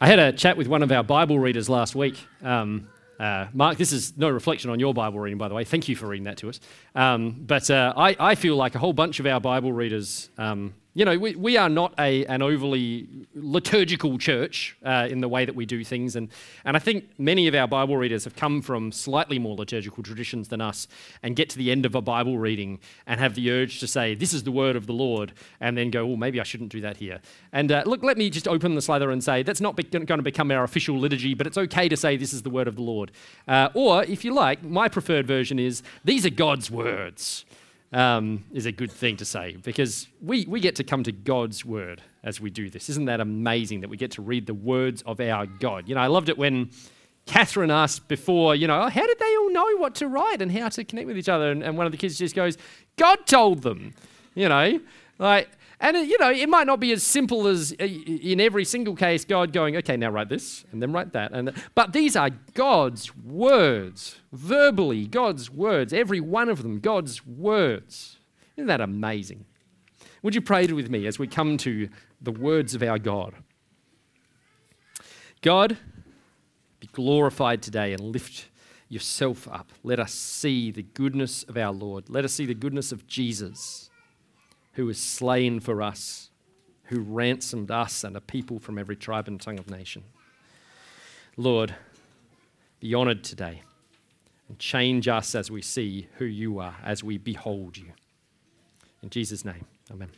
I 0.00 0.06
had 0.06 0.20
a 0.20 0.32
chat 0.32 0.56
with 0.56 0.68
one 0.68 0.84
of 0.84 0.92
our 0.92 1.02
Bible 1.02 1.40
readers 1.40 1.68
last 1.68 1.96
week. 1.96 2.16
Um, 2.40 2.88
uh, 3.18 3.48
Mark, 3.52 3.78
this 3.78 3.90
is 3.90 4.16
no 4.16 4.28
reflection 4.28 4.70
on 4.70 4.78
your 4.78 4.94
Bible 4.94 5.18
reading, 5.18 5.38
by 5.38 5.48
the 5.48 5.54
way. 5.56 5.64
Thank 5.64 5.88
you 5.88 5.96
for 5.96 6.06
reading 6.06 6.24
that 6.24 6.36
to 6.36 6.48
us. 6.50 6.60
Um, 6.94 7.42
but 7.44 7.68
uh, 7.68 7.92
I, 7.96 8.14
I, 8.20 8.34
feel 8.36 8.54
like 8.54 8.76
a 8.76 8.78
whole 8.78 8.92
bunch 8.92 9.18
of 9.18 9.26
our 9.26 9.40
Bible 9.40 9.72
readers 9.72 10.30
um, 10.38 10.74
you 10.98 11.04
know, 11.04 11.16
we, 11.16 11.36
we 11.36 11.56
are 11.56 11.68
not 11.68 11.94
a, 11.96 12.26
an 12.26 12.42
overly 12.42 13.06
liturgical 13.32 14.18
church 14.18 14.76
uh, 14.84 15.06
in 15.08 15.20
the 15.20 15.28
way 15.28 15.44
that 15.44 15.54
we 15.54 15.64
do 15.64 15.84
things. 15.84 16.16
And, 16.16 16.28
and 16.64 16.76
I 16.76 16.80
think 16.80 17.04
many 17.18 17.46
of 17.46 17.54
our 17.54 17.68
Bible 17.68 17.96
readers 17.96 18.24
have 18.24 18.34
come 18.34 18.60
from 18.60 18.90
slightly 18.90 19.38
more 19.38 19.54
liturgical 19.54 20.02
traditions 20.02 20.48
than 20.48 20.60
us 20.60 20.88
and 21.22 21.36
get 21.36 21.50
to 21.50 21.58
the 21.58 21.70
end 21.70 21.86
of 21.86 21.94
a 21.94 22.02
Bible 22.02 22.36
reading 22.36 22.80
and 23.06 23.20
have 23.20 23.36
the 23.36 23.48
urge 23.48 23.78
to 23.78 23.86
say, 23.86 24.16
This 24.16 24.32
is 24.32 24.42
the 24.42 24.50
word 24.50 24.74
of 24.74 24.88
the 24.88 24.92
Lord, 24.92 25.34
and 25.60 25.78
then 25.78 25.92
go, 25.92 26.02
Oh, 26.02 26.16
maybe 26.16 26.40
I 26.40 26.42
shouldn't 26.42 26.72
do 26.72 26.80
that 26.80 26.96
here. 26.96 27.20
And 27.52 27.70
uh, 27.70 27.84
look, 27.86 28.02
let 28.02 28.18
me 28.18 28.28
just 28.28 28.48
open 28.48 28.74
the 28.74 28.82
slather 28.82 29.12
and 29.12 29.22
say, 29.22 29.44
That's 29.44 29.60
not 29.60 29.76
be- 29.76 29.84
going 29.84 30.18
to 30.18 30.22
become 30.22 30.50
our 30.50 30.64
official 30.64 30.98
liturgy, 30.98 31.32
but 31.32 31.46
it's 31.46 31.58
okay 31.58 31.88
to 31.88 31.96
say, 31.96 32.16
This 32.16 32.32
is 32.32 32.42
the 32.42 32.50
word 32.50 32.66
of 32.66 32.74
the 32.74 32.82
Lord. 32.82 33.12
Uh, 33.46 33.68
or, 33.72 34.02
if 34.02 34.24
you 34.24 34.34
like, 34.34 34.64
my 34.64 34.88
preferred 34.88 35.28
version 35.28 35.60
is, 35.60 35.80
These 36.04 36.26
are 36.26 36.30
God's 36.30 36.72
words 36.72 37.44
um, 37.92 38.44
is 38.52 38.66
a 38.66 38.72
good 38.72 38.92
thing 38.92 39.16
to 39.16 39.24
say 39.24 39.56
because 39.62 40.08
we, 40.20 40.44
we 40.46 40.60
get 40.60 40.76
to 40.76 40.84
come 40.84 41.02
to 41.04 41.12
God's 41.12 41.64
word 41.64 42.02
as 42.22 42.40
we 42.40 42.50
do 42.50 42.68
this. 42.68 42.88
Isn't 42.90 43.06
that 43.06 43.20
amazing 43.20 43.80
that 43.80 43.88
we 43.88 43.96
get 43.96 44.10
to 44.12 44.22
read 44.22 44.46
the 44.46 44.54
words 44.54 45.02
of 45.02 45.20
our 45.20 45.46
God? 45.46 45.88
You 45.88 45.94
know, 45.94 46.00
I 46.00 46.08
loved 46.08 46.28
it 46.28 46.36
when 46.36 46.70
Catherine 47.26 47.70
asked 47.70 48.08
before, 48.08 48.54
you 48.54 48.66
know, 48.66 48.82
oh, 48.82 48.88
how 48.88 49.06
did 49.06 49.18
they 49.18 49.36
all 49.36 49.52
know 49.52 49.76
what 49.76 49.94
to 49.96 50.08
write 50.08 50.42
and 50.42 50.50
how 50.50 50.68
to 50.68 50.84
connect 50.84 51.06
with 51.06 51.18
each 51.18 51.28
other? 51.28 51.50
And, 51.50 51.62
and 51.62 51.76
one 51.76 51.86
of 51.86 51.92
the 51.92 51.98
kids 51.98 52.18
just 52.18 52.34
goes, 52.34 52.56
God 52.96 53.26
told 53.26 53.62
them, 53.62 53.94
you 54.34 54.48
know, 54.48 54.80
like, 55.18 55.48
and, 55.80 55.96
it, 55.96 56.08
you 56.08 56.18
know, 56.18 56.30
it 56.30 56.48
might 56.48 56.66
not 56.66 56.80
be 56.80 56.92
as 56.92 57.02
simple 57.02 57.46
as 57.46 57.72
uh, 57.80 57.84
in 57.84 58.40
every 58.40 58.64
single 58.64 58.96
case, 58.96 59.24
God 59.24 59.52
going, 59.52 59.76
okay, 59.76 59.96
now 59.96 60.10
write 60.10 60.28
this 60.28 60.64
and 60.72 60.82
then 60.82 60.92
write 60.92 61.12
that. 61.12 61.32
And, 61.32 61.52
but 61.74 61.92
these 61.92 62.16
are 62.16 62.30
God's 62.54 63.14
words, 63.16 64.16
verbally, 64.32 65.06
God's 65.06 65.50
words, 65.50 65.92
every 65.92 66.20
one 66.20 66.48
of 66.48 66.62
them, 66.62 66.80
God's 66.80 67.24
words. 67.24 68.18
Isn't 68.56 68.66
that 68.66 68.80
amazing? 68.80 69.44
Would 70.22 70.34
you 70.34 70.40
pray 70.40 70.66
with 70.66 70.90
me 70.90 71.06
as 71.06 71.18
we 71.18 71.28
come 71.28 71.56
to 71.58 71.88
the 72.20 72.32
words 72.32 72.74
of 72.74 72.82
our 72.82 72.98
God? 72.98 73.34
God, 75.42 75.78
be 76.80 76.88
glorified 76.88 77.62
today 77.62 77.92
and 77.92 78.00
lift 78.00 78.48
yourself 78.88 79.46
up. 79.46 79.70
Let 79.84 80.00
us 80.00 80.12
see 80.12 80.72
the 80.72 80.82
goodness 80.82 81.44
of 81.44 81.56
our 81.56 81.72
Lord. 81.72 82.08
Let 82.08 82.24
us 82.24 82.32
see 82.32 82.46
the 82.46 82.54
goodness 82.54 82.90
of 82.90 83.06
Jesus 83.06 83.87
who 84.78 84.86
was 84.86 85.00
slain 85.00 85.58
for 85.58 85.82
us, 85.82 86.30
who 86.84 87.00
ransomed 87.00 87.68
us 87.68 88.04
and 88.04 88.16
a 88.16 88.20
people 88.20 88.60
from 88.60 88.78
every 88.78 88.94
tribe 88.94 89.26
and 89.26 89.40
tongue 89.40 89.58
of 89.58 89.68
nation. 89.68 90.04
Lord, 91.36 91.74
be 92.78 92.94
honored 92.94 93.24
today 93.24 93.62
and 94.48 94.56
change 94.60 95.08
us 95.08 95.34
as 95.34 95.50
we 95.50 95.62
see 95.62 96.06
who 96.18 96.26
you 96.26 96.60
are, 96.60 96.76
as 96.84 97.02
we 97.02 97.18
behold 97.18 97.76
you. 97.76 97.90
In 99.02 99.10
Jesus' 99.10 99.44
name, 99.44 99.66
amen. 99.90 100.10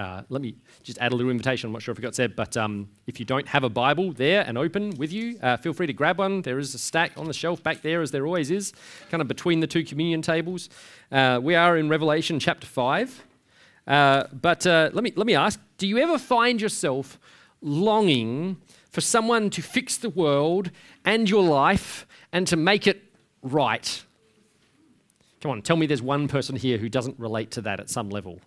Uh, 0.00 0.22
let 0.30 0.40
me 0.40 0.54
just 0.82 0.98
add 0.98 1.12
a 1.12 1.14
little 1.14 1.30
invitation. 1.30 1.68
I'm 1.68 1.72
not 1.74 1.82
sure 1.82 1.92
if 1.92 1.98
it 1.98 2.02
got 2.02 2.14
said, 2.14 2.34
but 2.34 2.56
um, 2.56 2.88
if 3.06 3.20
you 3.20 3.26
don't 3.26 3.46
have 3.48 3.64
a 3.64 3.68
Bible 3.68 4.12
there 4.14 4.42
and 4.46 4.56
open 4.56 4.96
with 4.96 5.12
you, 5.12 5.38
uh, 5.42 5.58
feel 5.58 5.74
free 5.74 5.86
to 5.86 5.92
grab 5.92 6.16
one. 6.16 6.40
There 6.40 6.58
is 6.58 6.74
a 6.74 6.78
stack 6.78 7.12
on 7.18 7.26
the 7.26 7.34
shelf 7.34 7.62
back 7.62 7.82
there, 7.82 8.00
as 8.00 8.10
there 8.10 8.24
always 8.24 8.50
is, 8.50 8.72
kind 9.10 9.20
of 9.20 9.28
between 9.28 9.60
the 9.60 9.66
two 9.66 9.84
communion 9.84 10.22
tables. 10.22 10.70
Uh, 11.12 11.38
we 11.42 11.54
are 11.54 11.76
in 11.76 11.90
Revelation 11.90 12.40
chapter 12.40 12.66
5. 12.66 13.24
Uh, 13.86 14.24
but 14.32 14.66
uh, 14.66 14.88
let, 14.94 15.04
me, 15.04 15.12
let 15.16 15.26
me 15.26 15.34
ask 15.34 15.60
do 15.76 15.86
you 15.86 15.98
ever 15.98 16.16
find 16.16 16.62
yourself 16.62 17.18
longing 17.60 18.56
for 18.88 19.02
someone 19.02 19.50
to 19.50 19.60
fix 19.60 19.98
the 19.98 20.10
world 20.10 20.70
and 21.04 21.28
your 21.28 21.42
life 21.42 22.06
and 22.32 22.46
to 22.46 22.56
make 22.56 22.86
it 22.86 23.02
right? 23.42 24.02
Come 25.42 25.50
on, 25.50 25.60
tell 25.60 25.76
me 25.76 25.84
there's 25.84 26.02
one 26.02 26.26
person 26.26 26.56
here 26.56 26.78
who 26.78 26.88
doesn't 26.88 27.18
relate 27.18 27.50
to 27.52 27.60
that 27.62 27.80
at 27.80 27.90
some 27.90 28.08
level. 28.08 28.40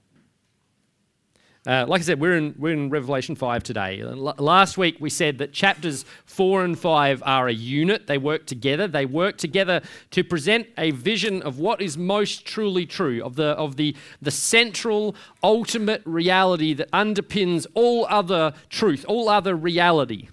Uh, 1.65 1.85
like 1.87 2.01
I 2.01 2.03
said, 2.03 2.19
we're 2.19 2.35
in, 2.35 2.53
we're 2.57 2.73
in 2.73 2.89
Revelation 2.89 3.35
5 3.35 3.63
today. 3.63 4.01
L- 4.01 4.35
last 4.37 4.77
week 4.77 4.97
we 4.99 5.09
said 5.09 5.37
that 5.37 5.53
chapters 5.53 6.03
4 6.25 6.65
and 6.65 6.77
5 6.77 7.23
are 7.25 7.47
a 7.47 7.53
unit, 7.53 8.07
they 8.07 8.17
work 8.17 8.45
together. 8.45 8.85
They 8.85 9.05
work 9.05 9.37
together 9.37 9.81
to 10.11 10.25
present 10.25 10.67
a 10.77 10.91
vision 10.91 11.41
of 11.41 11.59
what 11.59 11.81
is 11.81 11.97
most 11.97 12.45
truly 12.45 12.85
true, 12.85 13.23
of 13.23 13.37
the, 13.37 13.47
of 13.51 13.77
the, 13.77 13.95
the 14.21 14.31
central, 14.31 15.15
ultimate 15.41 16.01
reality 16.03 16.73
that 16.73 16.91
underpins 16.91 17.65
all 17.73 18.05
other 18.09 18.53
truth, 18.67 19.05
all 19.07 19.29
other 19.29 19.55
reality. 19.55 20.27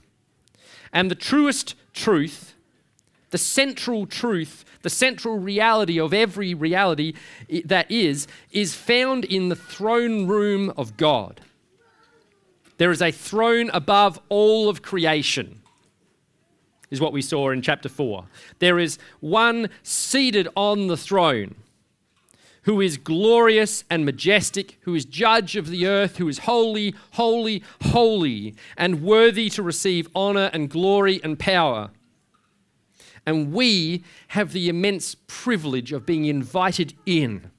And 0.93 1.13
the 1.13 1.15
truest 1.15 1.77
truth, 1.93 2.50
the 3.31 3.39
central 3.39 4.07
truth 4.07 4.65
the 4.83 4.91
central 4.91 5.39
reality 5.39 6.01
of 6.01 6.15
every 6.15 6.55
reality 6.55 7.15
that 7.65 7.91
is, 7.91 8.27
is 8.51 8.75
found 8.75 9.25
in 9.25 9.49
the 9.49 9.57
throne 9.57 10.27
room 10.27 10.73
of 10.77 10.97
God. 10.97 11.41
There 12.79 12.91
is 12.91 13.03
a 13.03 13.13
throne 13.13 13.71
above 13.75 14.19
all 14.29 14.69
of 14.69 14.83
creation, 14.83 15.61
is 16.91 17.01
what 17.01 17.13
we 17.13 17.23
saw 17.23 17.51
in 17.51 17.61
chapter 17.61 17.89
4. 17.89 18.25
There 18.59 18.79
is 18.79 18.99
one 19.21 19.69
seated 19.83 20.49
on 20.57 20.87
the 20.87 20.97
throne 20.97 21.57
who 22.65 22.81
is 22.81 22.99
glorious 22.99 23.85
and 23.91 24.05
majestic, 24.05 24.79
who 24.83 24.95
is 24.95 25.05
judge 25.05 25.57
of 25.57 25.69
the 25.69 25.87
earth, 25.87 26.19
who 26.19 26.29
is 26.29 26.41
holy, 26.41 26.95
holy, 27.13 27.63
holy, 27.83 28.55
and 28.77 29.03
worthy 29.03 29.49
to 29.51 29.63
receive 29.63 30.09
honor 30.15 30.51
and 30.53 30.71
glory 30.71 31.21
and 31.23 31.39
power. 31.39 31.91
And 33.27 33.53
we 33.53 34.05
have 34.29 34.53
the 34.53 34.69
immense 34.69 35.15
privilege 35.27 35.93
of 35.93 36.07
being 36.07 36.25
invited 36.25 36.95
in 37.07 37.51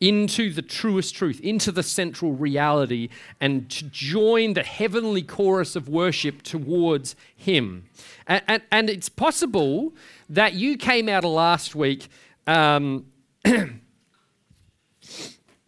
into 0.00 0.52
the 0.52 0.62
truest 0.62 1.14
truth, 1.14 1.40
into 1.40 1.72
the 1.72 1.82
central 1.82 2.32
reality, 2.32 3.08
and 3.40 3.70
to 3.70 3.84
join 3.84 4.52
the 4.54 4.62
heavenly 4.62 5.22
chorus 5.22 5.76
of 5.76 5.88
worship 5.88 6.42
towards 6.42 7.16
Him. 7.34 7.84
And, 8.26 8.42
and, 8.46 8.62
and 8.70 8.90
it's 8.90 9.08
possible 9.08 9.94
that 10.28 10.54
you 10.54 10.76
came 10.76 11.08
out 11.08 11.24
of 11.24 11.30
last 11.30 11.74
week 11.74 12.08
um, 12.46 13.06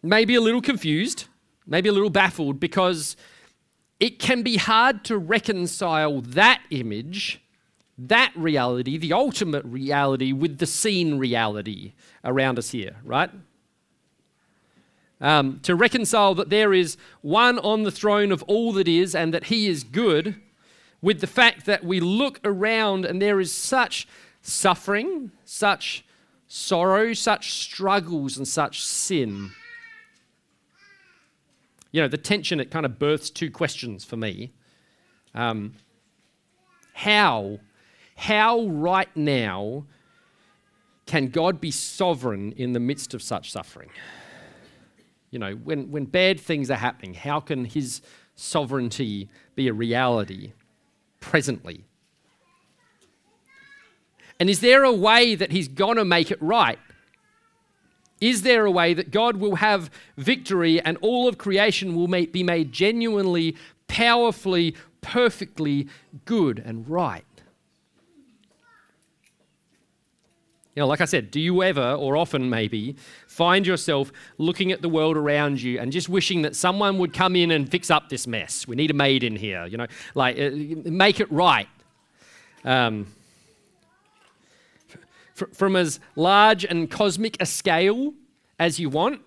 maybe 0.03 0.35
a 0.35 0.41
little 0.41 0.61
confused, 0.61 1.25
maybe 1.65 1.89
a 1.89 1.93
little 1.93 2.09
baffled, 2.09 2.59
because 2.59 3.15
it 3.99 4.19
can 4.19 4.43
be 4.43 4.57
hard 4.57 5.03
to 5.05 5.17
reconcile 5.17 6.21
that 6.21 6.61
image 6.69 7.41
that 7.97 8.31
reality, 8.35 8.97
the 8.97 9.13
ultimate 9.13 9.65
reality, 9.65 10.31
with 10.31 10.59
the 10.59 10.65
seen 10.65 11.17
reality 11.17 11.93
around 12.23 12.59
us 12.59 12.71
here, 12.71 12.97
right? 13.03 13.31
Um, 15.19 15.59
to 15.63 15.75
reconcile 15.75 16.35
that 16.35 16.51
there 16.51 16.73
is 16.73 16.95
one 17.21 17.57
on 17.59 17.83
the 17.83 17.91
throne 17.91 18.31
of 18.31 18.43
all 18.43 18.71
that 18.73 18.87
is 18.87 19.15
and 19.15 19.33
that 19.33 19.45
he 19.45 19.67
is 19.67 19.83
good, 19.83 20.35
with 21.01 21.21
the 21.21 21.27
fact 21.27 21.65
that 21.65 21.83
we 21.83 21.99
look 21.99 22.39
around 22.43 23.05
and 23.05 23.21
there 23.21 23.39
is 23.39 23.51
such 23.51 24.07
suffering, 24.41 25.31
such 25.43 26.05
sorrow, 26.47 27.13
such 27.13 27.53
struggles, 27.53 28.37
and 28.37 28.47
such 28.47 28.83
sin. 28.83 29.51
You 31.91 32.01
know, 32.01 32.07
the 32.07 32.17
tension, 32.17 32.59
it 32.59 32.71
kind 32.71 32.85
of 32.85 32.99
births 32.99 33.29
two 33.29 33.49
questions 33.49 34.03
for 34.03 34.17
me. 34.17 34.53
Um, 35.33 35.73
how 36.93 37.59
how 38.17 38.65
right 38.65 39.15
now 39.15 39.85
can 41.05 41.27
God 41.27 41.61
be 41.61 41.69
sovereign 41.69 42.51
in 42.53 42.73
the 42.73 42.79
midst 42.79 43.13
of 43.13 43.21
such 43.21 43.51
suffering? 43.51 43.89
You 45.29 45.37
know, 45.39 45.53
when, 45.53 45.91
when 45.91 46.05
bad 46.05 46.39
things 46.39 46.71
are 46.71 46.77
happening, 46.77 47.13
how 47.13 47.39
can 47.39 47.63
his 47.63 48.01
sovereignty 48.35 49.29
be 49.55 49.67
a 49.67 49.73
reality 49.73 50.53
presently? 51.19 51.85
And 54.39 54.49
is 54.49 54.61
there 54.61 54.83
a 54.83 54.93
way 54.93 55.35
that 55.35 55.51
he's 55.51 55.67
going 55.67 55.97
to 55.97 56.05
make 56.05 56.31
it 56.31 56.41
right? 56.41 56.79
Is 58.19 58.41
there 58.41 58.65
a 58.65 58.71
way 58.71 58.95
that 58.95 59.11
God 59.11 59.37
will 59.37 59.57
have 59.57 59.91
victory 60.17 60.81
and 60.81 60.97
all 61.01 61.27
of 61.27 61.37
creation 61.37 61.95
will 61.95 62.07
be 62.07 62.43
made 62.43 62.71
genuinely, 62.71 63.55
powerfully, 63.87 64.75
perfectly 65.01 65.87
good 66.25 66.57
and 66.65 66.89
right? 66.89 67.26
You 70.77 70.81
know, 70.81 70.87
like 70.87 71.01
I 71.01 71.05
said, 71.05 71.31
do 71.31 71.39
you 71.39 71.63
ever, 71.63 71.93
or 71.93 72.15
often 72.15 72.51
maybe, 72.51 72.95
find 73.25 73.65
yourself 73.65 74.11
looking 74.37 74.71
at 74.71 74.83
the 74.83 74.87
world 74.87 75.17
around 75.17 75.59
you 75.59 75.79
and 75.79 75.91
just 75.91 76.07
wishing 76.07 76.43
that 76.43 76.55
someone 76.55 76.99
would 76.99 77.15
come 77.15 77.35
in 77.35 77.49
and 77.49 77.67
fix 77.67 77.89
up 77.89 78.09
this 78.09 78.27
mess? 78.27 78.67
We 78.67 78.75
need 78.75 78.91
a 78.91 78.93
maid 78.93 79.23
in 79.23 79.35
here, 79.35 79.65
you 79.65 79.75
know, 79.77 79.87
like 80.13 80.37
uh, 80.37 80.51
make 80.53 81.19
it 81.19 81.31
right. 81.31 81.67
Um, 82.63 83.07
f- 85.35 85.49
from 85.51 85.75
as 85.75 85.99
large 86.15 86.63
and 86.63 86.91
cosmic 86.91 87.41
a 87.41 87.47
scale 87.47 88.13
as 88.59 88.79
you 88.79 88.91
want, 88.91 89.21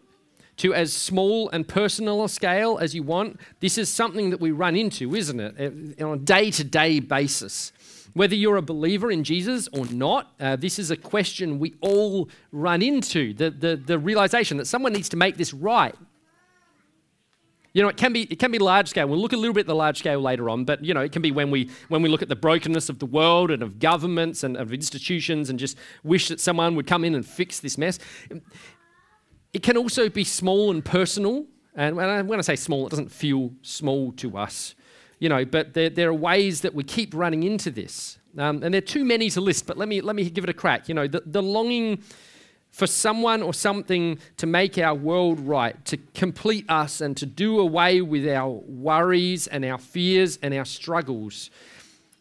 to 0.59 0.73
as 0.73 0.93
small 0.93 1.51
and 1.51 1.67
personal 1.67 2.23
a 2.23 2.29
scale 2.29 2.79
as 2.81 2.95
you 2.95 3.03
want, 3.03 3.41
this 3.59 3.77
is 3.77 3.89
something 3.89 4.31
that 4.31 4.41
we 4.41 4.53
run 4.53 4.77
into, 4.77 5.17
isn't 5.17 5.41
it? 5.41 5.99
Uh, 6.01 6.07
on 6.07 6.19
a 6.19 6.21
day 6.21 6.53
to 6.53 6.63
day 6.63 7.01
basis. 7.01 7.73
Whether 8.15 8.35
you're 8.35 8.57
a 8.57 8.63
believer 8.63 9.11
in 9.11 9.25
Jesus 9.25 9.69
or 9.73 9.87
not, 9.87 10.33
uh, 10.41 10.57
this 10.57 10.79
is 10.79 10.91
a 10.91 10.97
question 10.97 11.59
we 11.59 11.75
all 11.81 12.29
run 12.53 12.83
into 12.83 13.35
the, 13.35 13.51
the, 13.51 13.77
the 13.77 13.99
realization 13.99 14.57
that 14.57 14.67
someone 14.67 14.93
needs 14.93 15.09
to 15.11 15.17
make 15.17 15.37
this 15.37 15.55
right. 15.55 15.95
You 17.73 17.83
know, 17.83 17.89
it 17.89 17.97
can 17.97 18.13
be 18.13 18.23
it 18.23 18.41
can 18.41 18.51
be 18.51 18.59
large 18.59 18.89
scale. 18.89 19.07
We'll 19.07 19.21
look 19.21 19.33
a 19.33 19.37
little 19.37 19.55
bit 19.55 19.61
at 19.61 19.67
the 19.69 19.77
large 19.77 20.01
scale 20.01 20.21
later 20.21 20.51
on, 20.51 20.65
but 20.65 20.85
you 20.85 20.93
know, 20.93 21.03
it 21.03 21.13
can 21.13 21.23
be 21.23 21.31
when 21.31 21.53
we 21.53 21.71
when 21.89 22.03
we 22.03 22.09
look 22.09 22.21
at 22.21 22.29
the 22.29 22.35
brokenness 22.35 22.89
of 22.89 22.99
the 22.99 23.07
world 23.07 23.53
and 23.53 23.63
of 23.63 23.79
governments 23.79 24.43
and 24.43 24.57
of 24.57 24.73
institutions 24.73 25.51
and 25.51 25.59
just 25.59 25.77
wish 26.03 26.27
that 26.29 26.41
someone 26.41 26.75
would 26.75 26.89
come 26.89 27.05
in 27.05 27.15
and 27.15 27.25
fix 27.25 27.61
this 27.61 27.79
mess. 27.79 28.01
It 29.53 29.63
can 29.63 29.77
also 29.77 30.09
be 30.09 30.25
small 30.25 30.71
and 30.71 30.85
personal. 30.85 31.47
And 31.77 31.97
when 31.97 32.39
I 32.39 32.43
say 32.43 32.57
small, 32.57 32.87
it 32.87 32.91
doesn't 32.91 33.13
feel 33.13 33.53
small 33.63 34.11
to 34.13 34.37
us, 34.37 34.75
you 35.21 35.29
know, 35.29 35.45
but 35.45 35.75
there, 35.75 35.89
there 35.89 36.09
are 36.09 36.15
ways 36.15 36.63
that 36.63 36.75
we 36.75 36.83
keep 36.83 37.15
running 37.15 37.45
into 37.45 37.71
this. 37.71 38.19
Um, 38.37 38.63
and 38.63 38.75
there 38.75 38.79
are 38.79 38.93
too 38.99 39.05
many 39.05 39.31
to 39.31 39.41
list, 39.41 39.67
but 39.67 39.79
let 39.79 39.89
me, 39.89 40.01
let 40.01 40.17
me 40.17 40.29
give 40.29 40.43
it 40.43 40.51
a 40.51 40.55
crack. 40.55 40.89
You 40.89 40.95
know, 40.95 41.07
the, 41.07 41.23
the 41.25 41.43
longing 41.43 42.03
for 42.71 42.87
someone 42.87 43.43
or 43.43 43.55
something 43.55 44.19
to 44.39 44.47
make 44.47 44.79
our 44.79 44.95
world 44.95 45.39
right, 45.41 45.85
to 45.85 45.97
complete 46.15 46.69
us 46.69 47.01
and 47.01 47.17
to 47.17 47.27
do 47.27 47.61
away 47.61 48.01
with 48.01 48.27
our 48.29 48.49
worries 48.49 49.47
and 49.47 49.65
our 49.65 49.79
fears 49.79 50.39
and 50.43 50.55
our 50.55 50.65
struggles 50.65 51.51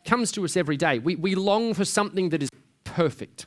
comes 0.06 0.32
to 0.34 0.46
us 0.46 0.56
every 0.56 0.78
day. 0.78 1.00
We, 1.00 1.16
we 1.16 1.36
long 1.36 1.74
for 1.74 1.86
something 1.86 2.30
that 2.30 2.44
is 2.44 2.50
perfect 2.84 3.46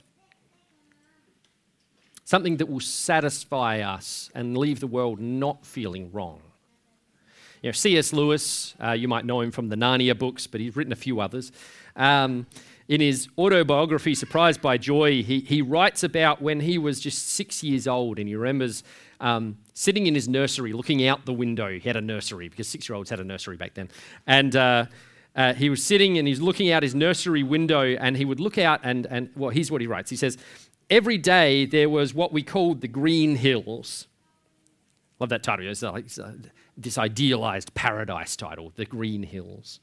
something 2.33 2.57
that 2.57 2.67
will 2.67 2.81
satisfy 2.81 3.81
us 3.81 4.31
and 4.35 4.57
leave 4.57 4.81
the 4.81 4.87
world 4.87 5.21
not 5.21 5.67
feeling 5.67 6.11
wrong. 6.13 6.41
You 7.63 7.69
know, 7.69 7.73
C.S. 7.73 8.13
Lewis, 8.13 8.75
uh, 8.83 8.91
you 8.91 9.07
might 9.07 9.25
know 9.25 9.41
him 9.41 9.53
from 9.53 9.69
the 9.69 9.77
Narnia 9.77 10.19
books, 10.19 10.49
but 10.49 10.61
he's 10.61 10.75
written 10.75 10.93
a 10.93 10.97
few 10.97 11.21
others. 11.21 11.53
Um, 11.95 12.47
in 12.89 13.01
his 13.01 13.29
autobiography, 13.39 14.17
Surprised 14.17 14.61
by 14.61 14.77
Joy, 14.77 15.23
he, 15.23 15.41
he 15.41 15.63
writes 15.63 16.03
about 16.03 16.43
when 16.43 16.61
he 16.61 16.77
was 16.77 16.99
just 16.99 17.31
six 17.31 17.63
years 17.63 17.87
old 17.87 18.19
and 18.19 18.29
he 18.29 18.35
remembers 18.35 18.83
um, 19.21 19.57
sitting 19.75 20.09
in 20.09 20.15
his 20.15 20.29
nursery 20.29 20.73
looking 20.73 21.07
out 21.07 21.25
the 21.25 21.33
window. 21.33 21.79
He 21.79 21.89
had 21.89 21.97
a 21.97 22.01
nursery 22.01 22.49
because 22.49 22.67
six 22.67 22.89
year 22.89 22.97
olds 22.97 23.09
had 23.09 23.21
a 23.21 23.25
nursery 23.25 23.57
back 23.57 23.75
then. 23.75 23.89
And 24.27 24.57
uh, 24.57 24.87
uh, 25.37 25.55
he 25.55 25.71
was 25.71 25.85
sitting 25.85 26.19
and 26.19 26.27
he's 26.27 26.41
looking 26.41 26.73
out 26.73 26.83
his 26.83 26.97
nursery 26.97 27.45
window 27.45 27.83
and 27.83 28.17
he 28.17 28.25
would 28.25 28.41
look 28.41 28.59
out 28.59 28.81
and, 28.83 29.07
and 29.07 29.31
well, 29.37 29.51
here's 29.51 29.71
what 29.71 29.81
he 29.81 29.87
writes. 29.87 30.11
He 30.11 30.17
says, 30.17 30.37
every 30.91 31.17
day 31.17 31.65
there 31.65 31.89
was 31.89 32.13
what 32.13 32.33
we 32.33 32.43
called 32.43 32.81
the 32.81 32.89
green 32.89 33.37
hills. 33.37 34.09
Love 35.21 35.29
that 35.29 35.45
title. 35.45 35.67
It's 35.69 35.83
like 35.83 36.07
this 36.77 36.99
idealized 36.99 37.75
paradise 37.75 38.37
title, 38.37 38.73
the 38.77 38.85
Green 38.85 39.23
Hills. 39.23 39.81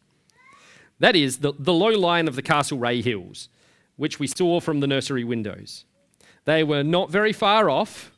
That 0.99 1.15
is 1.15 1.39
the, 1.39 1.53
the 1.57 1.73
low 1.73 1.97
line 1.97 2.27
of 2.27 2.35
the 2.35 2.41
Castlereagh 2.41 3.03
Hills, 3.03 3.49
which 3.95 4.19
we 4.19 4.27
saw 4.27 4.59
from 4.59 4.79
the 4.79 4.87
nursery 4.87 5.23
windows. 5.23 5.85
They 6.45 6.63
were 6.63 6.83
not 6.83 7.11
very 7.11 7.33
far 7.33 7.69
off, 7.69 8.11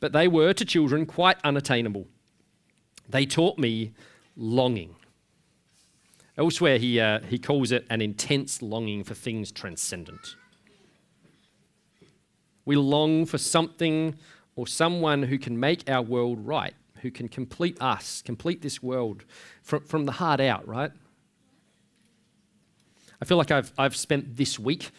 but 0.00 0.12
they 0.12 0.28
were 0.28 0.52
to 0.52 0.64
children 0.64 1.06
quite 1.06 1.36
unattainable. 1.44 2.06
They 3.08 3.26
taught 3.26 3.58
me 3.58 3.92
longing. 4.36 4.96
Elsewhere, 6.36 6.78
he, 6.78 6.98
uh, 6.98 7.20
he 7.20 7.38
calls 7.38 7.70
it 7.70 7.86
an 7.90 8.00
intense 8.00 8.60
longing 8.60 9.04
for 9.04 9.14
things 9.14 9.52
transcendent. 9.52 10.34
We 12.64 12.76
long 12.76 13.26
for 13.26 13.38
something 13.38 14.16
or 14.56 14.66
someone 14.66 15.24
who 15.24 15.38
can 15.38 15.60
make 15.60 15.88
our 15.88 16.02
world 16.02 16.46
right, 16.46 16.74
who 17.04 17.10
can 17.10 17.28
complete 17.28 17.76
us, 17.82 18.22
complete 18.22 18.62
this 18.62 18.82
world 18.82 19.24
from, 19.62 19.84
from 19.84 20.06
the 20.06 20.12
heart 20.12 20.40
out, 20.40 20.66
right? 20.66 20.90
I 23.20 23.26
feel 23.26 23.36
like 23.36 23.50
I've, 23.50 23.72
I've 23.76 23.94
spent 23.94 24.38
this 24.38 24.58
week 24.58 24.90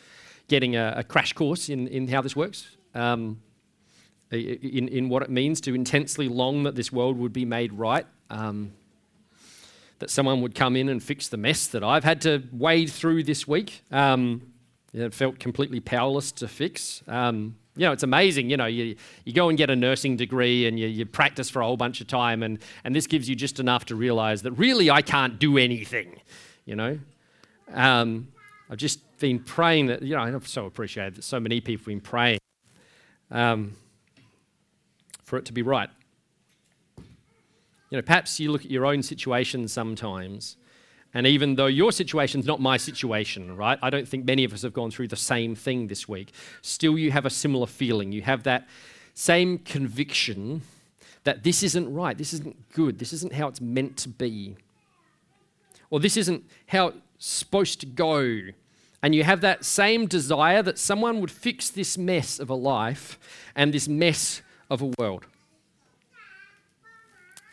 getting 0.48 0.76
a, 0.76 0.94
a 0.98 1.04
crash 1.04 1.34
course 1.34 1.68
in, 1.68 1.88
in 1.88 2.08
how 2.08 2.22
this 2.22 2.36
works, 2.36 2.78
um, 2.94 3.42
in, 4.32 4.88
in 4.88 5.10
what 5.10 5.24
it 5.24 5.32
means 5.32 5.60
to 5.62 5.74
intensely 5.74 6.28
long 6.28 6.62
that 6.64 6.76
this 6.76 6.92
world 6.92 7.18
would 7.18 7.34
be 7.34 7.44
made 7.44 7.74
right. 7.74 8.06
Um, 8.30 8.72
that 10.00 10.10
someone 10.12 10.42
would 10.42 10.54
come 10.54 10.76
in 10.76 10.90
and 10.90 11.02
fix 11.02 11.30
the 11.30 11.38
mess 11.38 11.68
that 11.68 11.84
I've 11.84 12.04
had 12.04 12.22
to 12.22 12.44
wade 12.52 12.92
through 12.92 13.24
this 13.24 13.48
week. 13.48 13.82
Um, 13.92 14.54
it 14.94 15.14
felt 15.14 15.40
completely 15.40 15.80
powerless 15.80 16.32
to 16.34 16.48
fix. 16.48 17.02
Um, 17.08 17.56
you 17.76 17.86
know, 17.86 17.92
it's 17.92 18.04
amazing. 18.04 18.50
You 18.50 18.58
know, 18.58 18.66
you, 18.66 18.96
you 19.26 19.34
go 19.34 19.50
and 19.50 19.58
get 19.58 19.70
a 19.70 19.76
nursing 19.76 20.16
degree 20.16 20.68
and 20.68 20.80
you, 20.80 20.88
you 20.88 21.06
practice 21.06 21.50
for 21.50 21.62
a 21.62 21.66
whole 21.66 21.78
bunch 21.78 22.02
of 22.02 22.08
time, 22.08 22.44
and, 22.44 22.60
and 22.84 22.96
this 22.96 23.08
gives 23.08 23.28
you 23.28 23.36
just 23.36 23.60
enough 23.60 23.86
to 23.86 23.96
realize 23.96 24.42
that 24.44 24.52
really 24.54 24.90
I 24.90 25.02
can't 25.02 25.40
do 25.40 25.58
anything, 25.58 26.20
you 26.66 26.76
know. 26.76 27.00
Um, 27.74 28.30
I've 28.70 28.78
just 28.78 29.00
been 29.20 29.40
praying 29.40 29.88
that, 29.88 30.02
you 30.02 30.16
know, 30.16 30.22
I've 30.22 30.48
so 30.48 30.66
appreciated 30.66 31.16
that 31.16 31.24
so 31.24 31.40
many 31.40 31.62
people 31.62 31.82
have 31.82 31.88
been 31.88 32.02
praying 32.02 32.40
um, 33.32 33.76
for 35.24 35.38
it 35.38 35.46
to 35.46 35.54
be 35.54 35.62
right. 35.62 35.90
You 37.90 37.98
know, 37.98 38.02
perhaps 38.02 38.40
you 38.40 38.52
look 38.52 38.66
at 38.66 38.72
your 38.72 38.86
own 38.86 39.04
situation 39.04 39.68
sometimes 39.68 40.58
and 41.16 41.26
even 41.26 41.56
though 41.56 41.66
your 41.66 41.94
situation's 41.94 42.46
not 42.46 42.60
my 42.60 42.76
situation, 42.76 43.56
right? 43.56 43.80
I 43.82 43.90
don't 43.90 44.06
think 44.06 44.26
many 44.26 44.44
of 44.44 44.52
us 44.52 44.64
have 44.64 44.74
gone 44.74 44.92
through 44.92 45.08
the 45.08 45.16
same 45.16 45.56
thing 45.56 45.88
this 45.88 46.10
week. 46.10 46.34
Still, 46.62 46.98
you 46.98 47.12
have 47.12 47.26
a 47.26 47.30
similar 47.30 47.68
feeling. 47.68 48.12
You 48.12 48.22
have 48.24 48.44
that 48.44 48.68
same 49.14 49.58
conviction 49.60 50.62
that 51.24 51.42
this 51.44 51.64
isn't 51.64 51.92
right, 51.92 52.18
this 52.18 52.34
isn't 52.34 52.70
good, 52.74 53.00
this 53.00 53.14
isn't 53.14 53.32
how 53.32 53.48
it's 53.48 53.62
meant 53.62 53.96
to 53.98 54.10
be, 54.10 54.58
or 55.90 56.02
this 56.02 56.18
isn't 56.18 56.44
how 56.68 56.88
it's 56.88 57.00
supposed 57.18 57.80
to 57.80 57.86
go. 57.86 58.42
And 59.02 59.16
you 59.16 59.24
have 59.24 59.40
that 59.40 59.64
same 59.64 60.08
desire 60.08 60.62
that 60.64 60.78
someone 60.78 61.22
would 61.22 61.32
fix 61.32 61.70
this 61.70 61.98
mess 61.98 62.40
of 62.40 62.50
a 62.50 62.56
life 62.56 63.18
and 63.56 63.74
this 63.74 63.88
mess 63.88 64.42
of 64.70 64.82
a 64.82 64.92
world. 65.00 65.26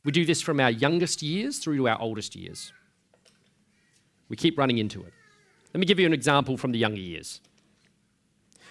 We 0.04 0.10
do 0.10 0.24
this 0.24 0.42
from 0.42 0.58
our 0.58 0.70
youngest 0.70 1.22
years 1.22 1.58
through 1.58 1.76
to 1.76 1.88
our 1.88 2.00
oldest 2.00 2.34
years. 2.34 2.72
We 4.32 4.36
keep 4.36 4.56
running 4.56 4.78
into 4.78 5.02
it. 5.02 5.12
Let 5.74 5.80
me 5.80 5.84
give 5.84 6.00
you 6.00 6.06
an 6.06 6.14
example 6.14 6.56
from 6.56 6.72
the 6.72 6.78
younger 6.78 7.02
years. 7.02 7.42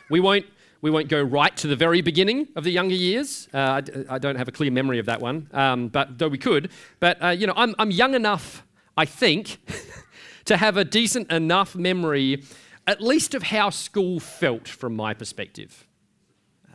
We 0.09 0.19
won't, 0.19 0.47
we 0.81 0.89
won't 0.89 1.07
go 1.07 1.21
right 1.21 1.55
to 1.57 1.67
the 1.67 1.75
very 1.75 2.01
beginning 2.01 2.47
of 2.55 2.63
the 2.63 2.71
younger 2.71 2.95
years. 2.95 3.47
Uh, 3.53 3.79
don't 3.81 4.37
have 4.37 4.47
a 4.47 4.51
clear 4.51 4.71
memory 4.71 4.97
of 4.97 5.05
that 5.05 5.21
one, 5.21 5.47
um, 5.53 5.89
but 5.89 6.17
though 6.17 6.29
we 6.29 6.39
could. 6.39 6.71
But 6.99 7.23
uh, 7.23 7.27
you 7.27 7.45
know, 7.45 7.53
I'm, 7.55 7.75
I'm 7.77 7.91
young 7.91 8.15
enough, 8.15 8.65
I 8.97 9.05
think, 9.05 9.59
to 10.45 10.57
have 10.57 10.77
a 10.77 10.83
decent 10.83 11.31
enough 11.31 11.75
memory, 11.75 12.43
at 12.87 12.99
least 12.99 13.35
of 13.35 13.43
how 13.43 13.69
school 13.69 14.19
felt 14.19 14.67
from 14.67 14.95
my 14.95 15.13
perspective. 15.13 15.85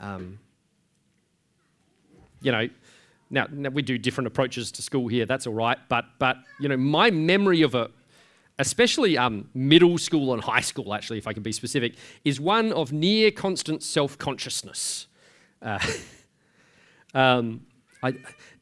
Um, 0.00 0.38
you 2.40 2.52
know, 2.52 2.68
now, 3.30 3.48
now, 3.50 3.70
we 3.70 3.82
do 3.82 3.98
different 3.98 4.28
approaches 4.28 4.70
to 4.70 4.82
school 4.82 5.08
here. 5.08 5.26
That's 5.26 5.48
all 5.48 5.54
right. 5.54 5.78
But 5.88 6.04
but 6.20 6.36
you 6.60 6.68
know, 6.68 6.76
my 6.76 7.10
memory 7.10 7.62
of 7.62 7.74
a 7.74 7.90
especially 8.58 9.18
um, 9.18 9.48
middle 9.54 9.98
school 9.98 10.32
and 10.32 10.42
high 10.42 10.60
school, 10.60 10.94
actually, 10.94 11.18
if 11.18 11.26
I 11.26 11.32
can 11.32 11.42
be 11.42 11.52
specific, 11.52 11.94
is 12.24 12.40
one 12.40 12.72
of 12.72 12.92
near 12.92 13.30
constant 13.30 13.82
self 13.82 14.16
consciousness. 14.18 15.06
Uh, 15.60 15.78
um, 17.14 17.66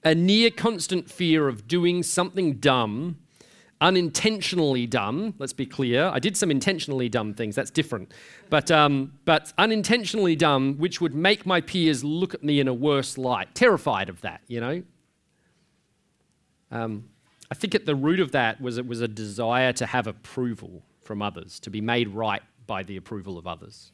a 0.05 0.15
near 0.15 0.51
constant 0.51 1.11
fear 1.11 1.49
of 1.49 1.67
doing 1.67 2.03
something 2.03 2.55
dumb, 2.55 3.19
unintentionally 3.81 4.87
dumb. 4.87 5.35
Let's 5.39 5.53
be 5.53 5.67
clear. 5.67 6.11
I 6.13 6.19
did 6.19 6.37
some 6.37 6.51
intentionally 6.51 7.09
dumb 7.09 7.35
things, 7.35 7.55
that's 7.55 7.71
different. 7.71 8.13
But, 8.51 8.71
um, 8.71 9.15
but 9.25 9.53
unintentionally 9.59 10.37
dumb, 10.37 10.77
which 10.79 11.01
would 11.01 11.15
make 11.15 11.47
my 11.47 11.61
peers 11.61 12.05
look 12.05 12.35
at 12.35 12.43
me 12.43 12.61
in 12.61 12.69
a 12.69 12.75
worse 12.75 13.19
light. 13.19 13.55
Terrified 13.55 14.09
of 14.09 14.21
that, 14.23 14.41
you 14.47 14.61
know? 14.61 14.83
Um, 16.71 17.05
I 17.55 17.57
think 17.57 17.77
at 17.77 17.87
the 17.87 17.95
root 17.95 18.19
of 18.19 18.33
that 18.33 18.61
was 18.61 18.79
it 18.79 18.87
was 18.89 19.01
a 19.01 19.07
desire 19.07 19.73
to 19.75 19.87
have 19.87 20.09
approval 20.09 20.83
from 21.05 21.23
others, 21.23 21.61
to 21.61 21.71
be 21.71 21.81
made 21.81 22.09
right 22.09 22.43
by 22.67 22.83
the 22.83 22.97
approval 22.97 23.39
of 23.39 23.47
others. 23.47 23.93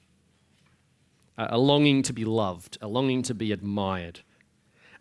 A 1.37 1.59
longing 1.59 2.03
to 2.05 2.15
be 2.15 2.25
loved, 2.25 2.79
a 2.81 2.89
longing 2.89 3.21
to 3.25 3.35
be 3.35 3.53
admired. 3.53 4.21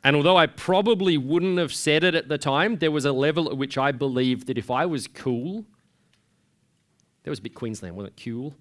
And 0.04 0.14
although 0.14 0.36
I 0.36 0.46
probably 0.46 1.16
wouldn't 1.18 1.58
have 1.58 1.74
said 1.74 2.04
it 2.04 2.16
at 2.16 2.28
the 2.28 2.38
time, 2.38 2.80
there 2.80 2.92
was 2.92 3.06
a 3.06 3.14
level 3.14 3.50
at 3.50 3.56
which 3.56 3.78
I 3.78 3.94
believed 3.94 4.48
that 4.48 4.58
if 4.58 4.70
I 4.70 4.86
was 4.86 5.08
cool, 5.08 5.64
that 7.24 7.30
was 7.30 7.40
a 7.40 7.44
bit 7.44 7.56
Queensland, 7.56 7.96
wasn't 7.96 8.20
it? 8.20 8.22
Cool. 8.22 8.56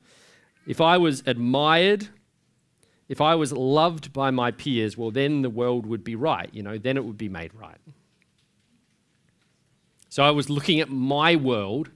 If 0.65 0.81
I 0.81 0.97
was 0.97 1.25
admired, 1.27 2.07
if 3.09 3.21
I 3.21 3.35
was 3.35 3.53
loved 3.53 4.13
by 4.13 4.31
my 4.31 4.53
peers, 4.53 4.97
well, 4.97 5.11
then 5.11 5.43
the 5.43 5.51
world 5.51 5.87
would 5.87 6.05
be 6.05 6.15
right, 6.15 6.49
you 6.53 6.63
know, 6.63 6.79
then 6.79 6.97
it 6.97 7.05
would 7.05 7.19
be 7.19 7.29
made 7.29 7.53
right. 7.53 7.79
So 10.19 10.25
I 10.25 10.33
was 10.33 10.51
looking 10.51 10.81
at 10.81 10.89
my 10.89 11.37
world, 11.37 11.91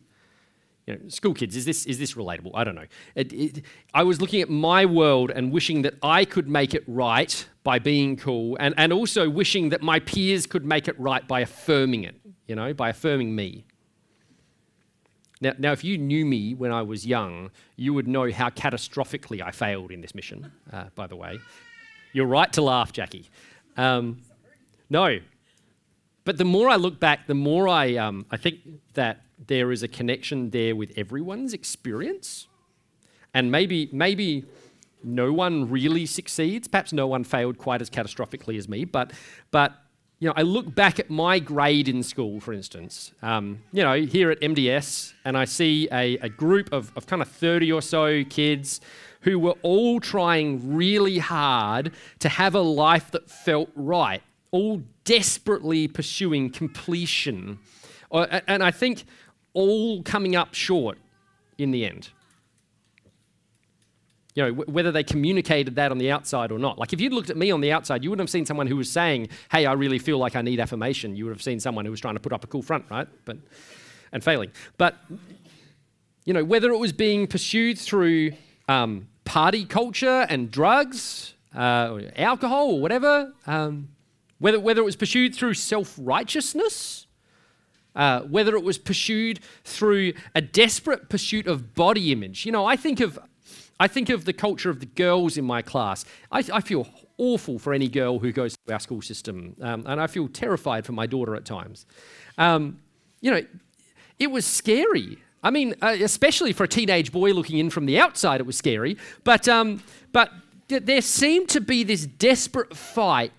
you 0.87 0.95
know, 0.95 1.09
school 1.09 1.35
kids, 1.35 1.57
is 1.57 1.65
this, 1.65 1.87
is 1.87 1.99
this 1.99 2.13
relatable? 2.13 2.53
I 2.55 2.63
don't 2.63 2.77
know. 2.77 2.87
It, 3.17 3.33
it, 3.33 3.65
I 3.93 4.05
was 4.05 4.21
looking 4.21 4.41
at 4.41 4.49
my 4.49 4.87
world 4.87 5.33
and 5.33 5.51
wishing 5.51 5.83
that 5.83 5.95
I 6.05 6.25
could 6.25 6.49
make 6.49 6.73
it 6.73 6.85
right 6.87 7.45
by 7.65 7.81
being 7.81 8.17
cool, 8.17 8.57
and, 8.61 8.77
and 8.79 8.93
also 8.93 9.29
wishing 9.29 9.71
that 9.71 9.83
my 9.83 9.99
peers 9.99 10.47
could 10.47 10.65
make 10.65 10.87
it 10.87 10.95
right 11.01 11.27
by 11.27 11.41
affirming 11.41 12.05
it, 12.05 12.15
you 12.47 12.55
know, 12.55 12.73
by 12.73 12.91
affirming 12.91 13.35
me. 13.35 13.65
Now, 15.41 15.55
now, 15.59 15.73
if 15.73 15.83
you 15.83 15.99
knew 15.99 16.25
me 16.25 16.55
when 16.55 16.71
I 16.71 16.83
was 16.83 17.05
young, 17.05 17.51
you 17.75 17.93
would 17.93 18.07
know 18.07 18.31
how 18.31 18.51
catastrophically 18.51 19.43
I 19.43 19.51
failed 19.51 19.91
in 19.91 20.01
this 20.01 20.15
mission, 20.15 20.53
uh, 20.73 20.85
by 20.95 21.09
the 21.09 21.17
way. 21.17 21.41
You're 22.13 22.27
right 22.27 22.53
to 22.53 22.63
laugh, 22.63 22.93
Jackie. 22.93 23.29
Um, 23.77 24.23
no. 24.89 25.19
But 26.25 26.39
the 26.39 26.45
more 26.45 26.69
I 26.69 26.77
look 26.77 27.01
back, 27.01 27.27
the 27.27 27.35
more 27.35 27.69
I, 27.69 27.97
um, 27.97 28.27
I 28.31 28.37
think 28.37 28.59
that 28.95 29.23
there 29.47 29.73
is 29.73 29.83
a 29.83 29.89
connection 29.89 30.51
there 30.51 30.77
with 30.77 30.93
everyone's 30.97 31.53
experience. 31.53 32.47
And 33.35 33.51
maybe, 33.51 33.89
maybe 33.93 34.45
no 35.03 35.33
one 35.33 35.69
really 35.69 36.07
succeeds. 36.07 36.69
Perhaps 36.69 36.93
no 36.93 37.07
one 37.07 37.25
failed 37.25 37.59
quite 37.59 37.81
as 37.81 37.91
catastrophically 37.91 38.57
as 38.57 38.69
me. 38.69 38.85
But, 38.85 39.13
but 39.51 39.73
you 40.23 40.29
know, 40.29 40.35
I 40.37 40.43
look 40.43 40.73
back 40.73 41.01
at 41.01 41.11
my 41.11 41.41
grade 41.41 41.89
in 41.89 42.05
school, 42.05 42.39
for 42.39 42.53
instance, 42.53 43.13
um, 43.23 43.61
you 43.73 43.83
know, 43.83 43.95
here 44.03 44.31
at 44.31 44.41
MDS, 44.41 45.15
and 45.25 45.37
I 45.37 45.45
see 45.45 45.89
a, 45.91 46.17
a 46.19 46.29
group 46.29 46.73
of, 46.73 46.93
of 46.95 47.09
kind 47.09 47.21
of 47.21 47.27
30 47.29 47.73
or 47.73 47.83
so 47.83 48.23
kids 48.23 48.81
who 49.23 49.41
were 49.41 49.57
all 49.63 49.99
trying 49.99 50.77
really 50.77 51.19
hard 51.19 51.93
to 52.21 52.29
have 52.29 52.55
a 52.55 52.61
life 52.61 53.11
that 53.11 53.29
felt 53.29 53.71
right, 53.75 54.23
all 54.53 54.83
desperately 55.05 55.89
pursuing 55.89 56.51
completion. 56.51 57.59
And 58.13 58.63
I 58.63 58.71
think 58.71 59.05
all 59.53 60.03
coming 60.03 60.37
up 60.37 60.55
short 60.55 60.99
in 61.59 61.73
the 61.73 61.85
end 61.85 62.11
you 64.35 64.43
know, 64.43 64.53
whether 64.53 64.91
they 64.91 65.05
communicated 65.05 65.77
that 65.77 65.91
on 65.91 65.99
the 65.99 66.11
outside 66.11 66.51
or 66.51 66.59
not. 66.59 66.79
Like 66.79 66.93
if 66.93 67.01
you'd 67.01 67.13
looked 67.13 67.31
at 67.31 67.37
me 67.37 67.51
on 67.51 67.61
the 67.61 67.71
outside, 67.71 68.03
you 68.03 68.11
wouldn't 68.11 68.27
have 68.27 68.31
seen 68.31 68.47
someone 68.47 68.67
who 68.67 68.77
was 68.77 68.91
saying, 68.91 69.29
"Hey, 69.51 69.67
I 69.67 69.73
really 69.73 69.99
feel 69.99 70.19
like 70.19 70.37
I 70.37 70.43
need 70.43 70.59
affirmation." 70.59 71.17
You 71.17 71.27
would 71.27 71.33
have 71.33 71.43
seen 71.43 71.61
someone 71.61 71.85
who 71.85 71.91
was 71.91 72.01
trying 72.01 72.15
to 72.15 72.21
put 72.21 72.33
up 72.33 72.43
a 72.43 72.47
cool 72.47 72.63
front, 72.63 72.87
right? 72.91 73.07
But 73.25 73.37
and 74.13 74.25
failing. 74.25 74.51
But 74.79 74.97
you 76.25 76.33
know, 76.33 76.45
whether 76.45 76.71
it 76.71 76.79
was 76.79 76.93
being 76.93 77.27
pursued 77.27 77.79
through 77.79 78.33
um, 78.69 79.09
party 79.25 79.67
culture 79.67 80.27
and 80.29 80.51
drugs, 80.51 81.35
uh, 81.55 81.91
or 81.93 82.03
alcohol, 82.17 82.71
or 82.71 82.81
whatever, 82.81 83.35
um, 83.47 83.89
whether 84.43 84.61
whether 84.61 84.81
it 84.83 84.85
was 84.85 84.97
pursued 84.97 85.35
through 85.35 85.55
self 85.55 85.95
righteousness. 86.01 87.07
Uh, 87.95 88.23
whether 88.23 88.57
it 88.57 88.65
was 88.65 88.79
pursued 88.79 89.39
through 89.65 90.15
a 90.35 90.41
desperate 90.41 91.11
pursuit 91.11 91.47
of 91.47 91.75
body 91.75 92.11
image. 92.11 92.47
You 92.47 92.51
know, 92.53 92.65
I 92.65 92.75
think 92.75 93.01
of 93.01 93.19
I 93.79 93.87
think 93.87 94.09
of 94.09 94.25
the 94.25 94.33
culture 94.33 94.71
of 94.71 94.81
the 94.81 94.87
girls 94.87 95.37
in 95.37 95.45
my 95.45 95.61
class. 95.61 96.07
I, 96.31 96.43
I 96.53 96.61
feel 96.63 96.89
awful 97.19 97.59
for 97.59 97.75
any 97.75 97.89
girl 97.89 98.19
who 98.19 98.33
goes 98.33 98.57
through 98.57 98.73
our 98.73 98.81
school 98.81 99.03
system, 99.03 99.57
um, 99.61 99.85
and 99.87 100.01
I 100.01 100.07
feel 100.07 100.27
terrified 100.29 100.87
for 100.87 100.93
my 100.93 101.07
daughter 101.07 101.37
at 101.37 101.45
times. 101.45 101.85
Um, 102.39 102.81
you 103.21 103.31
know, 103.31 103.43
it 104.19 104.31
was 104.31 104.47
scary. 104.47 105.19
I 105.43 105.51
mean, 105.51 105.75
uh, 105.83 105.97
especially 106.01 106.53
for 106.53 106.65
a 106.65 106.69
teenage 106.69 107.13
boy 107.13 107.33
looking 107.33 107.59
in 107.59 107.71
from 107.71 107.87
the 107.87 107.99
outside, 107.99 108.41
it 108.41 108.47
was 108.47 108.57
scary. 108.57 108.97
But, 109.25 109.49
um, 109.49 109.83
but 110.13 110.31
th- 110.69 110.85
there 110.85 111.03
seemed 111.03 111.49
to 111.51 111.61
be 111.61 111.83
this 111.83 112.07
desperate 112.07 112.77
fight, 112.77 113.33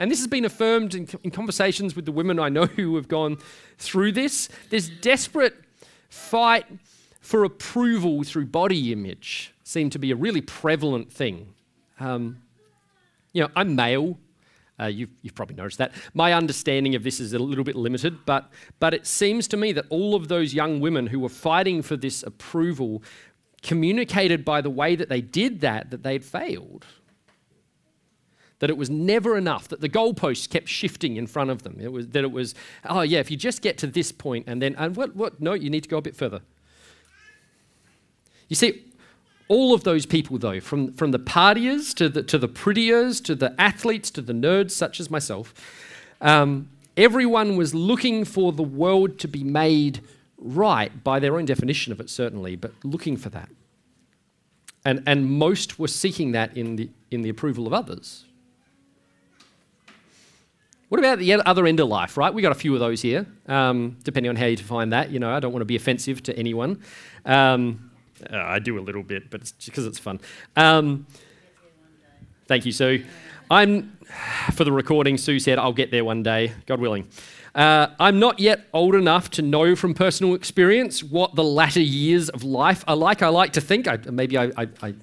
and 0.00 0.10
this 0.10 0.18
has 0.18 0.26
been 0.26 0.46
affirmed 0.46 0.94
in, 0.94 1.06
in 1.22 1.30
conversations 1.30 1.94
with 1.94 2.06
the 2.06 2.12
women 2.12 2.40
I 2.40 2.48
know 2.48 2.64
who 2.76 2.96
have 2.96 3.06
gone 3.06 3.36
through 3.78 4.12
this. 4.12 4.48
This 4.70 4.88
desperate 4.88 5.54
fight 6.08 6.66
for 7.20 7.44
approval 7.44 8.24
through 8.24 8.46
body 8.46 8.92
image 8.92 9.54
seemed 9.62 9.92
to 9.92 9.98
be 9.98 10.10
a 10.10 10.16
really 10.16 10.40
prevalent 10.40 11.12
thing. 11.12 11.54
Um, 12.00 12.42
you 13.34 13.42
know, 13.42 13.50
I'm 13.54 13.76
male. 13.76 14.18
Uh, 14.80 14.86
you've, 14.86 15.10
you've, 15.20 15.34
probably 15.34 15.54
noticed 15.54 15.76
that. 15.76 15.92
My 16.14 16.32
understanding 16.32 16.94
of 16.94 17.04
this 17.04 17.20
is 17.20 17.34
a 17.34 17.38
little 17.38 17.64
bit 17.64 17.76
limited, 17.76 18.24
but, 18.24 18.50
but 18.78 18.94
it 18.94 19.06
seems 19.06 19.46
to 19.48 19.58
me 19.58 19.72
that 19.72 19.84
all 19.90 20.14
of 20.14 20.28
those 20.28 20.54
young 20.54 20.80
women 20.80 21.08
who 21.08 21.20
were 21.20 21.28
fighting 21.28 21.82
for 21.82 21.98
this 21.98 22.22
approval 22.22 23.02
communicated 23.62 24.42
by 24.42 24.62
the 24.62 24.70
way 24.70 24.96
that 24.96 25.10
they 25.10 25.20
did 25.20 25.60
that 25.60 25.90
that 25.90 26.02
they'd 26.02 26.24
failed. 26.24 26.86
That 28.60 28.70
it 28.70 28.76
was 28.76 28.88
never 28.88 29.36
enough, 29.36 29.68
that 29.68 29.80
the 29.80 29.88
goalposts 29.88 30.48
kept 30.48 30.68
shifting 30.68 31.16
in 31.16 31.26
front 31.26 31.50
of 31.50 31.62
them. 31.62 31.78
It 31.80 31.92
was, 31.92 32.08
that 32.08 32.24
it 32.24 32.30
was, 32.30 32.54
oh 32.84 33.00
yeah, 33.00 33.18
if 33.18 33.30
you 33.30 33.36
just 33.36 33.62
get 33.62 33.76
to 33.78 33.86
this 33.86 34.12
point 34.12 34.44
and 34.46 34.62
then, 34.62 34.74
and 34.76 34.96
what, 34.96 35.16
what, 35.16 35.40
no, 35.40 35.54
you 35.54 35.70
need 35.70 35.82
to 35.82 35.88
go 35.88 35.98
a 35.98 36.02
bit 36.02 36.14
further. 36.14 36.40
You 38.48 38.56
see, 38.56 38.84
all 39.48 39.74
of 39.74 39.84
those 39.84 40.06
people, 40.06 40.38
though, 40.38 40.60
from, 40.60 40.92
from 40.92 41.10
the 41.10 41.18
partiers 41.18 41.94
to 41.94 42.08
the, 42.08 42.22
to 42.22 42.38
the 42.38 42.48
prettiers 42.48 43.20
to 43.22 43.34
the 43.34 43.58
athletes 43.58 44.10
to 44.12 44.22
the 44.22 44.32
nerds, 44.32 44.72
such 44.72 45.00
as 45.00 45.10
myself, 45.10 45.54
um, 46.20 46.68
everyone 46.96 47.56
was 47.56 47.74
looking 47.74 48.24
for 48.24 48.52
the 48.52 48.62
world 48.62 49.18
to 49.18 49.26
be 49.26 49.42
made 49.42 50.00
right 50.36 51.02
by 51.02 51.18
their 51.18 51.36
own 51.36 51.46
definition 51.46 51.92
of 51.92 52.00
it, 52.00 52.10
certainly, 52.10 52.56
but 52.56 52.72
looking 52.84 53.16
for 53.16 53.30
that. 53.30 53.48
And, 54.84 55.02
and 55.06 55.30
most 55.30 55.78
were 55.78 55.88
seeking 55.88 56.32
that 56.32 56.56
in 56.56 56.76
the, 56.76 56.90
in 57.10 57.22
the 57.22 57.28
approval 57.28 57.66
of 57.66 57.72
others. 57.72 58.24
What 60.90 60.98
about 60.98 61.20
the 61.20 61.34
other 61.34 61.66
end 61.66 61.78
of 61.78 61.88
life, 61.88 62.16
right? 62.16 62.34
We 62.34 62.42
got 62.42 62.50
a 62.50 62.56
few 62.56 62.74
of 62.74 62.80
those 62.80 63.00
here, 63.00 63.24
um, 63.46 63.96
depending 64.02 64.28
on 64.28 64.34
how 64.34 64.46
you 64.46 64.56
define 64.56 64.90
that. 64.90 65.12
You 65.12 65.20
know, 65.20 65.30
I 65.30 65.38
don't 65.38 65.52
want 65.52 65.60
to 65.60 65.66
be 65.66 65.76
offensive 65.76 66.20
to 66.24 66.36
anyone. 66.36 66.82
Um, 67.24 67.92
uh, 68.28 68.36
I 68.36 68.58
do 68.58 68.76
a 68.76 68.82
little 68.82 69.04
bit, 69.04 69.30
but 69.30 69.42
it's 69.42 69.52
just 69.52 69.66
because 69.66 69.86
it's 69.86 70.00
fun. 70.00 70.18
Um, 70.56 71.06
thank 72.48 72.66
you, 72.66 72.72
Sue. 72.72 73.04
I'm, 73.52 73.96
for 74.54 74.64
the 74.64 74.72
recording, 74.72 75.16
Sue 75.16 75.38
said, 75.38 75.60
I'll 75.60 75.72
get 75.72 75.92
there 75.92 76.04
one 76.04 76.24
day, 76.24 76.54
God 76.66 76.80
willing. 76.80 77.06
Uh, 77.54 77.86
I'm 78.00 78.18
not 78.18 78.40
yet 78.40 78.66
old 78.72 78.96
enough 78.96 79.30
to 79.30 79.42
know 79.42 79.76
from 79.76 79.94
personal 79.94 80.34
experience 80.34 81.04
what 81.04 81.36
the 81.36 81.44
latter 81.44 81.80
years 81.80 82.30
of 82.30 82.42
life 82.42 82.82
are 82.88 82.96
like. 82.96 83.22
I 83.22 83.28
like 83.28 83.52
to 83.52 83.60
think, 83.60 83.86
I, 83.86 83.96
maybe 84.10 84.36
I, 84.36 84.50
I, 84.56 84.68
I, 84.82 84.94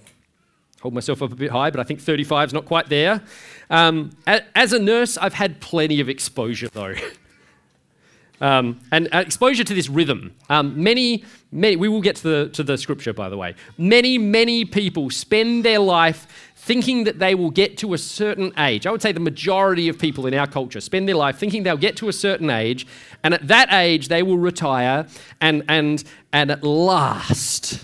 hold 0.82 0.94
myself 0.94 1.22
up 1.22 1.32
a 1.32 1.36
bit 1.36 1.52
high, 1.52 1.70
but 1.72 1.80
I 1.80 1.84
think 1.84 2.00
35 2.00 2.50
is 2.50 2.54
not 2.54 2.66
quite 2.66 2.90
there. 2.90 3.22
Um, 3.70 4.12
as 4.26 4.74
a 4.74 4.80
nurse, 4.80 5.18
I've 5.18 5.34
had 5.34 5.60
plenty 5.60 6.00
of 6.00 6.10
exposure, 6.10 6.70
though. 6.70 6.96
Um, 8.40 8.80
and 8.92 9.08
uh, 9.14 9.18
exposure 9.18 9.64
to 9.64 9.74
this 9.74 9.90
rhythm. 9.90 10.36
Um, 10.50 10.82
many, 10.82 11.24
many, 11.52 11.76
we 11.76 11.88
will 11.88 12.02
get 12.02 12.18
to 12.18 12.24
the, 12.24 12.50
to 12.50 12.64
the 12.64 12.78
scripture, 12.78 13.14
by 13.14 13.30
the 13.30 13.38
way. 13.38 13.56
Many, 13.78 14.18
many 14.18 14.64
people 14.64 15.10
spend 15.10 15.66
their 15.66 15.80
life 15.80 16.28
thinking 16.56 17.06
that 17.06 17.18
they 17.18 17.34
will 17.34 17.50
get 17.50 17.78
to 17.80 17.94
a 17.94 17.98
certain 17.98 18.54
age. 18.60 18.86
I 18.86 18.92
would 18.92 19.02
say 19.02 19.12
the 19.12 19.20
majority 19.20 19.90
of 19.90 19.98
people 19.98 20.28
in 20.28 20.34
our 20.34 20.48
culture 20.48 20.82
spend 20.82 21.08
their 21.08 21.16
life 21.16 21.38
thinking 21.38 21.64
they'll 21.64 21.78
get 21.78 21.98
to 21.98 22.10
a 22.10 22.14
certain 22.14 22.50
age, 22.50 22.86
and 23.24 23.34
at 23.34 23.48
that 23.48 23.74
age, 23.74 24.08
they 24.08 24.22
will 24.22 24.38
retire, 24.38 25.08
and, 25.42 25.64
and, 25.68 26.04
and 26.32 26.52
at 26.52 26.64
last, 26.64 27.84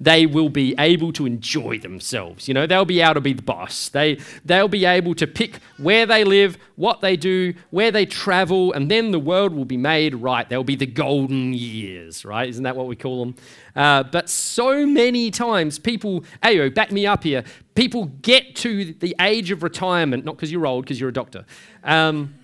they 0.00 0.26
will 0.26 0.48
be 0.48 0.74
able 0.78 1.12
to 1.12 1.26
enjoy 1.26 1.78
themselves. 1.78 2.48
You 2.48 2.54
know, 2.54 2.66
they'll 2.66 2.84
be 2.84 3.00
able 3.00 3.14
to 3.14 3.20
be 3.20 3.32
the 3.32 3.42
boss. 3.42 3.88
They, 3.88 4.18
they'll 4.44 4.68
be 4.68 4.84
able 4.84 5.14
to 5.16 5.26
pick 5.26 5.58
where 5.78 6.06
they 6.06 6.24
live, 6.24 6.58
what 6.76 7.00
they 7.00 7.16
do, 7.16 7.54
where 7.70 7.90
they 7.90 8.06
travel, 8.06 8.72
and 8.72 8.90
then 8.90 9.10
the 9.10 9.18
world 9.18 9.54
will 9.54 9.64
be 9.64 9.76
made 9.76 10.14
right. 10.14 10.48
They'll 10.48 10.64
be 10.64 10.76
the 10.76 10.86
golden 10.86 11.52
years, 11.52 12.24
right? 12.24 12.48
Isn't 12.48 12.64
that 12.64 12.76
what 12.76 12.86
we 12.86 12.96
call 12.96 13.24
them? 13.24 13.34
Uh, 13.76 14.02
but 14.04 14.28
so 14.28 14.86
many 14.86 15.30
times 15.30 15.78
people, 15.78 16.24
Ayo, 16.42 16.72
back 16.72 16.92
me 16.92 17.06
up 17.06 17.24
here, 17.24 17.44
people 17.74 18.06
get 18.22 18.56
to 18.56 18.92
the 18.94 19.14
age 19.20 19.50
of 19.50 19.62
retirement, 19.62 20.24
not 20.24 20.36
because 20.36 20.52
you're 20.52 20.66
old, 20.66 20.84
because 20.84 21.00
you're 21.00 21.10
a 21.10 21.12
doctor, 21.12 21.44
um, 21.82 22.34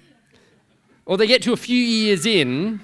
or 1.06 1.16
they 1.16 1.26
get 1.26 1.42
to 1.42 1.52
a 1.52 1.56
few 1.56 1.78
years 1.78 2.26
in 2.26 2.80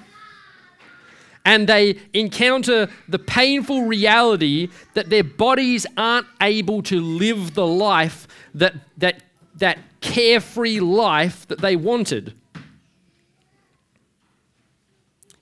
and 1.47 1.67
they 1.69 1.97
encounter 2.13 2.89
the 3.07 3.17
painful 3.17 3.83
reality 3.83 4.67
that 4.95 5.09
their 5.09 5.23
bodies 5.23 5.85
aren't 5.95 6.27
able 6.41 6.83
to 6.83 6.99
live 6.99 7.53
the 7.53 7.65
life 7.65 8.27
that, 8.53 8.73
that, 8.97 9.23
that 9.55 9.79
carefree 10.01 10.81
life 10.81 11.47
that 11.47 11.61
they 11.61 11.77
wanted. 11.77 12.35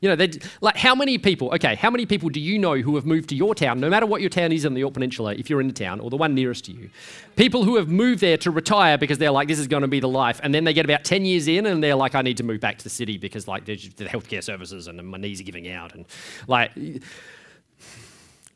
You 0.01 0.13
know, 0.13 0.27
like 0.61 0.75
how 0.75 0.93
many 0.93 1.17
people, 1.17 1.51
okay, 1.55 1.75
how 1.75 1.89
many 1.89 2.05
people 2.05 2.29
do 2.29 2.39
you 2.39 2.59
know 2.59 2.75
who 2.75 2.95
have 2.95 3.05
moved 3.05 3.29
to 3.29 3.35
your 3.35 3.55
town, 3.55 3.79
no 3.79 3.89
matter 3.89 4.05
what 4.05 4.21
your 4.21 4.29
town 4.29 4.51
is 4.51 4.65
in 4.65 4.73
the 4.73 4.81
Yorke 4.81 4.93
Peninsula, 4.93 5.33
if 5.33 5.49
you're 5.49 5.61
in 5.61 5.67
the 5.67 5.73
town, 5.73 5.99
or 5.99 6.09
the 6.09 6.17
one 6.17 6.35
nearest 6.35 6.65
to 6.65 6.73
you? 6.73 6.89
People 7.37 7.63
who 7.63 7.77
have 7.77 7.87
moved 7.87 8.21
there 8.21 8.37
to 8.37 8.51
retire 8.51 8.97
because 8.97 9.17
they're 9.17 9.31
like, 9.31 9.47
this 9.47 9.57
is 9.57 9.67
going 9.67 9.81
to 9.81 9.87
be 9.87 9.99
the 9.99 10.09
life. 10.09 10.39
And 10.43 10.53
then 10.53 10.63
they 10.63 10.73
get 10.73 10.85
about 10.85 11.05
10 11.05 11.25
years 11.25 11.47
in 11.47 11.65
and 11.65 11.83
they're 11.83 11.95
like, 11.95 12.13
I 12.13 12.21
need 12.21 12.37
to 12.37 12.43
move 12.43 12.59
back 12.59 12.77
to 12.77 12.83
the 12.83 12.89
city 12.89 13.17
because, 13.17 13.47
like, 13.47 13.65
there's 13.65 13.89
the 13.95 14.05
healthcare 14.05 14.43
services 14.43 14.87
and 14.87 15.01
my 15.07 15.17
knees 15.17 15.39
are 15.39 15.45
giving 15.45 15.71
out. 15.71 15.95
And, 15.95 16.05
like, 16.47 16.75
do 16.75 17.01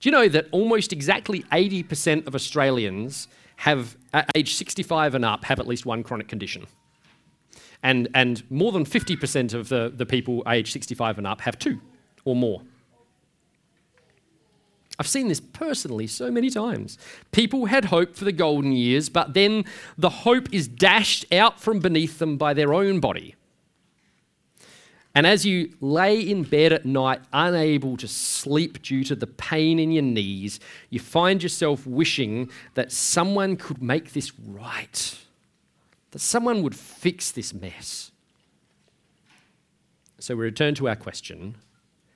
you 0.02 0.12
know 0.12 0.28
that 0.28 0.48
almost 0.52 0.94
exactly 0.94 1.44
80% 1.52 2.28
of 2.28 2.36
Australians 2.36 3.28
have, 3.56 3.98
at 4.14 4.30
age 4.36 4.54
65 4.56 5.16
and 5.16 5.26
up, 5.26 5.46
have 5.46 5.60
at 5.60 5.68
least 5.68 5.86
one 5.86 6.04
chronic 6.04 6.28
condition? 6.28 6.68
And, 7.82 8.10
and 8.14 8.44
more 8.52 8.72
than 8.72 8.86
50% 8.86 9.54
of 9.54 9.70
the, 9.70 9.92
the 9.96 10.06
people 10.06 10.44
aged 10.48 10.74
65 10.74 11.18
and 11.18 11.28
up 11.28 11.42
have 11.42 11.58
two 11.58 11.80
or 12.26 12.36
more. 12.36 12.62
I've 15.00 15.08
seen 15.08 15.30
this 15.30 15.40
personally 15.40 16.08
so 16.08 16.30
many 16.30 16.50
times. 16.50 16.98
People 17.32 17.68
had 17.68 17.86
hope 17.86 18.18
for 18.18 18.26
the 18.26 18.34
golden 18.34 18.74
years, 18.74 19.08
but 19.08 19.34
then 19.34 19.64
the 19.98 20.10
hope 20.10 20.54
is 20.54 20.68
dashed 20.68 21.26
out 21.32 21.62
from 21.62 21.80
beneath 21.80 22.20
them 22.20 22.36
by 22.36 22.54
their 22.54 22.74
own 22.74 23.00
body. 23.00 23.36
And 25.16 25.26
as 25.26 25.46
you 25.46 25.74
lay 25.80 26.20
in 26.20 26.44
bed 26.44 26.72
at 26.74 26.86
night, 26.86 27.22
unable 27.34 27.98
to 27.98 28.08
sleep 28.08 28.82
due 28.82 29.04
to 29.06 29.16
the 29.16 29.26
pain 29.26 29.80
in 29.80 29.92
your 29.92 30.04
knees, 30.04 30.60
you 30.90 31.00
find 31.00 31.42
yourself 31.42 31.88
wishing 31.88 32.50
that 32.76 32.92
someone 32.92 33.56
could 33.56 33.82
make 33.82 34.14
this 34.14 34.32
right, 34.40 35.18
that 36.12 36.20
someone 36.20 36.64
would 36.64 36.76
fix 36.76 37.32
this 37.32 37.54
mess. 37.54 38.12
So 40.20 40.36
we 40.36 40.44
return 40.44 40.76
to 40.76 40.90
our 40.90 40.96
question 40.96 41.56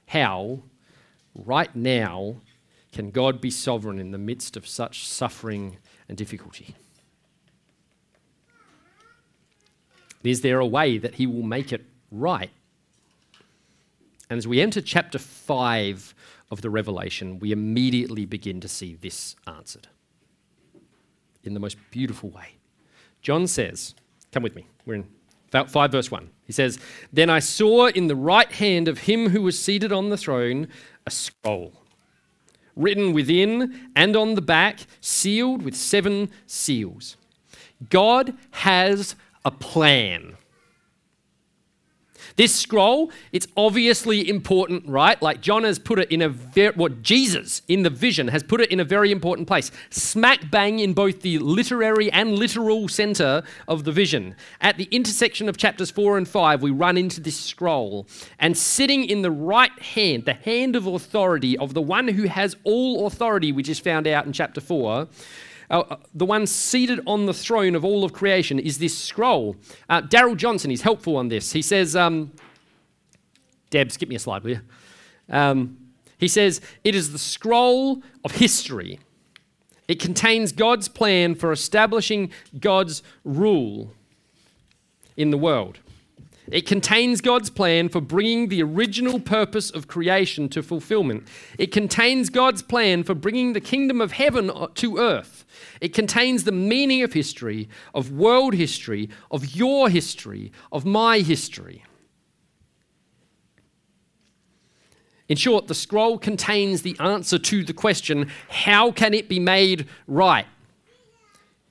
how, 0.08 0.64
right 1.34 1.74
now, 1.76 2.38
can 2.92 3.10
God 3.12 3.42
be 3.42 3.50
sovereign 3.50 4.00
in 4.00 4.12
the 4.12 4.18
midst 4.18 4.56
of 4.56 4.68
such 4.68 5.08
suffering 5.08 5.78
and 6.08 6.18
difficulty? 6.18 6.76
Is 10.24 10.42
there 10.42 10.60
a 10.60 10.66
way 10.66 10.98
that 10.98 11.16
He 11.16 11.28
will 11.28 11.44
make 11.44 11.74
it 11.74 11.86
right? 12.12 12.52
And 14.30 14.38
as 14.38 14.48
we 14.48 14.62
enter 14.62 14.82
chapter 14.82 15.20
5 15.20 16.16
of 16.50 16.62
the 16.62 16.70
Revelation, 16.70 17.40
we 17.40 17.52
immediately 17.52 18.26
begin 18.26 18.62
to 18.62 18.68
see 18.68 18.96
this 18.96 19.36
answered 19.48 19.88
in 21.44 21.54
the 21.54 21.60
most 21.60 21.78
beautiful 21.92 22.30
way. 22.30 22.58
John 23.24 23.48
says, 23.48 23.96
Come 24.32 24.44
with 24.44 24.56
me, 24.56 24.68
we're 24.86 24.96
in 24.96 25.08
5 25.52 25.92
verse 25.92 26.12
1. 26.12 26.30
He 26.46 26.54
says, 26.54 26.78
Then 27.12 27.30
I 27.30 27.40
saw 27.40 27.88
in 27.88 28.08
the 28.08 28.16
right 28.16 28.52
hand 28.52 28.88
of 28.88 29.00
him 29.00 29.30
who 29.30 29.42
was 29.42 29.58
seated 29.58 29.92
on 29.92 30.10
the 30.10 30.18
throne 30.18 30.68
a 31.08 31.12
scroll, 31.12 31.74
written 32.76 33.14
within 33.14 33.90
and 33.96 34.16
on 34.16 34.36
the 34.36 34.42
back, 34.42 34.82
sealed 35.02 35.64
with 35.64 35.76
seven 35.76 36.30
seals. 36.46 37.18
God 37.90 38.36
has 38.52 39.16
a 39.46 39.52
plan. 39.52 40.38
This 42.36 42.56
scroll, 42.56 43.12
it's 43.32 43.48
obviously 43.56 44.28
important, 44.28 44.88
right? 44.88 45.22
Like 45.22 45.42
John 45.42 45.64
has 45.64 45.78
put 45.78 46.00
it 46.00 46.12
in 46.12 46.22
a 46.22 46.30
very, 46.30 46.74
what 46.76 47.04
Jesus 47.04 47.62
in 47.68 47.84
the 47.84 47.90
vision 47.90 48.28
has 48.30 48.42
put 48.42 48.60
it 48.60 48.72
in 48.72 48.80
a 48.80 48.84
very 48.84 49.12
important 49.12 49.48
place. 49.48 49.72
Smack 49.92 50.50
bang 50.50 50.80
in 50.80 50.94
both 50.94 51.22
the 51.22 51.38
literary 51.40 52.12
and 52.12 52.38
literal 52.38 52.88
center 52.88 53.44
of 53.68 53.84
the 53.84 53.92
vision. 53.92 54.36
At 54.62 54.78
the 54.78 54.86
intersection 54.86 55.48
of 55.48 55.58
chapters 55.58 55.92
4 55.92 56.18
and 56.18 56.28
5, 56.28 56.64
we 56.64 56.72
run 56.72 56.98
into 56.98 57.22
this 57.22 57.40
scroll. 57.40 58.08
And 58.40 58.58
sitting 58.58 59.06
in 59.06 59.22
the 59.22 59.32
right 59.32 59.78
hand, 59.80 60.26
the 60.26 60.34
hand 60.34 60.76
of 60.76 60.88
authority 60.88 61.58
of 61.58 61.74
the 61.74 61.82
one 61.82 62.08
who 62.08 62.24
has 62.24 62.56
all 62.64 63.06
authority, 63.06 63.52
which 63.52 63.70
is 63.70 63.80
found 63.80 64.08
out 64.08 64.26
in 64.26 64.34
chapter 64.34 64.62
4, 64.62 65.08
uh, 65.70 65.80
uh, 65.80 65.98
the 66.14 66.26
one 66.26 66.48
seated 66.48 67.00
on 67.06 67.26
the 67.26 67.34
throne 67.34 67.76
of 67.76 67.84
all 67.84 68.04
of 68.04 68.14
creation 68.14 68.60
is 68.60 68.78
this 68.78 68.98
scroll. 68.98 69.56
Uh, 69.90 70.02
Darrell 70.02 70.36
Johnson 70.36 70.72
is 70.72 70.82
helpful 70.82 71.18
on 71.18 71.30
this. 71.30 71.52
He 71.52 71.62
says, 71.62 71.96
um, 71.96 72.32
Deb, 73.70 73.92
skip 73.92 74.10
me 74.10 74.16
a 74.16 74.20
slide, 74.20 74.44
will 74.44 74.52
you? 74.52 74.62
Um, 75.30 75.78
he 76.18 76.28
says, 76.28 76.62
It 76.84 76.96
is 76.96 77.12
the 77.12 77.20
scroll 77.20 78.02
of 78.24 78.34
history. 78.34 79.00
It 79.88 80.00
contains 80.00 80.52
God's 80.52 80.88
plan 80.88 81.36
for 81.36 81.52
establishing 81.52 82.32
God's 82.60 83.04
rule 83.24 83.94
in 85.18 85.32
the 85.32 85.38
world. 85.38 85.80
It 86.52 86.66
contains 86.66 87.22
God's 87.22 87.50
plan 87.50 87.88
for 87.88 88.02
bringing 88.02 88.50
the 88.50 88.62
original 88.62 89.20
purpose 89.20 89.70
of 89.70 89.88
creation 89.88 90.50
to 90.50 90.62
fulfillment. 90.62 91.28
It 91.58 91.72
contains 91.72 92.30
God's 92.30 92.62
plan 92.62 93.04
for 93.04 93.14
bringing 93.14 93.54
the 93.54 93.62
kingdom 93.62 94.02
of 94.02 94.14
heaven 94.14 94.52
to 94.76 94.98
earth. 94.98 95.46
It 95.80 95.94
contains 95.94 96.44
the 96.44 96.52
meaning 96.52 97.02
of 97.02 97.14
history, 97.14 97.70
of 97.94 98.12
world 98.12 98.54
history, 98.54 99.10
of 99.32 99.56
your 99.56 99.90
history, 99.90 100.52
of 100.72 100.86
my 100.86 101.20
history. 101.20 101.84
In 105.30 105.38
short, 105.38 105.68
the 105.68 105.76
scroll 105.76 106.18
contains 106.18 106.82
the 106.82 106.98
answer 107.00 107.40
to 107.40 107.64
the 107.64 107.74
question 107.74 108.30
how 108.50 108.92
can 108.92 109.14
it 109.14 109.30
be 109.30 109.40
made 109.40 109.88
right? 110.08 110.46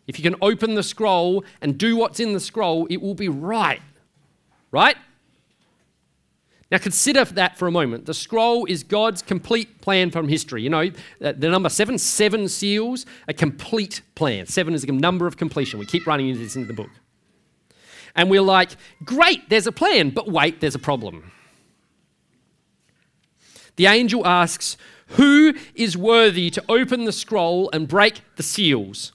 If 0.06 0.18
you 0.18 0.22
can 0.22 0.37
open 0.40 0.74
the 0.74 0.82
scroll 0.82 1.44
and 1.61 1.76
do 1.76 1.94
what's 1.96 2.18
in 2.18 2.32
the 2.32 2.40
scroll, 2.40 2.87
it 2.88 3.02
will 3.02 3.14
be 3.14 3.28
right 3.28 3.82
right? 4.72 4.96
Now 6.72 6.78
consider 6.78 7.26
that 7.26 7.58
for 7.58 7.68
a 7.68 7.70
moment. 7.70 8.06
The 8.06 8.14
scroll 8.14 8.64
is 8.64 8.82
God's 8.82 9.20
complete 9.20 9.82
plan 9.82 10.11
from 10.11 10.26
history. 10.26 10.62
You 10.62 10.70
know, 10.70 10.90
uh, 11.22 11.32
the 11.37 11.50
number 11.50 11.68
seven, 11.68 11.98
seven 11.98 12.48
seals, 12.48 13.04
a 13.28 13.35
complete 13.35 14.00
plan. 14.14 14.46
Seven 14.46 14.72
is 14.72 14.82
a 14.82 14.90
number 14.90 15.26
of 15.26 15.37
completion. 15.37 15.78
We 15.78 15.85
keep 15.85 16.06
running 16.06 16.28
into 16.28 16.40
this 16.40 16.56
in 16.56 16.66
the 16.66 16.72
book. 16.72 16.88
And 18.16 18.30
we're 18.30 18.40
like, 18.40 18.70
great, 19.04 19.50
there's 19.50 19.66
a 19.66 19.72
plan, 19.72 20.11
but 20.11 20.28
wait, 20.28 20.61
there's 20.61 20.74
a 20.74 20.78
problem. 20.78 21.30
The 23.76 23.87
angel 23.87 24.26
asks, 24.26 24.78
Who 25.08 25.54
is 25.74 25.94
worthy 25.94 26.48
to 26.50 26.64
open 26.70 27.04
the 27.04 27.12
scroll 27.12 27.68
and 27.72 27.87
break 27.87 28.22
the 28.37 28.42
seals? 28.42 29.12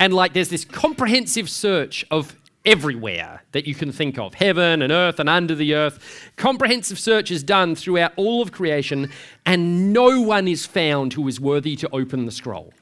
And 0.00 0.12
like, 0.12 0.32
there's 0.32 0.48
this 0.48 0.64
comprehensive 0.64 1.48
search 1.48 2.04
of 2.10 2.36
everywhere 2.68 3.42
that 3.52 3.66
you 3.66 3.74
can 3.74 3.90
think 3.90 4.18
of 4.18 4.34
heaven 4.34 4.82
and 4.82 4.92
earth 4.92 5.18
and 5.18 5.28
under 5.28 5.54
the 5.54 5.74
earth. 5.74 6.30
Comprehensive 6.36 6.98
search 6.98 7.30
is 7.30 7.42
done 7.42 7.74
throughout 7.74 8.12
all 8.16 8.42
of 8.42 8.52
creation, 8.52 9.10
and 9.46 9.92
no 9.92 10.20
one 10.20 10.46
is 10.46 10.66
found 10.66 11.14
who 11.14 11.26
is 11.26 11.40
worthy 11.40 11.74
to 11.76 11.88
open 11.94 12.26
the 12.26 12.32
scroll. 12.32 12.74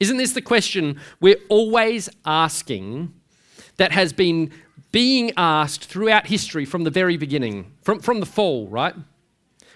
Isn't 0.00 0.16
this 0.16 0.32
the 0.32 0.42
question 0.42 1.00
we're 1.20 1.40
always 1.48 2.08
asking 2.24 3.14
that 3.76 3.92
has 3.92 4.12
been 4.12 4.50
being 4.90 5.30
asked 5.36 5.84
throughout 5.84 6.26
history 6.26 6.64
from 6.64 6.82
the 6.84 6.90
very 6.90 7.16
beginning, 7.16 7.72
from, 7.82 8.00
from 8.00 8.18
the 8.18 8.26
fall, 8.26 8.66
right? 8.68 8.94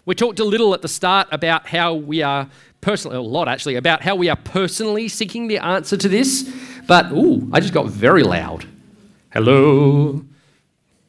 We 0.07 0.15
talked 0.15 0.41
a 0.41 0.45
little 0.45 0.75
at 0.75 0.83
the 0.83 0.89
start 0.89 1.29
about 1.31 1.67
how 1.67 1.95
we 1.95 2.23
are 2.23 2.49
personally, 2.81 3.17
a 3.17 3.21
lot 3.21 3.49
actually, 3.49 3.77
about 3.77 4.03
how 4.03 4.17
we 4.17 4.29
are 4.29 4.37
personally 4.37 5.09
seeking 5.09 5.49
the 5.49 5.59
answer 5.59 5.97
to 5.97 6.09
this. 6.09 6.51
But, 6.87 7.13
ooh, 7.13 7.49
I 7.53 7.61
just 7.61 7.75
got 7.75 7.87
very 7.87 8.23
loud. 8.23 8.67
Hello. 9.33 10.25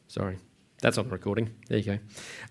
Sorry, 0.08 0.38
that's 0.80 0.98
on 0.98 1.06
the 1.06 1.10
recording. 1.10 1.50
There 1.68 1.78
you 1.78 1.84
go. 1.84 1.98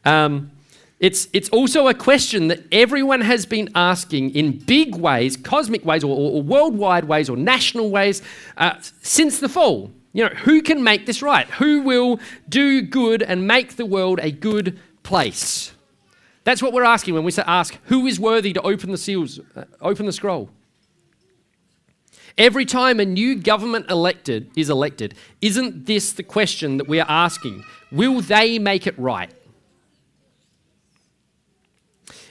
Um, 0.09 0.51
it's, 0.99 1.27
it's 1.33 1.49
also 1.49 1.87
a 1.87 1.93
question 1.93 2.47
that 2.49 2.61
everyone 2.71 3.21
has 3.21 3.45
been 3.45 3.69
asking 3.73 4.31
in 4.35 4.59
big 4.59 4.95
ways, 4.95 5.37
cosmic 5.37 5.85
ways, 5.85 6.03
or, 6.03 6.15
or 6.15 6.41
worldwide 6.41 7.05
ways, 7.05 7.29
or 7.29 7.37
national 7.37 7.89
ways 7.89 8.21
uh, 8.57 8.75
since 9.01 9.39
the 9.39 9.49
fall. 9.49 9.91
You 10.13 10.25
know, 10.25 10.35
who 10.35 10.61
can 10.61 10.83
make 10.83 11.05
this 11.05 11.21
right? 11.21 11.47
Who 11.51 11.81
will 11.81 12.19
do 12.49 12.81
good 12.81 13.23
and 13.23 13.47
make 13.47 13.77
the 13.77 13.85
world 13.85 14.19
a 14.21 14.31
good 14.31 14.79
place? 15.03 15.71
That's 16.43 16.61
what 16.61 16.73
we're 16.73 16.83
asking 16.83 17.13
when 17.13 17.23
we 17.23 17.31
ask, 17.45 17.77
who 17.85 18.07
is 18.07 18.19
worthy 18.19 18.53
to 18.53 18.61
open 18.61 18.91
the 18.91 18.97
seals, 18.97 19.39
uh, 19.55 19.65
open 19.79 20.05
the 20.05 20.11
scroll? 20.11 20.49
Every 22.37 22.65
time 22.65 22.99
a 22.99 23.05
new 23.05 23.35
government 23.35 23.89
elected 23.91 24.49
is 24.55 24.69
elected, 24.69 25.15
isn't 25.41 25.85
this 25.85 26.13
the 26.13 26.23
question 26.23 26.77
that 26.77 26.87
we 26.87 26.99
are 26.99 27.09
asking? 27.09 27.63
Will 27.91 28.21
they 28.21 28.57
make 28.57 28.87
it 28.87 28.97
right? 28.97 29.31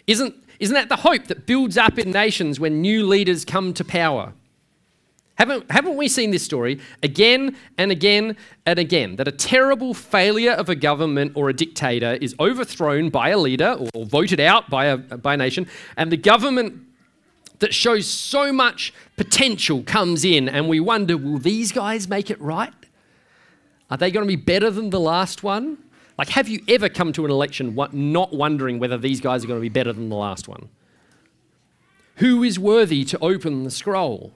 Isn't, 0.07 0.35
isn't 0.59 0.75
that 0.75 0.89
the 0.89 0.97
hope 0.97 1.27
that 1.27 1.47
builds 1.47 1.77
up 1.79 1.99
in 1.99 2.11
nations 2.11 2.59
when 2.59 2.81
new 2.81 3.07
leaders 3.07 3.45
come 3.45 3.73
to 3.75 3.85
power? 3.85 4.33
Haven't, 5.41 5.71
haven't 5.71 5.97
we 5.97 6.07
seen 6.07 6.33
this 6.33 6.43
story 6.43 6.81
again 7.03 7.57
and 7.79 7.91
again 7.91 8.37
and 8.67 8.79
again? 8.79 9.17
That 9.17 9.27
a 9.27 9.33
terrible 9.33 9.95
failure 9.95 10.53
of 10.53 10.69
a 10.69 10.75
government 10.75 11.33
or 11.35 11.49
a 11.49 11.55
dictator 11.55 12.19
is 12.21 12.35
overthrown 12.39 13.09
by 13.09 13.31
a 13.31 13.39
leader 13.39 13.79
or 13.95 14.05
voted 14.05 14.39
out 14.39 14.69
by 14.69 14.85
a, 14.85 14.99
by 14.99 15.33
a 15.33 15.37
nation, 15.39 15.67
and 15.97 16.13
the 16.13 16.19
government 16.19 16.83
that 17.61 17.73
shows 17.73 18.07
so 18.07 18.53
much 18.53 18.93
potential 19.17 19.83
comes 19.83 20.27
in, 20.27 20.47
and 20.47 20.69
we 20.69 20.79
wonder 20.79 21.17
will 21.17 21.39
these 21.39 21.73
guys 21.73 22.07
make 22.07 22.29
it 22.31 22.39
right? 22.39 22.75
Are 23.91 23.97
they 23.97 24.11
going 24.11 24.27
to 24.27 24.29
be 24.29 24.37
better 24.37 24.71
than 24.71 24.91
the 24.91 25.01
last 25.01 25.43
one? 25.43 25.79
Like, 26.19 26.29
have 26.29 26.51
you 26.51 26.61
ever 26.69 26.91
come 26.91 27.15
to 27.15 27.25
an 27.25 27.31
election 27.31 27.75
not 27.93 28.35
wondering 28.35 28.79
whether 28.79 28.99
these 28.99 29.23
guys 29.23 29.43
are 29.43 29.47
going 29.47 29.59
to 29.59 29.63
be 29.63 29.71
better 29.71 29.95
than 29.95 30.11
the 30.11 30.17
last 30.17 30.49
one? 30.49 30.69
Who 32.17 32.43
is 32.43 32.59
worthy 32.59 33.07
to 33.07 33.19
open 33.21 33.65
the 33.65 33.71
scroll? 33.71 34.35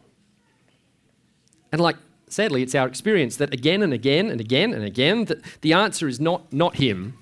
And 1.75 1.81
like, 1.81 1.97
sadly, 2.29 2.63
it's 2.63 2.77
our 2.77 2.87
experience 2.87 3.35
that 3.39 3.53
again 3.53 3.83
and 3.83 3.93
again 3.93 4.31
and 4.31 4.41
again 4.41 4.73
and 4.73 4.85
again, 4.85 5.25
that 5.25 5.43
the 5.61 5.73
answer 5.73 6.07
is 6.07 6.21
not, 6.21 6.53
not 6.53 6.77
him. 6.77 7.19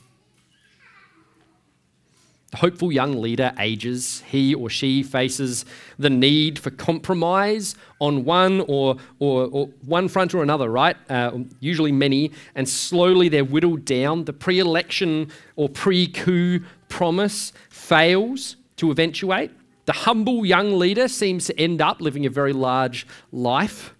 The 2.50 2.58
hopeful 2.58 2.92
young 2.92 3.18
leader 3.22 3.54
ages. 3.58 4.22
He 4.28 4.54
or 4.54 4.68
she 4.68 5.02
faces 5.02 5.64
the 5.98 6.10
need 6.10 6.58
for 6.58 6.70
compromise 6.70 7.76
on 7.98 8.26
one 8.26 8.60
or, 8.68 8.96
or, 9.20 9.46
or 9.46 9.66
one 9.86 10.06
front 10.06 10.34
or 10.34 10.42
another, 10.42 10.68
right? 10.68 10.98
Uh, 11.08 11.38
usually 11.60 11.90
many, 11.90 12.30
and 12.54 12.68
slowly 12.68 13.30
they're 13.30 13.46
whittled 13.46 13.86
down. 13.86 14.26
The 14.26 14.34
pre 14.34 14.58
election 14.58 15.30
or 15.56 15.70
pre 15.70 16.08
coup 16.08 16.60
promise 16.90 17.54
fails 17.70 18.56
to 18.76 18.90
eventuate. 18.90 19.50
The 19.86 19.94
humble 19.94 20.44
young 20.44 20.78
leader 20.78 21.08
seems 21.08 21.46
to 21.46 21.58
end 21.58 21.80
up 21.80 22.02
living 22.02 22.26
a 22.26 22.30
very 22.30 22.52
large 22.52 23.06
life 23.32 23.94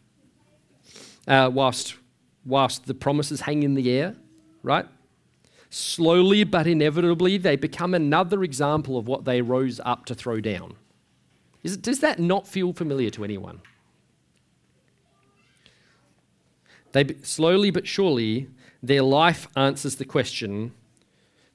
uh, 1.26 1.50
whilst, 1.52 1.96
whilst 2.44 2.86
the 2.86 2.94
promises 2.94 3.42
hang 3.42 3.62
in 3.62 3.74
the 3.74 3.90
air, 3.90 4.16
right? 4.62 4.86
Slowly 5.70 6.44
but 6.44 6.66
inevitably, 6.66 7.38
they 7.38 7.56
become 7.56 7.94
another 7.94 8.42
example 8.44 8.98
of 8.98 9.08
what 9.08 9.24
they 9.24 9.40
rose 9.40 9.80
up 9.84 10.04
to 10.06 10.14
throw 10.14 10.40
down. 10.40 10.74
Is, 11.62 11.76
does 11.76 12.00
that 12.00 12.18
not 12.18 12.46
feel 12.46 12.72
familiar 12.72 13.10
to 13.10 13.24
anyone? 13.24 13.60
They, 16.92 17.14
slowly 17.22 17.70
but 17.70 17.86
surely, 17.86 18.48
their 18.82 19.02
life 19.02 19.48
answers 19.56 19.96
the 19.96 20.04
question 20.04 20.72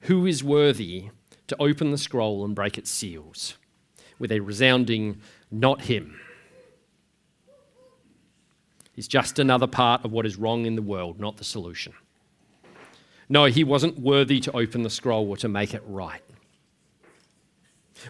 who 0.02 0.26
is 0.26 0.42
worthy 0.42 1.10
to 1.46 1.56
open 1.60 1.90
the 1.90 1.98
scroll 1.98 2.44
and 2.44 2.54
break 2.54 2.76
its 2.76 2.90
seals? 2.90 3.56
With 4.18 4.32
a 4.32 4.40
resounding, 4.40 5.20
not 5.50 5.82
him. 5.82 6.18
He's 8.98 9.06
just 9.06 9.38
another 9.38 9.68
part 9.68 10.04
of 10.04 10.10
what 10.10 10.26
is 10.26 10.34
wrong 10.34 10.66
in 10.66 10.74
the 10.74 10.82
world, 10.82 11.20
not 11.20 11.36
the 11.36 11.44
solution. 11.44 11.92
No, 13.28 13.44
he 13.44 13.62
wasn't 13.62 13.96
worthy 13.96 14.40
to 14.40 14.56
open 14.56 14.82
the 14.82 14.90
scroll 14.90 15.30
or 15.30 15.36
to 15.36 15.46
make 15.46 15.72
it 15.72 15.84
right. 15.86 16.20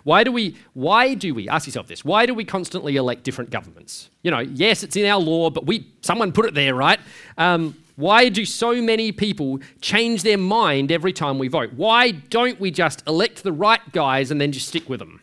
Why 0.03 0.25
do 0.25 0.33
we, 0.33 0.57
why 0.73 1.13
do 1.13 1.35
we, 1.35 1.47
ask 1.47 1.67
yourself 1.67 1.89
this, 1.89 2.07
why 2.07 2.25
do 2.25 2.33
we 2.33 2.43
constantly 2.43 2.97
elect 2.97 3.23
different 3.23 3.51
governments? 3.51 4.09
You 4.23 4.31
know, 4.31 4.39
yes, 4.39 4.83
it's 4.83 4.97
in 4.97 5.05
our 5.05 5.21
law, 5.21 5.51
but 5.51 5.67
we, 5.67 5.87
someone 6.01 6.33
put 6.33 6.47
it 6.47 6.55
there, 6.55 6.75
right? 6.75 7.01
Um, 7.37 7.77
why 7.97 8.31
do 8.31 8.47
so 8.47 8.81
many 8.81 9.13
people 9.13 9.61
change 9.83 10.23
their 10.23 10.39
mind 10.39 10.91
every 10.91 11.13
time 11.13 11.39
we 11.39 11.49
vote? 11.49 11.75
Why 11.75 12.13
don't 12.13 12.59
we 12.59 12.71
just 12.71 13.07
elect 13.07 13.43
the 13.43 13.53
right 13.53 13.93
guys 13.93 14.31
and 14.31 14.41
then 14.41 14.53
just 14.53 14.69
stick 14.69 14.89
with 14.89 15.01
them? 15.01 15.21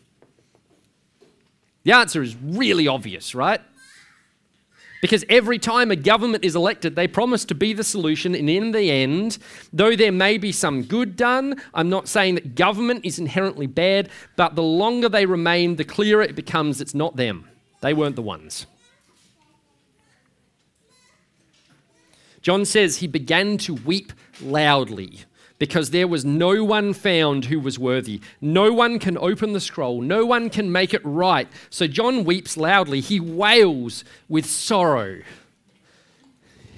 The 1.82 1.90
answer 1.90 2.22
is 2.22 2.36
really 2.36 2.86
obvious, 2.86 3.34
right? 3.34 3.60
Because 5.00 5.24
every 5.28 5.58
time 5.58 5.90
a 5.90 5.96
government 5.96 6.44
is 6.44 6.56
elected, 6.56 6.96
they 6.96 7.06
promise 7.06 7.44
to 7.46 7.54
be 7.54 7.72
the 7.72 7.84
solution, 7.84 8.34
and 8.34 8.48
in 8.48 8.72
the 8.72 8.90
end, 8.90 9.38
though 9.72 9.94
there 9.94 10.12
may 10.12 10.38
be 10.38 10.52
some 10.52 10.82
good 10.82 11.16
done, 11.16 11.60
I'm 11.74 11.90
not 11.90 12.08
saying 12.08 12.36
that 12.36 12.54
government 12.54 13.04
is 13.04 13.18
inherently 13.18 13.66
bad, 13.66 14.08
but 14.36 14.54
the 14.54 14.62
longer 14.62 15.08
they 15.08 15.26
remain, 15.26 15.76
the 15.76 15.84
clearer 15.84 16.22
it 16.22 16.34
becomes 16.34 16.80
it's 16.80 16.94
not 16.94 17.16
them. 17.16 17.48
They 17.82 17.94
weren't 17.94 18.16
the 18.16 18.22
ones. 18.22 18.66
John 22.40 22.64
says 22.64 22.98
he 22.98 23.08
began 23.08 23.58
to 23.58 23.74
weep 23.74 24.12
loudly 24.40 25.24
because 25.58 25.90
there 25.90 26.08
was 26.08 26.24
no 26.24 26.64
one 26.64 26.92
found 26.92 27.46
who 27.46 27.58
was 27.58 27.78
worthy. 27.78 28.20
No 28.40 28.72
one 28.72 28.98
can 28.98 29.16
open 29.18 29.52
the 29.52 29.60
scroll, 29.60 30.00
no 30.00 30.26
one 30.26 30.50
can 30.50 30.70
make 30.70 30.92
it 30.92 31.02
right. 31.04 31.48
So 31.70 31.86
John 31.86 32.24
weeps 32.24 32.56
loudly. 32.56 33.00
He 33.00 33.20
wails 33.20 34.04
with 34.28 34.46
sorrow. 34.46 35.20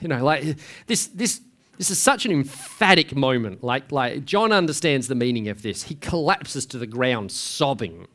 You 0.00 0.08
know, 0.08 0.24
like 0.24 0.58
this, 0.86 1.06
this, 1.08 1.40
this 1.76 1.90
is 1.90 1.98
such 1.98 2.24
an 2.24 2.32
emphatic 2.32 3.16
moment. 3.16 3.64
Like, 3.64 3.90
like 3.90 4.24
John 4.24 4.52
understands 4.52 5.08
the 5.08 5.14
meaning 5.14 5.48
of 5.48 5.62
this. 5.62 5.84
He 5.84 5.96
collapses 5.96 6.66
to 6.66 6.78
the 6.78 6.86
ground, 6.86 7.32
sobbing. 7.32 8.06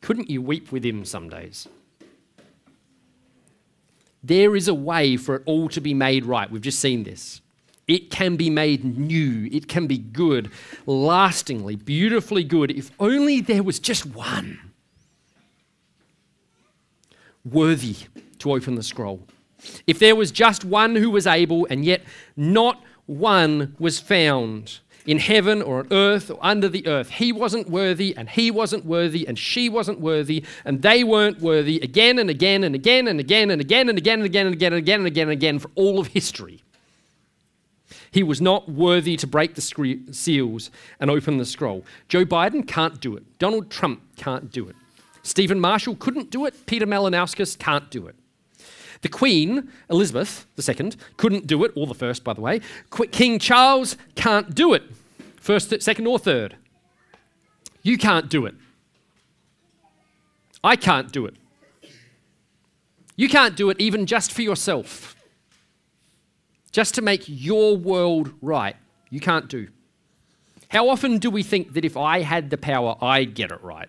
Couldn't 0.00 0.30
you 0.30 0.40
weep 0.40 0.72
with 0.72 0.84
him 0.84 1.04
some 1.04 1.28
days? 1.28 1.68
There 4.24 4.54
is 4.54 4.68
a 4.68 4.74
way 4.74 5.16
for 5.16 5.36
it 5.36 5.42
all 5.46 5.68
to 5.70 5.80
be 5.80 5.94
made 5.94 6.24
right. 6.24 6.50
We've 6.50 6.62
just 6.62 6.78
seen 6.78 7.04
this. 7.04 7.40
It 7.88 8.10
can 8.10 8.36
be 8.36 8.48
made 8.48 8.84
new. 8.84 9.48
It 9.50 9.68
can 9.68 9.86
be 9.86 9.98
good, 9.98 10.50
lastingly, 10.86 11.76
beautifully 11.76 12.44
good, 12.44 12.70
if 12.70 12.90
only 13.00 13.40
there 13.40 13.62
was 13.62 13.78
just 13.78 14.06
one 14.06 14.58
worthy 17.44 17.96
to 18.38 18.52
open 18.52 18.76
the 18.76 18.82
scroll. 18.82 19.26
If 19.86 19.98
there 19.98 20.16
was 20.16 20.30
just 20.30 20.64
one 20.64 20.96
who 20.96 21.10
was 21.10 21.26
able, 21.26 21.66
and 21.70 21.84
yet 21.84 22.02
not 22.36 22.82
one 23.06 23.74
was 23.78 23.98
found 23.98 24.80
in 25.06 25.18
heaven 25.18 25.60
or 25.60 25.80
on 25.80 25.88
earth 25.90 26.30
or 26.30 26.38
under 26.40 26.68
the 26.68 26.86
earth. 26.86 27.10
He 27.10 27.32
wasn't 27.32 27.68
worthy, 27.68 28.16
and 28.16 28.28
he 28.28 28.50
wasn't 28.50 28.84
worthy, 28.84 29.26
and 29.26 29.38
she 29.38 29.68
wasn't 29.68 30.00
worthy, 30.00 30.44
and 30.64 30.82
they 30.82 31.02
weren't 31.04 31.40
worthy 31.40 31.80
again 31.80 32.18
and 32.18 32.30
again 32.30 32.64
and 32.64 32.74
again 32.74 33.08
and 33.08 33.18
again 33.18 33.50
and 33.50 33.60
again 33.60 33.88
and 33.88 33.98
again 33.98 34.20
and 34.20 34.28
again 34.28 34.46
and 34.46 34.54
again 34.54 35.00
and 35.00 35.06
again 35.06 35.28
and 35.28 35.32
again 35.32 35.58
for 35.58 35.70
all 35.74 35.98
of 35.98 36.08
history. 36.08 36.62
He 38.12 38.22
was 38.22 38.42
not 38.42 38.68
worthy 38.68 39.16
to 39.16 39.26
break 39.26 39.54
the 39.54 40.06
seals 40.12 40.70
and 41.00 41.10
open 41.10 41.38
the 41.38 41.46
scroll. 41.46 41.84
Joe 42.08 42.26
Biden 42.26 42.68
can't 42.68 43.00
do 43.00 43.16
it. 43.16 43.38
Donald 43.38 43.70
Trump 43.70 44.02
can't 44.16 44.52
do 44.52 44.68
it. 44.68 44.76
Steven 45.22 45.58
Marshall 45.58 45.96
couldn't 45.96 46.30
do 46.30 46.44
it. 46.44 46.66
Peter 46.66 46.86
Malinauskas 46.86 47.58
can't 47.58 47.90
do 47.90 48.06
it. 48.06 48.14
The 49.00 49.08
Queen, 49.08 49.70
Elizabeth 49.88 50.46
II, 50.58 50.92
couldn't 51.16 51.46
do 51.46 51.64
it, 51.64 51.72
or 51.74 51.86
the 51.86 51.94
first, 51.94 52.22
by 52.22 52.34
the 52.34 52.42
way. 52.42 52.60
King 53.10 53.38
Charles 53.38 53.96
can't 54.14 54.54
do 54.54 54.74
it. 54.74 54.82
First, 55.36 55.72
second, 55.82 56.06
or 56.06 56.18
third. 56.18 56.56
You 57.82 57.96
can't 57.96 58.28
do 58.28 58.44
it. 58.44 58.54
I 60.62 60.76
can't 60.76 61.10
do 61.10 61.24
it. 61.24 61.34
You 63.16 63.28
can't 63.28 63.56
do 63.56 63.70
it 63.70 63.80
even 63.80 64.04
just 64.04 64.32
for 64.32 64.42
yourself 64.42 65.16
just 66.72 66.94
to 66.94 67.02
make 67.02 67.24
your 67.26 67.76
world 67.76 68.32
right, 68.40 68.76
you 69.10 69.20
can't 69.20 69.48
do. 69.48 69.68
How 70.68 70.88
often 70.88 71.18
do 71.18 71.30
we 71.30 71.42
think 71.42 71.74
that 71.74 71.84
if 71.84 71.96
I 71.96 72.20
had 72.20 72.48
the 72.48 72.56
power, 72.56 72.96
I'd 73.00 73.34
get 73.34 73.52
it 73.52 73.62
right? 73.62 73.88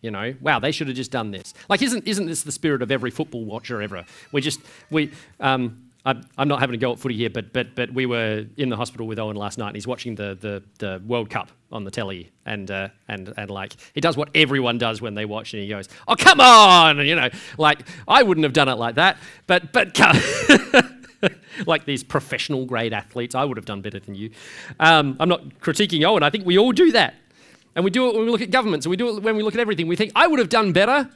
You 0.00 0.10
know, 0.10 0.34
wow, 0.40 0.60
they 0.60 0.72
should 0.72 0.86
have 0.86 0.96
just 0.96 1.10
done 1.10 1.32
this. 1.32 1.52
Like, 1.68 1.82
isn't, 1.82 2.06
isn't 2.06 2.26
this 2.26 2.42
the 2.42 2.52
spirit 2.52 2.82
of 2.82 2.90
every 2.90 3.10
football 3.10 3.44
watcher 3.44 3.82
ever? 3.82 4.04
We 4.32 4.40
just, 4.40 4.60
we, 4.90 5.10
um, 5.40 5.90
I'm 6.06 6.48
not 6.48 6.60
having 6.60 6.74
a 6.74 6.78
go 6.78 6.92
at 6.92 6.98
footy 6.98 7.16
here, 7.16 7.28
but, 7.28 7.52
but, 7.52 7.74
but 7.74 7.92
we 7.92 8.06
were 8.06 8.46
in 8.56 8.70
the 8.70 8.76
hospital 8.76 9.06
with 9.06 9.18
Owen 9.18 9.36
last 9.36 9.58
night 9.58 9.66
and 9.68 9.76
he's 9.76 9.86
watching 9.86 10.14
the, 10.14 10.38
the, 10.40 10.62
the 10.78 11.02
World 11.06 11.28
Cup 11.28 11.50
on 11.70 11.84
the 11.84 11.90
telly. 11.90 12.30
And, 12.46 12.70
uh, 12.70 12.88
and, 13.08 13.34
and 13.36 13.50
like, 13.50 13.74
he 13.92 14.00
does 14.00 14.16
what 14.16 14.30
everyone 14.34 14.78
does 14.78 15.02
when 15.02 15.14
they 15.14 15.26
watch 15.26 15.52
and 15.52 15.62
he 15.62 15.68
goes, 15.68 15.88
oh, 16.08 16.14
come 16.16 16.40
on! 16.40 17.00
And, 17.00 17.08
you 17.08 17.16
know, 17.16 17.28
like, 17.58 17.80
I 18.08 18.22
wouldn't 18.22 18.44
have 18.44 18.54
done 18.54 18.68
it 18.68 18.76
like 18.76 18.94
that, 18.94 19.18
but, 19.46 19.72
but, 19.72 19.94
like 21.66 21.84
these 21.84 22.02
professional 22.02 22.66
grade 22.66 22.92
athletes. 22.92 23.34
I 23.34 23.44
would 23.44 23.56
have 23.56 23.66
done 23.66 23.80
better 23.80 24.00
than 24.00 24.14
you. 24.14 24.30
Um, 24.78 25.16
I'm 25.20 25.28
not 25.28 25.60
critiquing 25.60 26.04
Owen. 26.04 26.22
I 26.22 26.30
think 26.30 26.46
we 26.46 26.58
all 26.58 26.72
do 26.72 26.92
that. 26.92 27.14
And 27.74 27.84
we 27.84 27.90
do 27.90 28.08
it 28.08 28.14
when 28.14 28.24
we 28.24 28.30
look 28.30 28.40
at 28.40 28.50
governments, 28.50 28.86
and 28.86 28.90
we 28.90 28.96
do 28.96 29.16
it 29.16 29.22
when 29.22 29.36
we 29.36 29.42
look 29.42 29.54
at 29.54 29.60
everything. 29.60 29.86
We 29.86 29.96
think, 29.96 30.12
I 30.16 30.26
would 30.26 30.38
have 30.38 30.48
done 30.48 30.72
better. 30.72 31.08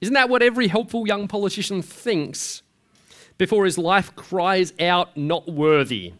Isn't 0.00 0.14
that 0.14 0.28
what 0.28 0.42
every 0.42 0.68
helpful 0.68 1.06
young 1.06 1.26
politician 1.26 1.82
thinks 1.82 2.62
before 3.38 3.64
his 3.64 3.78
life 3.78 4.14
cries 4.14 4.72
out, 4.78 5.16
not 5.16 5.48
worthy? 5.48 6.12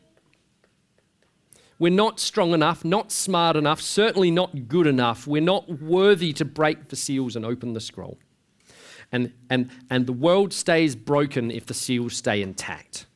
We're 1.79 1.93
not 1.93 2.19
strong 2.19 2.55
enough, 2.55 2.85
not 2.85 3.13
smart 3.13 3.55
enough, 3.55 3.81
certainly 3.81 4.33
not 4.33 4.69
good 4.69 4.87
enough. 4.87 5.29
We're 5.29 5.43
not 5.43 5.81
worthy 5.81 6.33
to 6.33 6.45
break 6.45 6.89
the 6.89 6.97
seals 6.97 7.37
and 7.37 7.45
open 7.45 7.73
the 7.73 7.81
scroll. 7.81 8.19
And, 9.11 9.33
and, 9.49 9.71
and 9.89 10.07
the 10.07 10.13
world 10.13 10.53
stays 10.53 10.95
broken 10.95 11.51
if 11.51 11.67
the 11.67 11.75
seals 11.75 12.17
stay 12.17 12.43
intact. 12.43 13.07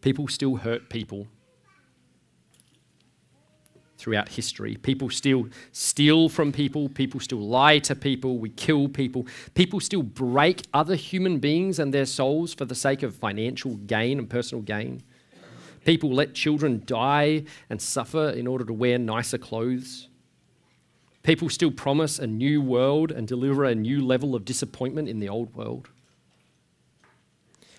People 0.00 0.28
still 0.28 0.56
hurt 0.56 0.88
people 0.88 1.26
throughout 4.02 4.28
history. 4.28 4.76
People 4.76 5.08
still 5.10 5.46
steal 5.70 6.28
from 6.28 6.50
people, 6.50 6.88
people 6.88 7.20
still 7.20 7.38
lie 7.38 7.78
to 7.78 7.94
people, 7.94 8.38
we 8.38 8.50
kill 8.50 8.88
people. 8.88 9.24
People 9.54 9.78
still 9.78 10.02
break 10.02 10.62
other 10.74 10.96
human 10.96 11.38
beings 11.38 11.78
and 11.78 11.94
their 11.94 12.04
souls 12.04 12.52
for 12.52 12.64
the 12.64 12.74
sake 12.74 13.04
of 13.04 13.14
financial 13.14 13.76
gain 13.76 14.18
and 14.18 14.28
personal 14.28 14.62
gain. 14.62 15.02
People 15.84 16.12
let 16.12 16.34
children 16.34 16.82
die 16.84 17.44
and 17.70 17.80
suffer 17.80 18.30
in 18.30 18.48
order 18.48 18.64
to 18.64 18.72
wear 18.72 18.98
nicer 18.98 19.38
clothes. 19.38 20.08
People 21.22 21.48
still 21.48 21.70
promise 21.70 22.18
a 22.18 22.26
new 22.26 22.60
world 22.60 23.12
and 23.12 23.28
deliver 23.28 23.64
a 23.64 23.74
new 23.74 24.04
level 24.04 24.34
of 24.34 24.44
disappointment 24.44 25.08
in 25.08 25.20
the 25.20 25.28
old 25.28 25.54
world. 25.54 25.88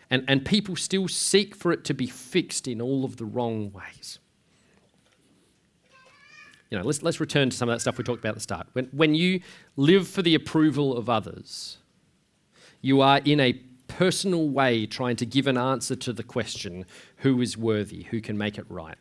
And, 0.09 0.23
and 0.27 0.45
people 0.45 0.75
still 0.75 1.07
seek 1.07 1.55
for 1.55 1.71
it 1.71 1.83
to 1.85 1.93
be 1.93 2.07
fixed 2.07 2.67
in 2.67 2.81
all 2.81 3.03
of 3.03 3.17
the 3.17 3.25
wrong 3.25 3.71
ways. 3.71 4.19
You 6.69 6.77
know, 6.77 6.85
let's, 6.85 7.03
let's 7.03 7.19
return 7.19 7.49
to 7.49 7.57
some 7.57 7.69
of 7.69 7.75
that 7.75 7.81
stuff 7.81 7.97
we 7.97 8.03
talked 8.03 8.19
about 8.19 8.29
at 8.29 8.35
the 8.35 8.41
start. 8.41 8.67
When, 8.73 8.85
when 8.91 9.13
you 9.13 9.41
live 9.75 10.07
for 10.07 10.21
the 10.21 10.35
approval 10.35 10.95
of 10.97 11.09
others, 11.09 11.77
you 12.81 13.01
are 13.01 13.19
in 13.25 13.39
a 13.39 13.53
personal 13.87 14.49
way 14.49 14.85
trying 14.85 15.15
to 15.17 15.25
give 15.25 15.47
an 15.47 15.57
answer 15.57 15.95
to 15.95 16.13
the 16.13 16.23
question 16.23 16.85
who 17.17 17.41
is 17.41 17.57
worthy, 17.57 18.03
who 18.03 18.21
can 18.21 18.37
make 18.37 18.57
it 18.57 18.65
right. 18.69 18.97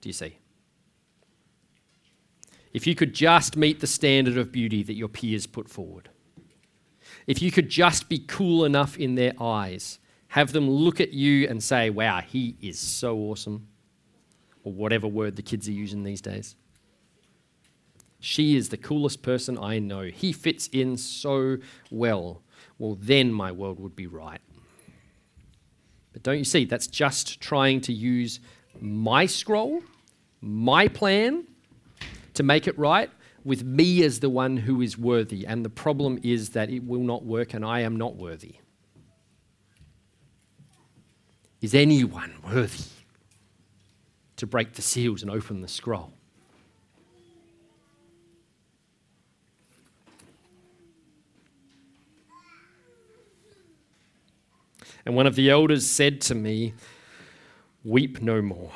Do 0.00 0.08
you 0.08 0.12
see? 0.12 0.36
If 2.72 2.86
you 2.86 2.94
could 2.94 3.14
just 3.14 3.56
meet 3.56 3.80
the 3.80 3.86
standard 3.86 4.36
of 4.36 4.50
beauty 4.50 4.82
that 4.82 4.94
your 4.94 5.08
peers 5.08 5.46
put 5.46 5.68
forward, 5.68 6.08
if 7.26 7.40
you 7.42 7.50
could 7.50 7.68
just 7.68 8.08
be 8.08 8.18
cool 8.18 8.64
enough 8.64 8.96
in 8.96 9.14
their 9.14 9.32
eyes, 9.40 9.98
have 10.28 10.52
them 10.52 10.68
look 10.68 11.00
at 11.00 11.12
you 11.12 11.46
and 11.48 11.62
say, 11.62 11.90
wow, 11.90 12.20
he 12.20 12.56
is 12.60 12.78
so 12.78 13.16
awesome. 13.18 13.68
or 14.64 14.72
whatever 14.72 15.06
word 15.06 15.36
the 15.36 15.42
kids 15.42 15.68
are 15.68 15.72
using 15.72 16.04
these 16.04 16.20
days. 16.20 16.56
She 18.20 18.56
is 18.56 18.68
the 18.68 18.76
coolest 18.76 19.22
person 19.22 19.58
I 19.58 19.78
know. 19.80 20.02
He 20.04 20.32
fits 20.32 20.68
in 20.68 20.96
so 20.96 21.58
well. 21.90 22.42
Well, 22.78 22.96
then 23.00 23.32
my 23.32 23.50
world 23.50 23.80
would 23.80 23.96
be 23.96 24.06
right. 24.06 24.40
But 26.12 26.22
don't 26.22 26.38
you 26.38 26.44
see, 26.44 26.64
that's 26.64 26.86
just 26.86 27.40
trying 27.40 27.80
to 27.82 27.92
use 27.92 28.38
my 28.80 29.26
scroll, 29.26 29.82
my 30.40 30.86
plan, 30.86 31.46
to 32.34 32.42
make 32.42 32.66
it 32.66 32.78
right, 32.78 33.10
with 33.44 33.64
me 33.64 34.02
as 34.04 34.20
the 34.20 34.30
one 34.30 34.56
who 34.56 34.80
is 34.80 34.96
worthy. 34.96 35.46
And 35.46 35.64
the 35.64 35.70
problem 35.70 36.18
is 36.22 36.50
that 36.50 36.70
it 36.70 36.84
will 36.84 37.02
not 37.02 37.24
work, 37.24 37.54
and 37.54 37.64
I 37.64 37.80
am 37.80 37.96
not 37.96 38.16
worthy. 38.16 38.56
Is 41.60 41.74
anyone 41.74 42.34
worthy 42.44 42.84
to 44.36 44.46
break 44.46 44.74
the 44.74 44.82
seals 44.82 45.22
and 45.22 45.30
open 45.30 45.60
the 45.60 45.68
scroll? 45.68 46.12
And 55.04 55.16
one 55.16 55.26
of 55.26 55.34
the 55.34 55.50
elders 55.50 55.88
said 55.88 56.20
to 56.22 56.34
me, 56.34 56.74
Weep 57.84 58.22
no 58.22 58.40
more. 58.40 58.70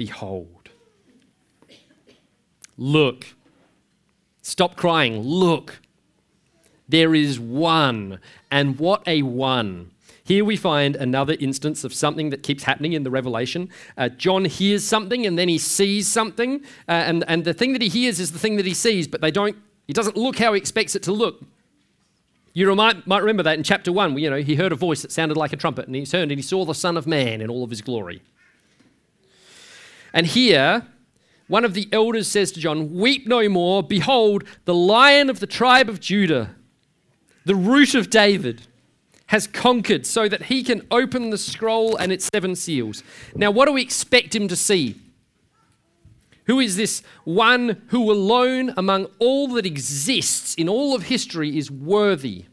Behold. 0.00 0.70
Look. 2.78 3.26
Stop 4.40 4.74
crying. 4.74 5.20
Look. 5.20 5.82
There 6.88 7.14
is 7.14 7.38
one. 7.38 8.18
And 8.50 8.78
what 8.78 9.06
a 9.06 9.20
one. 9.20 9.90
Here 10.24 10.42
we 10.42 10.56
find 10.56 10.96
another 10.96 11.36
instance 11.38 11.84
of 11.84 11.92
something 11.92 12.30
that 12.30 12.42
keeps 12.42 12.62
happening 12.62 12.94
in 12.94 13.02
the 13.02 13.10
Revelation. 13.10 13.68
Uh, 13.98 14.08
John 14.08 14.46
hears 14.46 14.84
something 14.84 15.26
and 15.26 15.38
then 15.38 15.50
he 15.50 15.58
sees 15.58 16.08
something, 16.08 16.64
uh, 16.88 16.92
and, 16.92 17.22
and 17.28 17.44
the 17.44 17.52
thing 17.52 17.74
that 17.74 17.82
he 17.82 17.90
hears 17.90 18.18
is 18.20 18.32
the 18.32 18.38
thing 18.38 18.56
that 18.56 18.64
he 18.64 18.72
sees, 18.72 19.06
but 19.06 19.20
they 19.20 19.30
don't, 19.30 19.58
he 19.86 19.92
doesn't 19.92 20.16
look 20.16 20.38
how 20.38 20.54
he 20.54 20.58
expects 20.58 20.96
it 20.96 21.02
to 21.02 21.12
look. 21.12 21.42
You 22.54 22.74
might, 22.74 23.06
might 23.06 23.18
remember 23.18 23.42
that 23.42 23.58
in 23.58 23.64
chapter 23.64 23.92
1, 23.92 24.16
you 24.16 24.30
know, 24.30 24.40
he 24.40 24.54
heard 24.54 24.72
a 24.72 24.76
voice 24.76 25.02
that 25.02 25.12
sounded 25.12 25.36
like 25.36 25.52
a 25.52 25.58
trumpet, 25.58 25.88
and 25.88 25.94
he 25.94 26.06
turned 26.06 26.32
and 26.32 26.38
he 26.38 26.42
saw 26.42 26.64
the 26.64 26.74
Son 26.74 26.96
of 26.96 27.06
Man 27.06 27.42
in 27.42 27.50
all 27.50 27.62
of 27.62 27.68
his 27.68 27.82
glory. 27.82 28.22
And 30.12 30.26
here, 30.26 30.86
one 31.48 31.64
of 31.64 31.74
the 31.74 31.88
elders 31.92 32.28
says 32.28 32.52
to 32.52 32.60
John, 32.60 32.94
Weep 32.94 33.26
no 33.26 33.48
more. 33.48 33.82
Behold, 33.82 34.44
the 34.64 34.74
lion 34.74 35.28
of 35.30 35.40
the 35.40 35.46
tribe 35.46 35.88
of 35.88 36.00
Judah, 36.00 36.54
the 37.44 37.54
root 37.54 37.94
of 37.94 38.10
David, 38.10 38.62
has 39.26 39.46
conquered 39.46 40.06
so 40.06 40.28
that 40.28 40.44
he 40.44 40.62
can 40.62 40.86
open 40.90 41.30
the 41.30 41.38
scroll 41.38 41.96
and 41.96 42.10
its 42.10 42.28
seven 42.32 42.56
seals. 42.56 43.02
Now, 43.34 43.50
what 43.50 43.66
do 43.66 43.72
we 43.72 43.82
expect 43.82 44.34
him 44.34 44.48
to 44.48 44.56
see? 44.56 44.96
Who 46.46 46.58
is 46.58 46.76
this 46.76 47.02
one 47.22 47.82
who 47.88 48.10
alone 48.10 48.74
among 48.76 49.06
all 49.20 49.46
that 49.48 49.66
exists 49.66 50.54
in 50.56 50.68
all 50.68 50.96
of 50.96 51.04
history 51.04 51.56
is 51.56 51.70
worthy? 51.70 52.46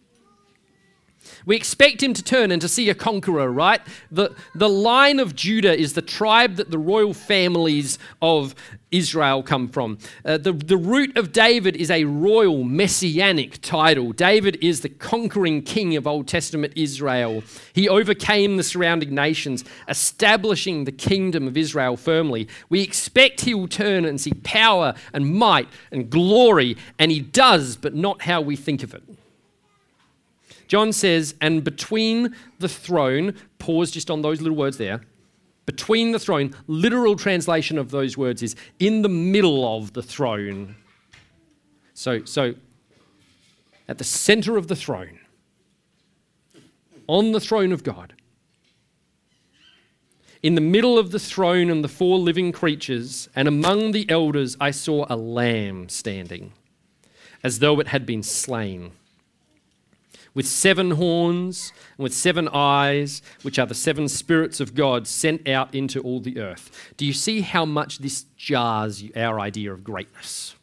We 1.46 1.56
expect 1.56 2.02
him 2.02 2.14
to 2.14 2.24
turn 2.24 2.52
and 2.52 2.62
to 2.62 2.68
see 2.68 2.90
a 2.90 2.96
conqueror, 2.96 3.52
right? 3.52 3.82
The, 4.12 4.36
the 4.56 4.70
line 4.70 5.20
of 5.20 5.36
Judah 5.36 5.78
is 5.78 5.94
the 5.94 6.02
tribe 6.02 6.56
that 6.56 6.72
the 6.72 6.78
royal 6.78 7.14
families 7.14 8.00
of 8.22 8.56
Israel 8.92 9.44
come 9.44 9.68
from. 9.68 9.98
Uh, 10.24 10.38
the, 10.38 10.54
the 10.54 10.78
root 10.78 11.18
of 11.18 11.34
David 11.34 11.76
is 11.76 11.92
a 11.92 12.06
royal 12.06 12.64
messianic 12.64 13.62
title. 13.62 14.14
David 14.14 14.58
is 14.62 14.82
the 14.82 14.90
conquering 14.90 15.62
king 15.62 15.96
of 15.98 16.08
Old 16.08 16.28
Testament 16.28 16.74
Israel. 16.76 17.44
He 17.74 17.90
overcame 17.90 18.56
the 18.56 18.64
surrounding 18.64 19.14
nations, 19.14 19.66
establishing 19.90 20.86
the 20.86 20.92
kingdom 20.92 21.48
of 21.48 21.58
Israel 21.58 21.98
firmly. 21.98 22.48
We 22.70 22.82
expect 22.82 23.42
he 23.42 23.54
will 23.54 23.68
turn 23.68 24.06
and 24.06 24.22
see 24.22 24.34
power 24.44 24.94
and 25.14 25.34
might 25.34 25.68
and 25.92 26.10
glory, 26.10 26.78
and 26.98 27.12
he 27.12 27.20
does, 27.20 27.76
but 27.76 27.94
not 27.94 28.22
how 28.22 28.40
we 28.40 28.56
think 28.56 28.84
of 28.84 28.94
it. 28.94 29.04
John 30.68 30.92
says, 30.92 31.36
and 31.42 31.64
between 31.64 32.36
the 32.60 32.70
throne, 32.70 33.36
pause 33.58 33.90
just 33.92 34.12
on 34.12 34.22
those 34.22 34.42
little 34.42 34.58
words 34.58 34.78
there. 34.78 35.02
Between 35.66 36.12
the 36.12 36.20
throne, 36.20 36.56
literal 36.68 37.16
translation 37.16 37.78
of 37.78 37.92
those 37.92 38.18
words 38.18 38.42
is 38.44 38.56
in 38.80 39.02
the 39.02 39.10
middle 39.10 39.78
of 39.78 39.94
the 39.94 40.04
throne. 40.04 40.76
So, 41.94 42.24
so 42.26 42.56
at 43.88 43.98
the 43.98 44.04
center 44.04 44.58
of 44.58 44.68
the 44.68 44.76
throne, 44.76 45.20
on 47.08 47.32
the 47.32 47.40
throne 47.40 47.72
of 47.72 47.84
God, 47.84 48.14
in 50.44 50.56
the 50.56 50.62
middle 50.62 51.00
of 51.00 51.12
the 51.12 51.20
throne 51.20 51.70
and 51.70 51.84
the 51.84 51.90
four 51.90 52.20
living 52.20 52.52
creatures, 52.52 53.28
and 53.36 53.48
among 53.48 53.92
the 53.92 54.10
elders, 54.10 54.56
I 54.62 54.72
saw 54.72 55.06
a 55.10 55.16
lamb 55.16 55.90
standing, 55.90 56.54
as 57.44 57.60
though 57.60 57.80
it 57.80 57.88
had 57.88 58.06
been 58.06 58.24
slain 58.24 58.92
with 60.34 60.48
seven 60.48 60.92
horns 60.92 61.72
and 61.98 62.04
with 62.04 62.14
seven 62.14 62.48
eyes, 62.50 63.22
which 63.42 63.58
are 63.60 63.66
the 63.66 63.74
seven 63.74 64.08
spirits 64.08 64.60
of 64.60 64.76
God 64.76 65.08
sent 65.08 65.48
out 65.48 65.74
into 65.74 66.00
all 66.02 66.20
the 66.20 66.40
earth. 66.40 66.94
Do 66.98 67.06
you 67.06 67.14
see 67.14 67.42
how 67.42 67.66
much 67.66 68.00
this 68.00 68.26
jars 68.36 69.04
our 69.16 69.40
idea 69.40 69.72
of 69.72 69.84
greatness? 69.84 70.56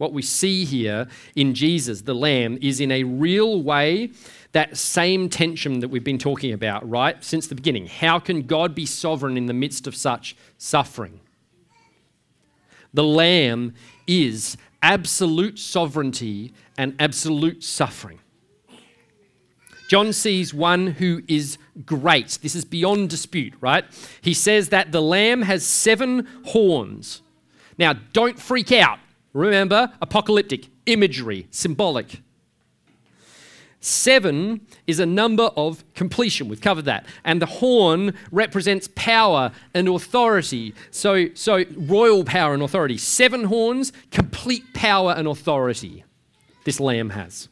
What 0.00 0.14
we 0.14 0.22
see 0.22 0.64
here 0.64 1.08
in 1.36 1.52
Jesus, 1.52 2.00
the 2.00 2.14
Lamb, 2.14 2.58
is 2.62 2.80
in 2.80 2.90
a 2.90 3.04
real 3.04 3.62
way 3.62 4.12
that 4.52 4.78
same 4.78 5.28
tension 5.28 5.80
that 5.80 5.88
we've 5.88 6.02
been 6.02 6.16
talking 6.16 6.54
about, 6.54 6.88
right, 6.88 7.22
since 7.22 7.46
the 7.46 7.54
beginning. 7.54 7.86
How 7.86 8.18
can 8.18 8.46
God 8.46 8.74
be 8.74 8.86
sovereign 8.86 9.36
in 9.36 9.44
the 9.44 9.52
midst 9.52 9.86
of 9.86 9.94
such 9.94 10.36
suffering? 10.56 11.20
The 12.94 13.04
Lamb 13.04 13.74
is 14.06 14.56
absolute 14.82 15.58
sovereignty 15.58 16.52
and 16.78 16.94
absolute 16.98 17.62
suffering. 17.62 18.20
John 19.88 20.12
sees 20.12 20.54
one 20.54 20.86
who 20.86 21.22
is 21.26 21.58
great. 21.84 22.38
This 22.42 22.54
is 22.54 22.64
beyond 22.64 23.10
dispute, 23.10 23.54
right? 23.60 23.84
He 24.20 24.34
says 24.34 24.68
that 24.68 24.92
the 24.92 25.02
lamb 25.02 25.42
has 25.42 25.66
seven 25.66 26.28
horns. 26.46 27.22
Now, 27.76 27.94
don't 28.12 28.38
freak 28.38 28.70
out. 28.70 29.00
Remember, 29.32 29.92
apocalyptic, 30.00 30.68
imagery, 30.86 31.48
symbolic. 31.50 32.20
Seven 33.80 34.66
is 34.86 35.00
a 35.00 35.06
number 35.06 35.44
of 35.56 35.84
completion. 35.94 36.48
We've 36.48 36.60
covered 36.60 36.84
that. 36.84 37.06
And 37.24 37.40
the 37.40 37.46
horn 37.46 38.14
represents 38.30 38.88
power 38.94 39.52
and 39.72 39.88
authority. 39.88 40.74
So, 40.90 41.28
so 41.32 41.64
royal 41.74 42.22
power 42.24 42.52
and 42.52 42.62
authority. 42.62 42.98
Seven 42.98 43.44
horns, 43.44 43.92
complete 44.10 44.74
power 44.74 45.14
and 45.16 45.26
authority. 45.26 46.04
This 46.64 46.78
lamb 46.78 47.10
has. 47.10 47.48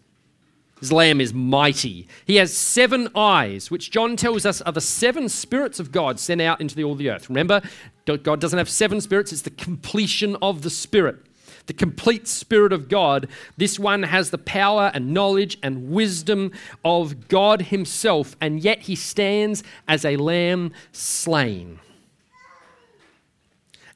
This 0.83 0.93
lamb 0.93 1.21
is 1.21 1.33
mighty. 1.33 2.07
He 2.27 2.37
has 2.37 2.57
seven 2.57 3.09
eyes, 3.15 3.71
which 3.71 3.91
John 3.91 4.15
tells 4.15 4.45
us 4.45 4.61
are 4.61 4.73
the 4.73 4.83
seven 4.83 5.31
spirits 5.31 5.81
of 5.81 5.91
God 5.91 6.21
sent 6.21 6.43
out 6.43 6.61
into 6.61 6.75
the, 6.75 6.85
all 6.85 6.95
the 6.95 7.11
earth. 7.11 7.31
Remember, 7.31 7.63
God 8.05 8.39
doesn't 8.39 8.59
have 8.59 8.69
seven 8.69 9.01
spirits, 9.01 9.33
it's 9.33 9.43
the 9.43 9.51
completion 9.51 10.37
of 10.41 10.63
the 10.63 10.71
spirit 10.71 11.28
the 11.69 11.75
complete 11.75 12.27
Spirit 12.27 12.73
of 12.73 12.89
God, 12.89 13.29
this 13.57 13.79
one 13.79 14.03
has 14.03 14.31
the 14.31 14.39
power 14.39 14.91
and 14.95 15.15
knowledge 15.15 15.59
and 15.63 15.91
wisdom 15.91 16.51
of 16.85 17.29
God 17.29 17.63
Himself, 17.63 18.35
and 18.41 18.59
yet 18.59 18.81
He 18.81 18.97
stands 18.97 19.63
as 19.87 20.05
a 20.05 20.17
lamb 20.17 20.73
slain. 20.93 21.79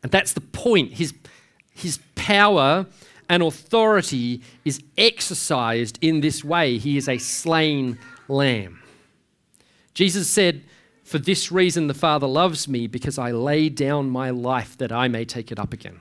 And 0.02 0.12
that's 0.12 0.34
the 0.34 0.40
point. 0.40 0.92
His, 0.92 1.14
his 1.72 1.98
power 2.14 2.86
and 3.28 3.42
authority 3.42 4.42
is 4.64 4.82
exercised 4.98 5.98
in 6.02 6.20
this 6.20 6.44
way. 6.44 6.76
He 6.76 6.98
is 6.98 7.08
a 7.08 7.18
slain 7.18 7.98
lamb. 8.28 8.82
Jesus 9.94 10.28
said, 10.28 10.62
For 11.04 11.18
this 11.18 11.50
reason 11.50 11.86
the 11.86 11.94
Father 11.94 12.26
loves 12.26 12.68
me, 12.68 12.86
because 12.86 13.16
I 13.16 13.30
lay 13.30 13.70
down 13.70 14.10
my 14.10 14.28
life 14.28 14.76
that 14.76 14.92
I 14.92 15.08
may 15.08 15.24
take 15.24 15.50
it 15.50 15.58
up 15.58 15.72
again. 15.72 16.00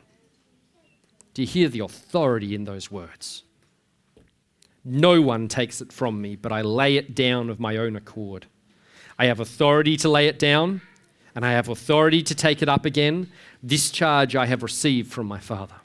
Do 1.33 1.41
you 1.41 1.47
hear 1.47 1.69
the 1.69 1.79
authority 1.79 2.53
in 2.55 2.65
those 2.65 2.91
words? 2.91 3.43
No 4.83 5.21
one 5.21 5.47
takes 5.47 5.81
it 5.81 5.93
from 5.93 6.21
me, 6.21 6.35
but 6.35 6.51
I 6.51 6.61
lay 6.61 6.97
it 6.97 7.15
down 7.15 7.49
of 7.49 7.59
my 7.59 7.77
own 7.77 7.95
accord. 7.95 8.47
I 9.17 9.25
have 9.25 9.39
authority 9.39 9.95
to 9.97 10.09
lay 10.09 10.27
it 10.27 10.39
down, 10.39 10.81
and 11.35 11.45
I 11.45 11.51
have 11.51 11.69
authority 11.69 12.23
to 12.23 12.35
take 12.35 12.61
it 12.61 12.69
up 12.69 12.85
again. 12.85 13.31
This 13.61 13.91
charge 13.91 14.35
I 14.35 14.47
have 14.47 14.63
received 14.63 15.11
from 15.11 15.27
my 15.27 15.39
Father. 15.39 15.75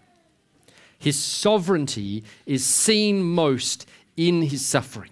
His 0.99 1.23
sovereignty 1.23 2.25
is 2.47 2.65
seen 2.65 3.23
most 3.23 3.87
in 4.17 4.43
his 4.43 4.65
suffering. 4.65 5.11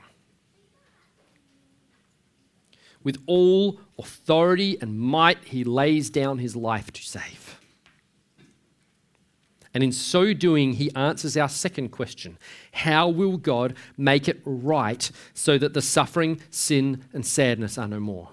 With 3.02 3.22
all 3.26 3.78
authority 3.98 4.78
and 4.80 4.98
might, 4.98 5.44
he 5.44 5.62
lays 5.62 6.08
down 6.08 6.38
his 6.38 6.56
life 6.56 6.90
to 6.92 7.02
save. 7.02 7.60
And 9.74 9.82
in 9.82 9.90
so 9.90 10.32
doing, 10.32 10.74
he 10.74 10.94
answers 10.94 11.36
our 11.36 11.48
second 11.48 11.90
question 11.90 12.38
How 12.72 13.08
will 13.08 13.36
God 13.36 13.74
make 13.98 14.28
it 14.28 14.40
right 14.44 15.10
so 15.34 15.58
that 15.58 15.74
the 15.74 15.82
suffering, 15.82 16.40
sin, 16.48 17.04
and 17.12 17.26
sadness 17.26 17.76
are 17.76 17.88
no 17.88 17.98
more? 17.98 18.30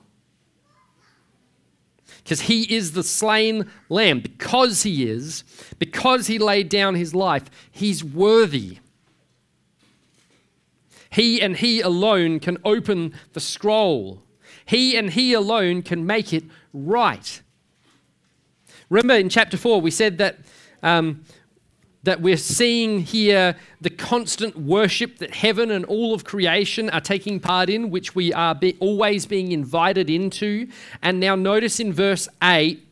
Because 2.24 2.42
he 2.42 2.74
is 2.74 2.92
the 2.92 3.04
slain 3.04 3.70
lamb. 3.90 4.20
Because 4.20 4.84
he 4.84 5.10
is, 5.10 5.44
because 5.80 6.28
he 6.28 6.38
laid 6.38 6.70
down 6.70 6.94
his 6.94 7.16
life, 7.16 7.46
he's 7.72 8.04
worthy. 8.04 8.78
He 11.10 11.42
and 11.42 11.58
he 11.58 11.82
alone 11.82 12.40
can 12.40 12.60
open 12.64 13.14
the 13.34 13.40
scroll. 13.40 14.22
He 14.66 14.96
and 14.96 15.10
he 15.10 15.34
alone 15.34 15.82
can 15.82 16.06
make 16.06 16.32
it 16.32 16.44
right. 16.72 17.42
Remember 18.90 19.16
in 19.16 19.28
chapter 19.28 19.58
4, 19.58 19.82
we 19.82 19.92
said 19.92 20.20
that 20.20 20.38
um, 20.84 21.24
that 22.04 22.22
we're 22.22 22.38
seeing 22.38 23.02
here 23.02 23.56
the 23.80 23.89
constant 23.89 24.58
worship 24.58 25.20
that 25.20 25.36
heaven 25.36 25.70
and 25.70 25.86
all 25.86 26.13
of 26.13 26.24
creation 26.24 26.89
are 26.89 27.02
taking 27.02 27.39
part 27.39 27.70
in, 27.70 27.91
which 27.91 28.15
we 28.15 28.34
are 28.34 28.56
be 28.56 28.76
always 28.80 29.26
being 29.26 29.52
invited 29.52 30.10
into. 30.10 30.67
And 31.02 31.20
now 31.20 31.36
notice 31.36 31.80
in 31.80 31.94
verse 31.94 32.28
8 32.41 32.88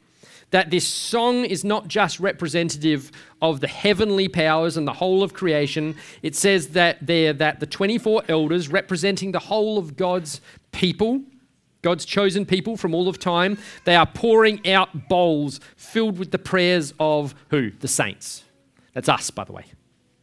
that 0.51 0.71
this 0.71 0.87
song 0.87 1.45
is 1.45 1.63
not 1.63 1.87
just 1.87 2.19
representative 2.19 3.11
of 3.41 3.59
the 3.59 3.67
heavenly 3.67 4.27
powers 4.27 4.77
and 4.77 4.87
the 4.87 4.93
whole 4.93 5.23
of 5.23 5.33
creation. 5.33 5.95
It 6.21 6.35
says 6.35 6.69
that 6.69 7.05
there 7.05 7.33
that 7.33 7.59
the 7.59 7.67
24 7.67 8.23
elders 8.27 8.67
representing 8.67 9.31
the 9.31 9.39
whole 9.39 9.77
of 9.77 9.95
God's 9.95 10.41
people 10.71 11.21
God's 11.81 12.05
chosen 12.05 12.45
people 12.45 12.75
from 12.75 12.93
all 12.93 13.07
of 13.07 13.19
time, 13.19 13.57
they 13.85 13.95
are 13.95 14.05
pouring 14.05 14.67
out 14.67 15.07
bowls 15.07 15.59
filled 15.75 16.19
with 16.19 16.31
the 16.31 16.39
prayers 16.39 16.93
of 16.99 17.33
who? 17.49 17.71
The 17.71 17.87
saints. 17.87 18.43
That's 18.93 19.07
us, 19.07 19.29
by 19.29 19.45
the 19.45 19.53
way. 19.53 19.65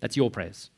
That's 0.00 0.16
your 0.16 0.30
prayers. 0.30 0.70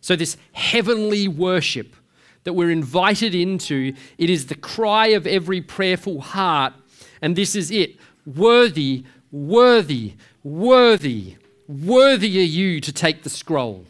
So, 0.00 0.14
this 0.14 0.36
heavenly 0.52 1.26
worship 1.26 1.96
that 2.44 2.52
we're 2.52 2.70
invited 2.70 3.34
into, 3.34 3.92
it 4.18 4.30
is 4.30 4.46
the 4.46 4.54
cry 4.54 5.08
of 5.08 5.26
every 5.26 5.60
prayerful 5.60 6.20
heart. 6.20 6.74
And 7.20 7.34
this 7.34 7.56
is 7.56 7.72
it 7.72 7.96
worthy, 8.24 9.04
worthy, 9.32 10.14
worthy, 10.44 11.36
worthy 11.66 12.38
are 12.38 12.42
you 12.42 12.80
to 12.80 12.92
take 12.92 13.24
the 13.24 13.30
scroll 13.30 13.86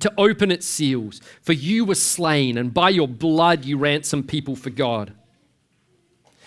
to 0.00 0.12
open 0.18 0.50
its 0.50 0.66
seals. 0.66 1.20
For 1.42 1.52
you 1.52 1.84
were 1.84 1.94
slain, 1.94 2.58
and 2.58 2.72
by 2.72 2.90
your 2.90 3.08
blood 3.08 3.64
you 3.64 3.78
ransomed 3.78 4.28
people 4.28 4.56
for 4.56 4.70
God 4.70 5.12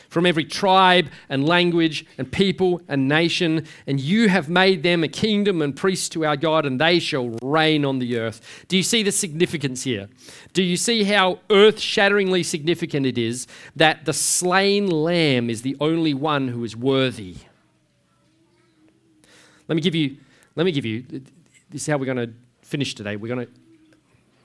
from 0.10 0.26
every 0.26 0.44
tribe 0.44 1.08
and 1.30 1.48
language 1.48 2.06
and 2.18 2.32
people 2.32 2.82
and 2.88 3.08
nation, 3.08 3.66
and 3.88 4.00
you 4.00 4.28
have 4.28 4.50
made 4.50 4.84
them 4.84 5.04
a 5.04 5.08
kingdom 5.08 5.62
and 5.62 5.76
priests 5.76 6.10
to 6.10 6.26
our 6.26 6.36
God, 6.36 6.66
and 6.66 6.82
they 6.82 7.00
shall 7.00 7.30
reign 7.42 7.86
on 7.86 8.00
the 8.00 8.18
earth. 8.18 8.66
Do 8.68 8.76
you 8.76 8.84
see 8.84 9.04
the 9.04 9.12
significance 9.12 9.84
here? 9.84 10.10
Do 10.54 10.64
you 10.64 10.78
see 10.78 11.04
how 11.04 11.40
earth 11.50 11.80
shatteringly 11.80 12.44
significant 12.44 13.06
it 13.06 13.18
is 13.18 13.48
that 13.76 14.06
the 14.06 14.14
slain 14.14 14.88
lamb 14.88 15.50
is 15.50 15.62
the 15.62 15.78
only 15.80 16.14
one 16.14 16.50
who 16.50 16.64
is 16.64 16.76
worthy? 16.76 17.38
Let 19.68 19.76
me 19.76 19.82
give 19.82 19.94
you, 19.94 20.18
let 20.56 20.66
me 20.66 20.72
give 20.72 20.86
you, 20.86 21.04
this 21.70 21.84
is 21.84 21.88
how 21.88 21.98
we're 21.98 22.06
going 22.06 22.18
to 22.18 22.34
finish 22.70 22.96
today. 22.96 23.16
We're 23.16 23.34
going 23.34 23.48
to 23.48 23.52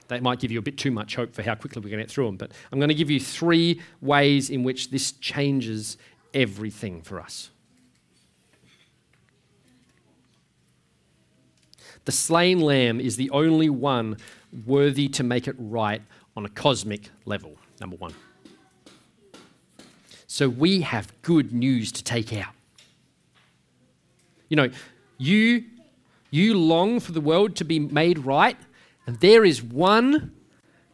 that 0.08 0.22
might 0.22 0.38
give 0.38 0.50
you 0.50 0.58
a 0.58 0.62
bit 0.62 0.76
too 0.76 0.90
much 0.90 1.16
hope 1.16 1.34
for 1.34 1.42
how 1.42 1.54
quickly 1.54 1.80
we're 1.80 1.88
going 1.88 1.98
to 1.98 2.04
get 2.04 2.10
through 2.10 2.26
them. 2.26 2.36
But 2.36 2.50
I'm 2.70 2.78
going 2.78 2.90
to 2.90 2.94
give 2.94 3.10
you 3.10 3.18
three 3.18 3.80
ways 4.02 4.50
in 4.50 4.62
which 4.62 4.90
this 4.90 5.12
changes 5.12 5.96
everything 6.34 7.00
for 7.00 7.20
us. 7.20 7.50
The 12.04 12.12
slain 12.12 12.60
lamb 12.60 13.00
is 13.00 13.16
the 13.16 13.30
only 13.30 13.70
one 13.70 14.18
worthy 14.66 15.08
to 15.08 15.22
make 15.22 15.48
it 15.48 15.56
right 15.58 16.02
on 16.36 16.44
a 16.44 16.50
cosmic 16.50 17.08
level, 17.24 17.56
number 17.80 17.96
one. 17.96 18.12
So 20.26 20.48
we 20.48 20.82
have 20.82 21.12
good 21.22 21.52
news 21.52 21.92
to 21.92 22.04
take 22.04 22.32
out. 22.32 22.52
You 24.50 24.56
know, 24.56 24.70
you, 25.16 25.64
you 26.34 26.58
long 26.58 27.00
for 27.00 27.12
the 27.12 27.20
world 27.20 27.56
to 27.56 27.64
be 27.64 27.78
made 27.78 28.18
right 28.18 28.56
and 29.06 29.20
there 29.20 29.44
is 29.44 29.62
one, 29.62 30.32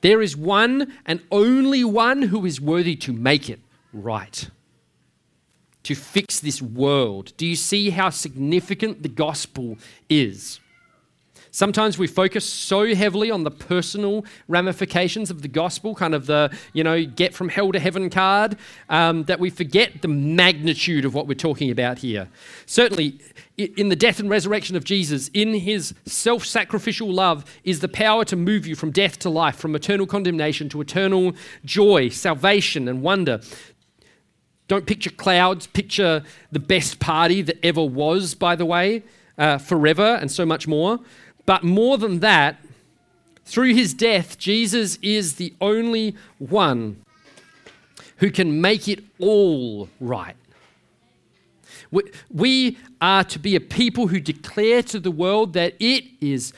there 0.00 0.20
is 0.20 0.36
one 0.36 0.92
and 1.06 1.22
only 1.30 1.84
one 1.84 2.22
who 2.22 2.44
is 2.44 2.60
worthy 2.60 2.96
to 2.96 3.12
make 3.12 3.48
it 3.48 3.60
right, 3.92 4.50
to 5.84 5.94
fix 5.94 6.40
this 6.40 6.60
world. 6.60 7.32
Do 7.36 7.46
you 7.46 7.56
see 7.56 7.90
how 7.90 8.10
significant 8.10 9.02
the 9.02 9.08
gospel 9.08 9.78
is? 10.08 10.60
Sometimes 11.52 11.98
we 11.98 12.06
focus 12.06 12.44
so 12.44 12.94
heavily 12.94 13.30
on 13.30 13.42
the 13.42 13.50
personal 13.50 14.24
ramifications 14.46 15.30
of 15.30 15.42
the 15.42 15.48
gospel, 15.48 15.94
kind 15.94 16.14
of 16.14 16.26
the, 16.26 16.56
you 16.72 16.84
know, 16.84 17.04
get 17.04 17.34
from 17.34 17.48
hell 17.48 17.72
to 17.72 17.80
heaven 17.80 18.08
card, 18.08 18.56
um, 18.88 19.24
that 19.24 19.40
we 19.40 19.50
forget 19.50 20.02
the 20.02 20.08
magnitude 20.08 21.04
of 21.04 21.14
what 21.14 21.26
we're 21.26 21.34
talking 21.34 21.70
about 21.70 21.98
here. 21.98 22.28
Certainly, 22.66 23.18
in 23.56 23.88
the 23.88 23.96
death 23.96 24.20
and 24.20 24.30
resurrection 24.30 24.76
of 24.76 24.84
Jesus, 24.84 25.28
in 25.34 25.54
his 25.54 25.92
self 26.06 26.44
sacrificial 26.44 27.12
love, 27.12 27.44
is 27.64 27.80
the 27.80 27.88
power 27.88 28.24
to 28.26 28.36
move 28.36 28.66
you 28.66 28.76
from 28.76 28.90
death 28.90 29.18
to 29.20 29.30
life, 29.30 29.56
from 29.56 29.74
eternal 29.74 30.06
condemnation 30.06 30.68
to 30.68 30.80
eternal 30.80 31.32
joy, 31.64 32.08
salvation, 32.08 32.86
and 32.86 33.02
wonder. 33.02 33.40
Don't 34.68 34.86
picture 34.86 35.10
clouds, 35.10 35.66
picture 35.66 36.22
the 36.52 36.60
best 36.60 37.00
party 37.00 37.42
that 37.42 37.58
ever 37.64 37.82
was, 37.82 38.36
by 38.36 38.54
the 38.54 38.64
way, 38.64 39.02
uh, 39.36 39.58
forever, 39.58 40.16
and 40.20 40.30
so 40.30 40.46
much 40.46 40.68
more. 40.68 41.00
But 41.50 41.64
more 41.64 41.98
than 41.98 42.20
that, 42.20 42.58
through 43.44 43.74
his 43.74 43.92
death, 43.92 44.38
Jesus 44.38 45.00
is 45.02 45.34
the 45.34 45.52
only 45.60 46.14
one 46.38 47.02
who 48.18 48.30
can 48.30 48.60
make 48.60 48.86
it 48.86 49.02
all 49.18 49.88
right. 49.98 50.36
We 52.32 52.78
are 53.02 53.24
to 53.24 53.40
be 53.40 53.56
a 53.56 53.60
people 53.60 54.06
who 54.06 54.20
declare 54.20 54.80
to 54.84 55.00
the 55.00 55.10
world 55.10 55.54
that 55.54 55.74
it 55.80 56.04
is. 56.20 56.52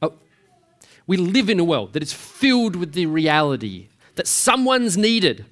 Oh, 0.00 0.14
we 1.08 1.16
live 1.16 1.50
in 1.50 1.58
a 1.58 1.64
world 1.64 1.94
that 1.94 2.02
is 2.04 2.12
filled 2.12 2.76
with 2.76 2.92
the 2.92 3.06
reality 3.06 3.88
that 4.14 4.28
someone's 4.28 4.96
needed, 4.96 5.46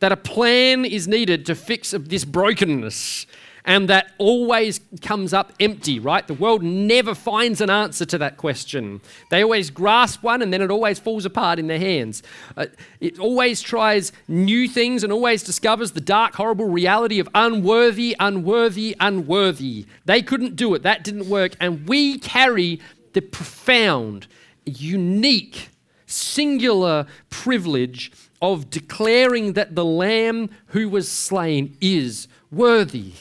that 0.00 0.10
a 0.10 0.16
plan 0.16 0.84
is 0.84 1.06
needed 1.06 1.46
to 1.46 1.54
fix 1.54 1.92
this 1.92 2.24
brokenness, 2.24 3.26
and 3.66 3.88
that 3.88 4.12
always 4.18 4.80
comes 5.02 5.34
up 5.34 5.52
empty, 5.58 5.98
right? 5.98 6.26
The 6.26 6.34
world 6.34 6.62
never 6.62 7.16
finds 7.16 7.60
an 7.60 7.68
answer 7.68 8.06
to 8.06 8.18
that 8.18 8.36
question. 8.36 9.00
They 9.30 9.42
always 9.42 9.70
grasp 9.70 10.22
one 10.22 10.40
and 10.40 10.52
then 10.52 10.62
it 10.62 10.70
always 10.70 11.00
falls 11.00 11.24
apart 11.24 11.58
in 11.58 11.66
their 11.66 11.80
hands. 11.80 12.22
Uh, 12.56 12.66
it 13.00 13.18
always 13.18 13.60
tries 13.60 14.12
new 14.28 14.68
things 14.68 15.02
and 15.02 15.12
always 15.12 15.42
discovers 15.42 15.92
the 15.92 16.00
dark, 16.00 16.36
horrible 16.36 16.66
reality 16.66 17.18
of 17.18 17.28
unworthy, 17.34 18.14
unworthy, 18.20 18.94
unworthy. 19.00 19.86
They 20.04 20.22
couldn't 20.22 20.54
do 20.54 20.72
it, 20.74 20.84
that 20.84 21.02
didn't 21.02 21.28
work. 21.28 21.56
And 21.60 21.88
we 21.88 22.18
carry 22.18 22.80
the 23.14 23.20
profound, 23.20 24.28
unique, 24.64 25.70
singular 26.06 27.06
privilege 27.30 28.12
of 28.40 28.70
declaring 28.70 29.54
that 29.54 29.74
the 29.74 29.84
Lamb 29.84 30.50
who 30.66 30.88
was 30.88 31.10
slain 31.10 31.76
is 31.80 32.28
worthy. 32.52 33.12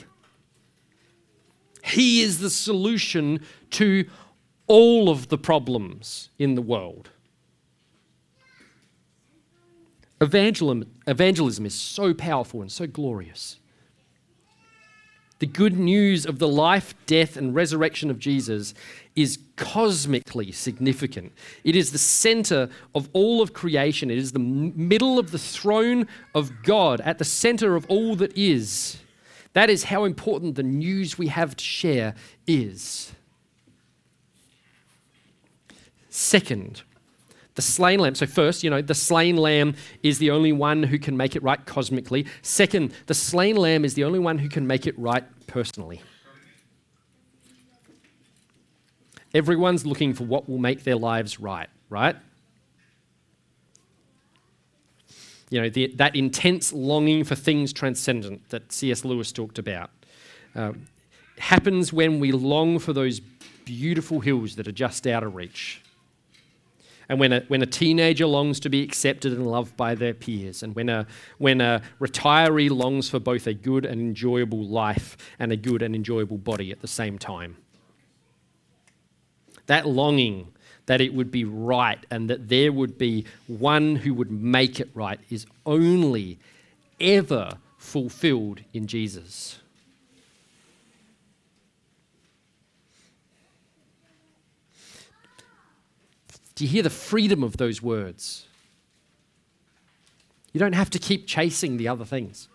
He 1.85 2.21
is 2.21 2.39
the 2.39 2.49
solution 2.49 3.41
to 3.71 4.05
all 4.65 5.07
of 5.07 5.27
the 5.27 5.37
problems 5.37 6.29
in 6.39 6.55
the 6.55 6.61
world. 6.61 7.11
Evangelism, 10.19 10.89
evangelism 11.05 11.63
is 11.63 11.75
so 11.75 12.11
powerful 12.15 12.61
and 12.61 12.71
so 12.71 12.87
glorious. 12.87 13.59
The 15.37 15.45
good 15.45 15.77
news 15.77 16.25
of 16.25 16.39
the 16.39 16.47
life, 16.47 16.95
death, 17.05 17.37
and 17.37 17.53
resurrection 17.53 18.09
of 18.09 18.17
Jesus 18.17 18.73
is 19.15 19.37
cosmically 19.55 20.51
significant. 20.51 21.33
It 21.63 21.75
is 21.75 21.91
the 21.91 21.99
center 21.99 22.67
of 22.95 23.09
all 23.13 23.43
of 23.43 23.53
creation, 23.53 24.09
it 24.09 24.17
is 24.17 24.31
the 24.31 24.39
middle 24.39 25.19
of 25.19 25.29
the 25.29 25.37
throne 25.37 26.07
of 26.33 26.63
God, 26.63 26.99
at 27.01 27.19
the 27.19 27.25
center 27.25 27.75
of 27.75 27.85
all 27.89 28.15
that 28.15 28.35
is. 28.35 28.97
That 29.55 29.69
is 29.69 29.85
how 29.85 30.03
important 30.03 30.55
the 30.55 30.63
news 30.63 31.17
we 31.17 31.27
have 31.27 31.55
to 31.55 31.63
share 31.63 32.13
is. 32.45 33.13
Second, 36.09 36.81
the 37.55 37.61
slain 37.61 37.99
lamb. 37.99 38.15
So, 38.15 38.25
first, 38.25 38.65
you 38.65 38.69
know, 38.69 38.81
the 38.81 38.93
slain 38.93 39.37
lamb 39.37 39.75
is 40.03 40.19
the 40.19 40.29
only 40.29 40.51
one 40.51 40.83
who 40.83 40.99
can 40.99 41.15
make 41.15 41.37
it 41.37 41.41
right 41.41 41.65
cosmically. 41.65 42.25
Second, 42.41 42.93
the 43.05 43.13
slain 43.13 43.55
lamb 43.55 43.85
is 43.85 43.93
the 43.93 44.03
only 44.03 44.19
one 44.19 44.39
who 44.39 44.49
can 44.49 44.67
make 44.67 44.87
it 44.87 44.99
right 44.99 45.23
personally. 45.47 46.01
Everyone's 49.33 49.85
looking 49.85 50.13
for 50.13 50.25
what 50.25 50.49
will 50.49 50.57
make 50.57 50.83
their 50.83 50.97
lives 50.97 51.39
right, 51.39 51.69
right? 51.89 52.17
You 55.49 55.61
know, 55.61 55.69
the, 55.69 55.87
that 55.95 56.15
intense 56.15 56.73
longing 56.73 57.23
for 57.23 57.35
things 57.35 57.71
transcendent 57.71 58.49
that 58.49 58.71
C.S. 58.71 59.05
Lewis 59.05 59.31
talked 59.31 59.59
about. 59.59 59.91
Uh, 60.55 60.73
happens 61.37 61.91
when 61.91 62.19
we 62.19 62.31
long 62.31 62.79
for 62.79 62.93
those 62.93 63.19
beautiful 63.65 64.21
hills 64.21 64.55
that 64.55 64.67
are 64.67 64.71
just 64.71 65.05
out 65.05 65.23
of 65.23 65.35
reach. 65.35 65.81
And 67.07 67.19
when 67.19 67.33
a, 67.33 67.41
when 67.47 67.61
a 67.61 67.67
teenager 67.67 68.25
longs 68.25 68.59
to 68.61 68.69
be 68.69 68.81
accepted 68.81 69.33
and 69.33 69.45
loved 69.45 69.77
by 69.77 69.93
their 69.93 70.13
peers, 70.13 70.63
and 70.63 70.75
when 70.75 70.89
a, 70.89 71.05
when 71.37 71.61
a 71.61 71.81
retiree 71.99 72.69
longs 72.69 73.09
for 73.09 73.19
both 73.19 73.45
a 73.45 73.53
good 73.53 73.85
and 73.85 74.01
enjoyable 74.01 74.63
life 74.63 75.15
and 75.37 75.51
a 75.51 75.57
good 75.57 75.81
and 75.83 75.95
enjoyable 75.95 76.37
body 76.37 76.71
at 76.71 76.81
the 76.81 76.87
same 76.87 77.19
time. 77.19 77.57
That 79.67 79.87
longing 79.87 80.53
that 80.85 81.01
it 81.01 81.13
would 81.13 81.31
be 81.31 81.43
right 81.43 82.05
and 82.11 82.29
that 82.29 82.49
there 82.49 82.71
would 82.71 82.97
be 82.97 83.25
one 83.47 83.95
who 83.95 84.13
would 84.13 84.31
make 84.31 84.79
it 84.79 84.89
right 84.93 85.19
is 85.29 85.45
only 85.65 86.37
ever 86.99 87.57
fulfilled 87.77 88.61
in 88.73 88.87
Jesus. 88.87 89.59
Do 96.55 96.63
you 96.63 96.69
hear 96.69 96.83
the 96.83 96.89
freedom 96.89 97.43
of 97.43 97.57
those 97.57 97.81
words? 97.81 98.47
You 100.53 100.59
don't 100.59 100.73
have 100.73 100.89
to 100.91 100.99
keep 100.99 101.27
chasing 101.27 101.75
the 101.75 101.89
other 101.89 102.05
things. 102.05 102.47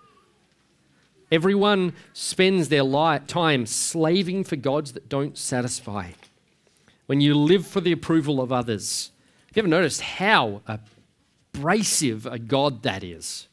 Everyone 1.30 1.92
spends 2.14 2.70
their 2.70 2.82
time 3.26 3.66
slaving 3.66 4.42
for 4.42 4.56
gods 4.56 4.92
that 4.92 5.08
don't 5.08 5.36
satisfy. 5.36 6.12
When 7.10 7.20
you 7.20 7.34
live 7.34 7.66
for 7.66 7.80
the 7.80 7.90
approval 7.90 8.40
of 8.40 8.52
others, 8.52 9.10
have 9.48 9.56
you 9.56 9.62
ever 9.62 9.68
noticed 9.68 10.00
how 10.00 10.62
abrasive 11.52 12.24
a 12.24 12.38
God 12.38 12.84
that 12.84 13.02
is? 13.02 13.48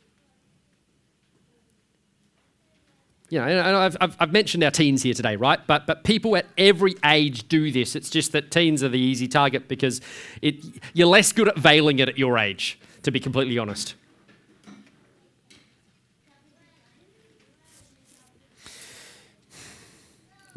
you 3.32 3.40
know, 3.40 3.80
I've, 3.80 3.98
I've, 4.20 4.32
mentioned 4.32 4.64
our 4.64 4.70
teens 4.70 5.02
here 5.02 5.16
today, 5.16 5.38
right? 5.38 5.60
But, 5.66 5.88
but 5.88 6.04
people 6.04 6.38
at 6.38 6.46
every 6.56 6.94
age 7.04 7.48
do 7.48 7.72
this. 7.72 7.96
It's 7.96 8.12
just 8.12 8.32
that 8.34 8.52
teens 8.52 8.84
are 8.84 8.90
the 8.90 9.00
easy 9.00 9.28
target 9.28 9.68
because 9.68 10.02
it, 10.44 10.64
you're 10.94 11.08
less 11.08 11.32
good 11.32 11.48
at 11.48 11.58
veiling 11.58 11.98
it 11.98 12.08
at 12.08 12.20
your 12.20 12.38
age, 12.38 12.80
to 13.02 13.10
be 13.10 13.20
completely 13.20 13.58
honest. 13.58 13.96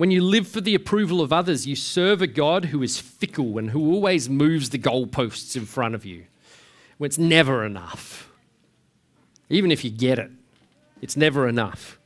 When 0.01 0.11
you 0.11 0.23
live 0.23 0.49
for 0.49 0.63
the 0.63 0.75
approval 0.75 1.21
of 1.21 1.31
others, 1.31 1.67
you 1.67 1.77
serve 1.77 2.23
a 2.23 2.27
God 2.27 2.65
who 2.65 2.83
is 2.83 2.99
fickle 2.99 3.59
and 3.59 3.73
who 3.73 3.93
always 3.93 4.31
moves 4.31 4.71
the 4.71 4.79
goalposts 4.79 5.57
in 5.57 5.67
front 5.67 5.95
of 5.95 6.07
you. 6.07 6.25
When 6.97 7.09
it's 7.09 7.19
never 7.19 7.67
enough. 7.67 8.33
Even 9.51 9.71
if 9.71 9.85
you 9.85 9.91
get 9.91 10.19
it, 10.19 10.31
it's 11.03 11.19
never 11.19 11.47
enough. 11.47 11.99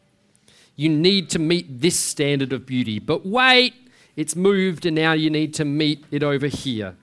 You 0.74 0.88
need 0.88 1.30
to 1.30 1.38
meet 1.38 1.82
this 1.82 1.96
standard 1.96 2.52
of 2.52 2.66
beauty. 2.66 2.98
But 2.98 3.24
wait, 3.24 3.74
it's 4.16 4.34
moved 4.34 4.86
and 4.86 4.96
now 4.96 5.12
you 5.12 5.30
need 5.30 5.54
to 5.54 5.64
meet 5.64 6.04
it 6.10 6.24
over 6.24 6.48
here. 6.48 6.96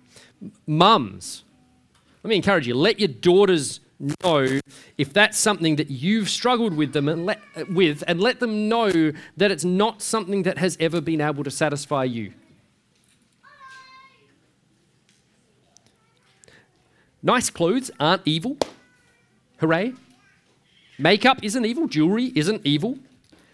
Mums, 0.67 1.45
let 2.21 2.27
me 2.27 2.35
encourage 2.35 2.67
you, 2.67 2.75
let 2.75 2.99
your 2.99 3.07
daughters 3.07 3.79
know 4.23 4.59
if 4.97 5.13
that's 5.13 5.37
something 5.37 5.75
that 5.75 5.89
you've 5.89 6.29
struggled 6.29 6.75
with 6.75 6.93
them 6.93 7.07
and 7.07 7.25
let, 7.25 7.39
with 7.69 8.03
and 8.07 8.19
let 8.19 8.39
them 8.39 8.67
know 8.67 9.11
that 9.37 9.51
it's 9.51 9.65
not 9.65 10.01
something 10.01 10.43
that 10.43 10.57
has 10.57 10.77
ever 10.79 11.01
been 11.01 11.21
able 11.21 11.43
to 11.43 11.51
satisfy 11.51 12.03
you. 12.03 12.33
Nice 17.23 17.49
clothes 17.49 17.91
aren't 17.99 18.23
evil. 18.25 18.57
Hooray. 19.57 19.93
Makeup 20.97 21.39
isn't 21.43 21.65
evil. 21.65 21.87
Jewelry 21.87 22.31
isn't 22.35 22.61
evil. 22.65 22.97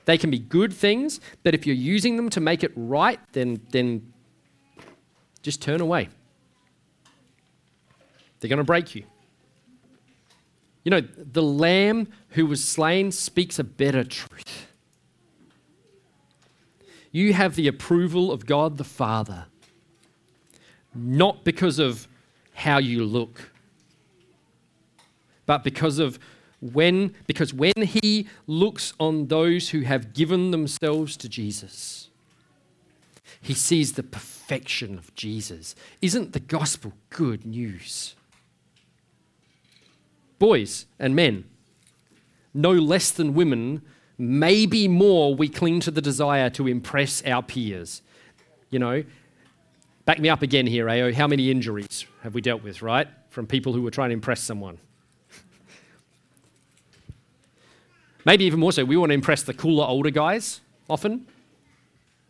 They 0.05 0.17
can 0.17 0.31
be 0.31 0.39
good 0.39 0.73
things, 0.73 1.19
but 1.43 1.53
if 1.53 1.67
you're 1.67 1.75
using 1.75 2.15
them 2.15 2.29
to 2.29 2.39
make 2.39 2.63
it 2.63 2.71
right, 2.75 3.19
then, 3.33 3.59
then 3.71 4.13
just 5.41 5.61
turn 5.61 5.81
away. 5.81 6.07
They're 8.39 8.49
going 8.49 8.57
to 8.57 8.63
break 8.63 8.95
you. 8.95 9.03
You 10.87 10.91
know, 10.91 11.01
the 11.01 11.43
lamb 11.43 12.07
who 12.29 12.45
was 12.45 12.63
slain 12.63 13.11
speaks 13.11 13.59
a 13.59 13.65
better 13.65 14.05
truth. 14.05 14.67
You 17.11 17.33
have 17.33 17.55
the 17.55 17.67
approval 17.67 18.31
of 18.31 18.45
God 18.45 18.77
the 18.77 18.85
Father, 18.85 19.47
not 20.95 21.43
because 21.43 21.77
of 21.77 22.07
how 22.53 22.77
you 22.77 23.03
look, 23.03 23.51
but 25.45 25.61
because 25.61 25.99
of 25.99 26.19
when, 26.61 27.13
because 27.25 27.53
when 27.53 27.73
he 27.81 28.29
looks 28.47 28.93
on 28.97 29.27
those 29.27 29.71
who 29.71 29.81
have 29.81 30.13
given 30.13 30.51
themselves 30.51 31.17
to 31.17 31.27
Jesus, 31.27 32.09
he 33.41 33.53
sees 33.53 33.91
the 33.91 34.03
perfection 34.03 34.97
of 34.97 35.13
Jesus. 35.15 35.75
Isn't 36.01 36.31
the 36.31 36.39
gospel 36.39 36.93
good 37.09 37.45
news? 37.45 38.15
Boys 40.39 40.85
and 40.99 41.15
men, 41.15 41.45
no 42.53 42.71
less 42.71 43.11
than 43.11 43.33
women, 43.33 43.81
maybe 44.17 44.87
more 44.87 45.35
we 45.35 45.47
cling 45.47 45.79
to 45.81 45.91
the 45.91 46.01
desire 46.01 46.49
to 46.51 46.67
impress 46.67 47.23
our 47.25 47.41
peers. 47.41 48.01
You 48.69 48.79
know, 48.79 49.03
back 50.05 50.19
me 50.19 50.29
up 50.29 50.41
again 50.41 50.67
here, 50.67 50.89
AO. 50.89 51.13
How 51.13 51.27
many 51.27 51.49
injuries 51.49 52.05
have 52.23 52.33
we 52.33 52.41
dealt 52.41 52.63
with, 52.63 52.81
right? 52.81 53.07
From 53.29 53.47
people 53.47 53.73
who 53.73 53.81
were 53.81 53.91
trying 53.91 54.09
to 54.09 54.13
impress 54.13 54.41
someone. 54.41 54.79
Maybe 58.25 58.43
even 58.43 58.59
more 58.59 58.73
so, 58.73 58.83
we 58.83 58.97
want 58.97 59.11
to 59.11 59.13
impress 59.13 59.43
the 59.43 59.53
cooler 59.53 59.85
older 59.85 60.09
guys 60.09 60.59
often. 60.89 61.27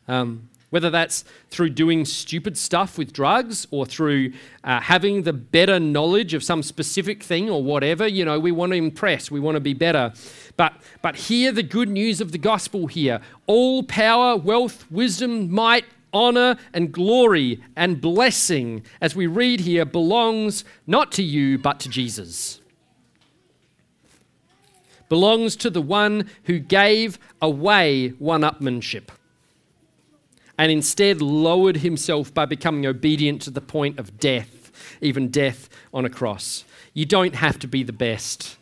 Um, 0.07 0.49
whether 0.69 0.89
that's 0.89 1.23
through 1.49 1.69
doing 1.69 2.03
stupid 2.03 2.57
stuff 2.57 2.97
with 2.97 3.13
drugs 3.13 3.67
or 3.71 3.85
through 3.85 4.33
uh, 4.63 4.81
having 4.81 5.23
the 5.23 5.33
better 5.33 5.79
knowledge 5.79 6.33
of 6.33 6.43
some 6.43 6.61
specific 6.61 7.23
thing 7.23 7.49
or 7.49 7.63
whatever, 7.63 8.05
you 8.05 8.25
know, 8.25 8.39
we 8.39 8.51
want 8.51 8.71
to 8.71 8.77
impress, 8.77 9.31
we 9.31 9.39
want 9.39 9.55
to 9.55 9.61
be 9.61 9.73
better. 9.73 10.11
But, 10.57 10.73
but 11.01 11.15
hear 11.15 11.51
the 11.51 11.63
good 11.63 11.89
news 11.89 12.19
of 12.19 12.31
the 12.31 12.37
gospel 12.37 12.87
here. 12.87 13.21
All 13.45 13.83
power, 13.83 14.35
wealth, 14.35 14.89
wisdom, 14.91 15.49
might, 15.51 15.85
honor, 16.11 16.57
and 16.73 16.91
glory 16.91 17.63
and 17.75 18.01
blessing, 18.01 18.83
as 18.99 19.15
we 19.15 19.27
read 19.27 19.61
here, 19.61 19.85
belongs 19.85 20.65
not 20.85 21.11
to 21.13 21.23
you, 21.23 21.57
but 21.57 21.79
to 21.81 21.89
Jesus. 21.89 22.59
Belongs 25.07 25.55
to 25.55 25.69
the 25.69 25.81
one 25.81 26.29
who 26.43 26.59
gave 26.59 27.17
away 27.41 28.09
one 28.19 28.41
upmanship 28.41 29.09
and 30.57 30.71
instead 30.71 31.21
lowered 31.21 31.77
himself 31.77 32.33
by 32.33 32.45
becoming 32.45 32.85
obedient 32.85 33.41
to 33.43 33.51
the 33.51 33.61
point 33.61 33.99
of 33.99 34.19
death, 34.19 34.71
even 35.01 35.29
death 35.29 35.69
on 35.93 36.05
a 36.05 36.09
cross. 36.09 36.63
You 36.93 37.05
don't 37.05 37.35
have 37.35 37.59
to 37.59 37.67
be 37.67 37.83
the 37.83 37.93
best. 37.93 38.57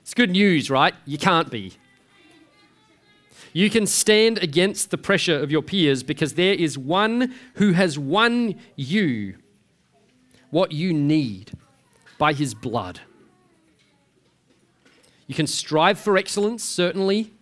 It's 0.00 0.14
good 0.14 0.30
news, 0.30 0.70
right? 0.70 0.94
You 1.06 1.18
can't 1.18 1.50
be. 1.50 1.74
You 3.52 3.68
can 3.68 3.86
stand 3.86 4.38
against 4.38 4.90
the 4.90 4.98
pressure 4.98 5.38
of 5.38 5.50
your 5.50 5.62
peers 5.62 6.02
because 6.02 6.34
there 6.34 6.54
is 6.54 6.78
one 6.78 7.34
who 7.54 7.72
has 7.72 7.98
won 7.98 8.56
you 8.76 9.36
what 10.50 10.72
you 10.72 10.92
need 10.92 11.52
by 12.18 12.32
his 12.32 12.54
blood. 12.54 13.00
You 15.26 15.34
can 15.34 15.46
strive 15.46 15.98
for 15.98 16.16
excellence, 16.16 16.64
certainly, 16.64 17.32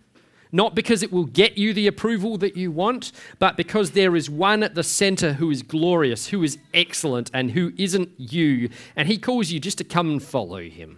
not 0.51 0.73
because 0.73 1.03
it 1.03 1.11
will 1.11 1.25
get 1.25 1.57
you 1.57 1.73
the 1.73 1.87
approval 1.87 2.37
that 2.37 2.57
you 2.57 2.71
want, 2.71 3.11
but 3.37 3.55
because 3.55 3.91
there 3.91 4.15
is 4.15 4.29
one 4.29 4.63
at 4.63 4.75
the 4.75 4.83
center 4.83 5.33
who 5.33 5.51
is 5.51 5.61
glorious, 5.61 6.27
who 6.27 6.43
is 6.43 6.57
excellent, 6.73 7.29
and 7.33 7.51
who 7.51 7.71
isn't 7.77 8.09
you. 8.17 8.69
And 8.95 9.07
he 9.07 9.17
calls 9.17 9.51
you 9.51 9.59
just 9.59 9.77
to 9.77 9.83
come 9.83 10.09
and 10.09 10.23
follow 10.23 10.61
him, 10.61 10.97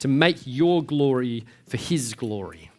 to 0.00 0.08
make 0.08 0.38
your 0.44 0.82
glory 0.82 1.44
for 1.68 1.76
his 1.76 2.14
glory. 2.14 2.70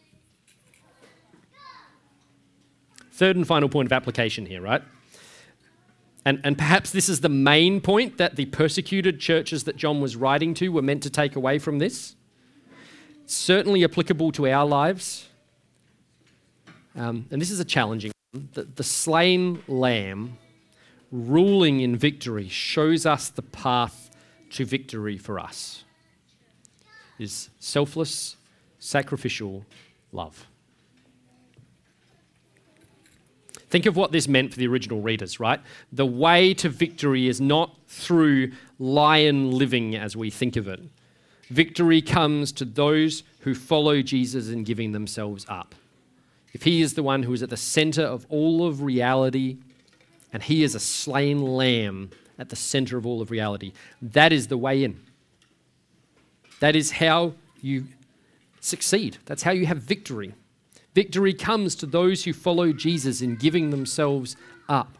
Third 3.13 3.35
and 3.35 3.47
final 3.47 3.69
point 3.69 3.87
of 3.87 3.93
application 3.93 4.45
here, 4.45 4.61
right? 4.61 4.81
And, 6.25 6.41
and 6.43 6.57
perhaps 6.57 6.91
this 6.91 7.07
is 7.07 7.21
the 7.21 7.29
main 7.29 7.81
point 7.81 8.17
that 8.17 8.35
the 8.35 8.45
persecuted 8.45 9.19
churches 9.19 9.63
that 9.63 9.75
John 9.75 10.01
was 10.01 10.15
writing 10.15 10.53
to 10.55 10.69
were 10.69 10.81
meant 10.81 11.01
to 11.03 11.09
take 11.09 11.35
away 11.35 11.59
from 11.59 11.79
this 11.79 12.15
certainly 13.33 13.83
applicable 13.83 14.31
to 14.33 14.47
our 14.47 14.65
lives. 14.65 15.27
Um, 16.95 17.27
and 17.31 17.41
this 17.41 17.51
is 17.51 17.59
a 17.59 17.65
challenging 17.65 18.11
one. 18.31 18.49
The, 18.53 18.63
the 18.63 18.83
slain 18.83 19.63
lamb 19.67 20.37
ruling 21.11 21.81
in 21.81 21.95
victory 21.95 22.47
shows 22.47 23.05
us 23.05 23.29
the 23.29 23.41
path 23.41 24.09
to 24.51 24.65
victory 24.65 25.17
for 25.17 25.39
us 25.39 25.83
is 27.19 27.49
selfless, 27.59 28.37
sacrificial 28.79 29.65
love. 30.11 30.47
Think 33.69 33.85
of 33.85 33.95
what 33.95 34.11
this 34.11 34.27
meant 34.27 34.51
for 34.51 34.59
the 34.59 34.67
original 34.67 35.01
readers, 35.01 35.39
right? 35.39 35.61
The 35.93 36.05
way 36.05 36.53
to 36.55 36.67
victory 36.67 37.29
is 37.29 37.39
not 37.39 37.77
through 37.87 38.51
lion 38.79 39.51
living 39.51 39.95
as 39.95 40.17
we 40.17 40.29
think 40.29 40.57
of 40.57 40.67
it. 40.67 40.81
Victory 41.51 42.01
comes 42.01 42.53
to 42.53 42.63
those 42.63 43.23
who 43.41 43.53
follow 43.53 44.01
Jesus 44.01 44.47
in 44.47 44.63
giving 44.63 44.93
themselves 44.93 45.45
up. 45.49 45.75
If 46.53 46.63
he 46.63 46.81
is 46.81 46.93
the 46.93 47.03
one 47.03 47.23
who 47.23 47.33
is 47.33 47.43
at 47.43 47.49
the 47.49 47.57
center 47.57 48.03
of 48.03 48.25
all 48.29 48.65
of 48.65 48.81
reality, 48.81 49.57
and 50.31 50.41
he 50.41 50.63
is 50.63 50.75
a 50.75 50.79
slain 50.79 51.41
lamb 51.41 52.09
at 52.39 52.47
the 52.47 52.55
center 52.55 52.97
of 52.97 53.05
all 53.05 53.21
of 53.21 53.31
reality, 53.31 53.73
that 54.01 54.31
is 54.31 54.47
the 54.47 54.57
way 54.57 54.81
in. 54.81 55.01
That 56.61 56.77
is 56.77 56.91
how 56.91 57.33
you 57.61 57.87
succeed. 58.61 59.17
That's 59.25 59.43
how 59.43 59.51
you 59.51 59.65
have 59.65 59.79
victory. 59.79 60.33
Victory 60.95 61.33
comes 61.33 61.75
to 61.75 61.85
those 61.85 62.23
who 62.23 62.31
follow 62.31 62.71
Jesus 62.71 63.21
in 63.21 63.35
giving 63.35 63.71
themselves 63.71 64.37
up. 64.69 64.97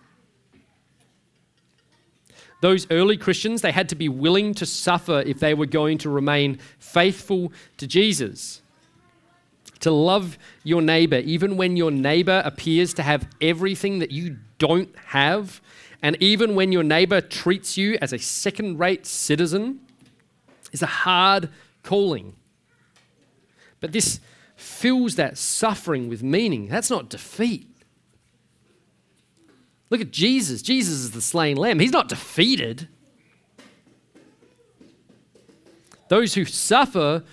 Those 2.61 2.89
early 2.91 3.17
Christians, 3.17 3.61
they 3.61 3.71
had 3.71 3.89
to 3.89 3.95
be 3.95 4.07
willing 4.07 4.53
to 4.55 4.65
suffer 4.65 5.23
if 5.25 5.39
they 5.39 5.53
were 5.53 5.65
going 5.65 5.97
to 5.99 6.09
remain 6.09 6.59
faithful 6.79 7.51
to 7.77 7.87
Jesus. 7.87 8.61
To 9.79 9.91
love 9.91 10.37
your 10.63 10.81
neighbor, 10.81 11.17
even 11.17 11.57
when 11.57 11.75
your 11.75 11.89
neighbor 11.89 12.43
appears 12.45 12.93
to 12.93 13.03
have 13.03 13.27
everything 13.41 13.97
that 13.99 14.11
you 14.11 14.37
don't 14.59 14.95
have, 15.07 15.59
and 16.03 16.15
even 16.19 16.53
when 16.53 16.71
your 16.71 16.83
neighbor 16.83 17.19
treats 17.19 17.77
you 17.77 17.97
as 17.99 18.13
a 18.13 18.19
second 18.19 18.77
rate 18.77 19.07
citizen, 19.07 19.79
is 20.71 20.83
a 20.83 20.87
hard 20.87 21.49
calling. 21.81 22.35
But 23.79 23.91
this 23.91 24.19
fills 24.55 25.15
that 25.15 25.39
suffering 25.39 26.09
with 26.09 26.21
meaning. 26.21 26.67
That's 26.67 26.91
not 26.91 27.09
defeat. 27.09 27.70
Look 29.91 30.01
at 30.01 30.11
Jesus. 30.11 30.63
Jesus 30.63 30.95
is 30.95 31.11
the 31.11 31.21
slain 31.21 31.57
lamb. 31.57 31.79
He's 31.79 31.91
not 31.91 32.09
defeated. 32.09 32.87
Those 36.07 36.33
who 36.33 36.45
suffer 36.45 37.23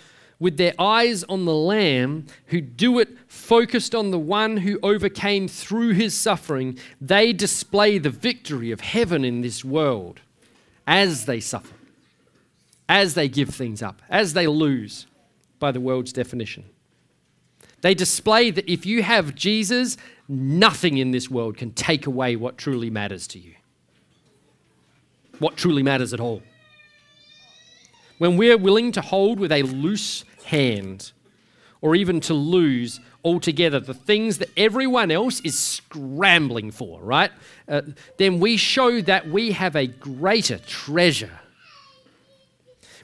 with 0.41 0.57
their 0.57 0.75
eyes 0.79 1.25
on 1.25 1.47
the 1.47 1.55
Lamb, 1.55 2.27
who 2.47 2.61
do 2.61 2.99
it 3.01 3.09
focused 3.27 3.95
on 3.95 4.11
the 4.11 4.19
one 4.19 4.59
who 4.59 4.79
overcame 4.83 5.49
through 5.49 5.95
his 5.95 6.15
suffering, 6.15 6.79
they 7.01 7.33
display 7.33 7.99
the 7.99 8.11
victory 8.11 8.71
of 8.71 8.81
heaven 8.81 9.25
in 9.25 9.41
this 9.41 9.65
world 9.65 10.21
as 10.87 11.27
they 11.27 11.41
suffer, 11.41 11.75
as 12.89 13.15
they 13.15 13.29
give 13.29 13.49
things 13.49 13.83
up, 13.83 14.01
as 14.09 14.33
they 14.33 14.47
lose 14.47 15.07
by 15.59 15.73
the 15.73 15.81
world's 15.81 16.13
definition. 16.13 16.65
They 17.81 17.95
display 17.95 18.51
that 18.51 18.71
if 18.71 18.85
you 18.85 19.03
have 19.03 19.35
Jesus, 19.35 19.97
nothing 20.29 20.99
in 20.99 21.11
this 21.11 21.31
world 21.31 21.57
can 21.57 21.73
take 21.73 22.07
away 22.07 22.37
what 22.37 22.59
truly 22.59 22.91
matters 22.91 23.27
to 23.29 23.39
you. 23.39 23.55
What 25.39 25.57
truly 25.57 25.83
matters 25.83 26.13
at 26.13 26.21
all. 26.21 26.43
When 28.19 28.37
we're 28.37 28.59
willing 28.59 28.91
to 28.93 29.01
hold 29.01 29.39
with 29.39 29.53
a 29.53 29.63
loose 29.63 30.25
hand, 30.45 31.13
or 31.81 31.95
even 31.95 32.21
to 32.21 32.35
lose 32.35 33.01
altogether 33.25 33.79
the 33.79 33.95
things 33.95 34.39
that 34.39 34.49
everyone 34.57 35.11
else 35.11 35.41
is 35.41 35.59
scrambling 35.59 36.71
for, 36.71 37.01
right? 37.01 37.31
Uh, 37.69 37.83
then 38.17 38.41
we 38.41 38.57
show 38.57 39.01
that 39.03 39.29
we 39.29 39.53
have 39.53 39.77
a 39.77 39.87
greater 39.87 40.59
treasure. 40.59 41.39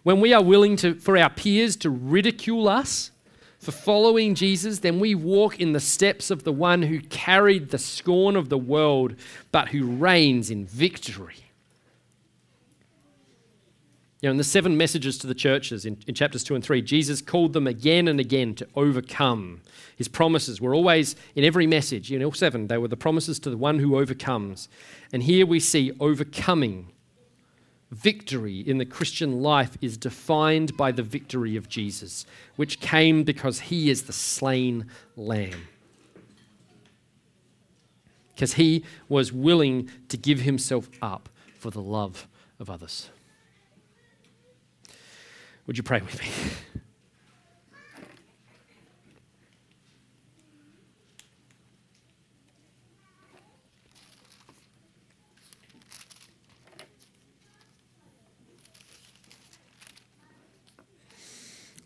When 0.02 0.20
we 0.20 0.32
are 0.32 0.42
willing 0.42 0.76
to, 0.76 0.94
for 0.94 1.16
our 1.16 1.30
peers 1.30 1.76
to 1.76 1.90
ridicule 1.90 2.68
us, 2.68 3.10
for 3.64 3.72
following 3.72 4.34
Jesus, 4.34 4.80
then 4.80 5.00
we 5.00 5.14
walk 5.14 5.58
in 5.58 5.72
the 5.72 5.80
steps 5.80 6.30
of 6.30 6.44
the 6.44 6.52
one 6.52 6.82
who 6.82 7.00
carried 7.00 7.70
the 7.70 7.78
scorn 7.78 8.36
of 8.36 8.48
the 8.48 8.58
world, 8.58 9.16
but 9.50 9.68
who 9.68 9.86
reigns 9.86 10.50
in 10.50 10.66
victory. 10.66 11.36
You 14.20 14.28
know, 14.28 14.32
in 14.32 14.36
the 14.38 14.44
seven 14.44 14.76
messages 14.78 15.18
to 15.18 15.26
the 15.26 15.34
churches 15.34 15.84
in, 15.84 15.98
in 16.06 16.14
chapters 16.14 16.42
2 16.44 16.54
and 16.54 16.64
3, 16.64 16.80
Jesus 16.80 17.20
called 17.20 17.52
them 17.52 17.66
again 17.66 18.08
and 18.08 18.18
again 18.18 18.54
to 18.54 18.66
overcome. 18.74 19.60
His 19.96 20.08
promises 20.08 20.62
were 20.62 20.74
always 20.74 21.14
in 21.34 21.44
every 21.44 21.66
message, 21.66 22.10
in 22.10 22.24
all 22.24 22.32
seven, 22.32 22.68
they 22.68 22.78
were 22.78 22.88
the 22.88 22.96
promises 22.96 23.38
to 23.40 23.50
the 23.50 23.58
one 23.58 23.80
who 23.80 23.98
overcomes. 23.98 24.68
And 25.12 25.22
here 25.22 25.44
we 25.44 25.60
see 25.60 25.92
overcoming 26.00 26.93
victory 27.94 28.58
in 28.60 28.78
the 28.78 28.84
Christian 28.84 29.40
life 29.40 29.78
is 29.80 29.96
defined 29.96 30.76
by 30.76 30.92
the 30.92 31.02
victory 31.02 31.56
of 31.56 31.68
Jesus, 31.68 32.26
which 32.56 32.80
came 32.80 33.22
because 33.22 33.60
he 33.60 33.88
is 33.88 34.02
the 34.02 34.12
slain 34.12 34.86
lamb. 35.16 35.68
Because 38.34 38.54
he 38.54 38.84
was 39.08 39.32
willing 39.32 39.88
to 40.08 40.16
give 40.16 40.40
himself 40.40 40.90
up 41.00 41.28
for 41.56 41.70
the 41.70 41.80
love 41.80 42.26
of 42.58 42.68
others. 42.68 43.10
Would 45.66 45.76
you 45.76 45.84
pray 45.84 46.00
with 46.00 46.20
me? 46.20 46.28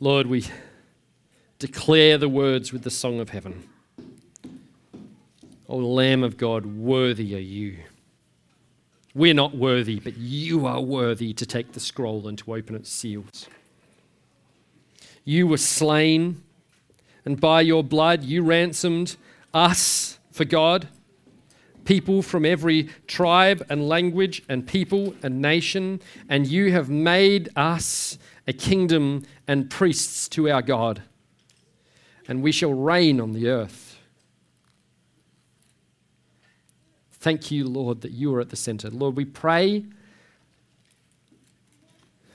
Lord, 0.00 0.28
we 0.28 0.44
declare 1.58 2.18
the 2.18 2.28
words 2.28 2.72
with 2.72 2.84
the 2.84 2.90
song 2.90 3.18
of 3.18 3.30
heaven. 3.30 3.68
O 5.68 5.76
Lamb 5.76 6.22
of 6.22 6.36
God, 6.36 6.64
worthy 6.64 7.34
are 7.34 7.40
you. 7.40 7.78
We're 9.12 9.34
not 9.34 9.56
worthy, 9.56 9.98
but 9.98 10.16
you 10.16 10.66
are 10.66 10.80
worthy 10.80 11.32
to 11.32 11.44
take 11.44 11.72
the 11.72 11.80
scroll 11.80 12.28
and 12.28 12.38
to 12.38 12.54
open 12.54 12.76
its 12.76 12.90
seals. 12.90 13.48
You 15.24 15.48
were 15.48 15.56
slain, 15.56 16.42
and 17.24 17.40
by 17.40 17.62
your 17.62 17.82
blood 17.82 18.22
you 18.22 18.44
ransomed 18.44 19.16
us 19.52 20.20
for 20.30 20.44
God, 20.44 20.86
people 21.84 22.22
from 22.22 22.44
every 22.44 22.88
tribe 23.08 23.66
and 23.68 23.88
language 23.88 24.44
and 24.48 24.64
people 24.64 25.16
and 25.24 25.42
nation, 25.42 26.00
and 26.28 26.46
you 26.46 26.70
have 26.70 26.88
made 26.88 27.48
us 27.56 28.16
a 28.46 28.52
kingdom 28.52 29.24
and 29.48 29.70
priests 29.70 30.28
to 30.28 30.48
our 30.50 30.62
God, 30.62 31.02
and 32.28 32.42
we 32.42 32.52
shall 32.52 32.74
reign 32.74 33.20
on 33.20 33.32
the 33.32 33.48
earth. 33.48 33.98
Thank 37.12 37.50
you, 37.50 37.66
Lord, 37.66 38.02
that 38.02 38.12
you 38.12 38.32
are 38.34 38.40
at 38.40 38.50
the 38.50 38.56
center. 38.56 38.90
Lord, 38.90 39.16
we 39.16 39.24
pray. 39.24 39.84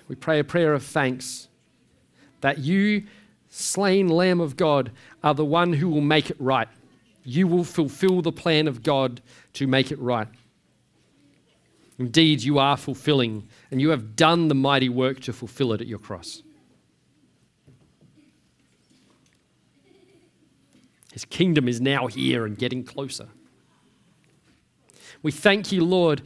We 0.10 0.16
pray 0.16 0.40
a 0.40 0.44
prayer 0.44 0.74
of 0.74 0.84
thanks 0.84 1.48
that 2.42 2.58
you, 2.58 3.04
slain 3.50 4.10
Lamb 4.10 4.42
of 4.42 4.58
God, 4.58 4.92
are 5.24 5.34
the 5.34 5.46
one 5.46 5.72
who 5.74 5.88
will 5.88 6.02
make 6.02 6.30
it 6.30 6.36
right. 6.40 6.68
You 7.24 7.48
will 7.48 7.64
fulfill 7.64 8.22
the 8.22 8.34
plan 8.34 8.68
of 8.68 8.84
God 8.84 9.22
to 9.54 9.68
make 9.68 9.92
it 9.92 10.00
right. 10.00 10.28
Indeed, 11.98 12.42
you 12.42 12.58
are 12.60 12.76
fulfilling, 12.76 13.48
and 13.72 13.80
you 13.80 13.90
have 13.92 14.16
done 14.16 14.48
the 14.48 14.56
mighty 14.56 14.90
work 14.90 15.22
to 15.22 15.32
fulfill 15.32 15.72
it 15.74 15.80
at 15.80 15.88
your 15.88 16.00
cross. 16.00 16.42
His 21.14 21.26
kingdom 21.26 21.68
is 21.68 21.80
now 21.80 22.08
here 22.08 22.44
and 22.44 22.58
getting 22.58 22.84
closer. 22.84 23.28
We 25.22 25.32
thank 25.32 25.72
you, 25.72 25.86
Lord. 25.86 26.24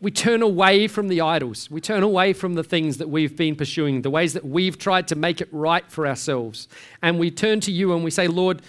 We, 0.00 0.10
turn 0.10 0.40
away 0.40 0.88
from 0.88 1.08
the 1.08 1.20
idols. 1.20 1.70
We 1.70 1.82
turn 1.82 2.02
away 2.02 2.32
from 2.32 2.54
the 2.54 2.64
things 2.64 2.96
that 2.96 3.10
we've 3.10 3.36
been 3.36 3.54
pursuing, 3.54 4.00
the 4.00 4.08
ways 4.08 4.32
that 4.32 4.46
we've 4.46 4.78
tried 4.78 5.06
to 5.08 5.16
make 5.16 5.42
it 5.42 5.50
right 5.52 5.88
for 5.90 6.06
ourselves. 6.06 6.66
And 7.02 7.18
we 7.18 7.30
turn 7.30 7.60
to 7.60 7.70
you 7.70 7.92
and 7.92 8.02
we 8.02 8.10
say, 8.10 8.26
Lord, 8.26 8.62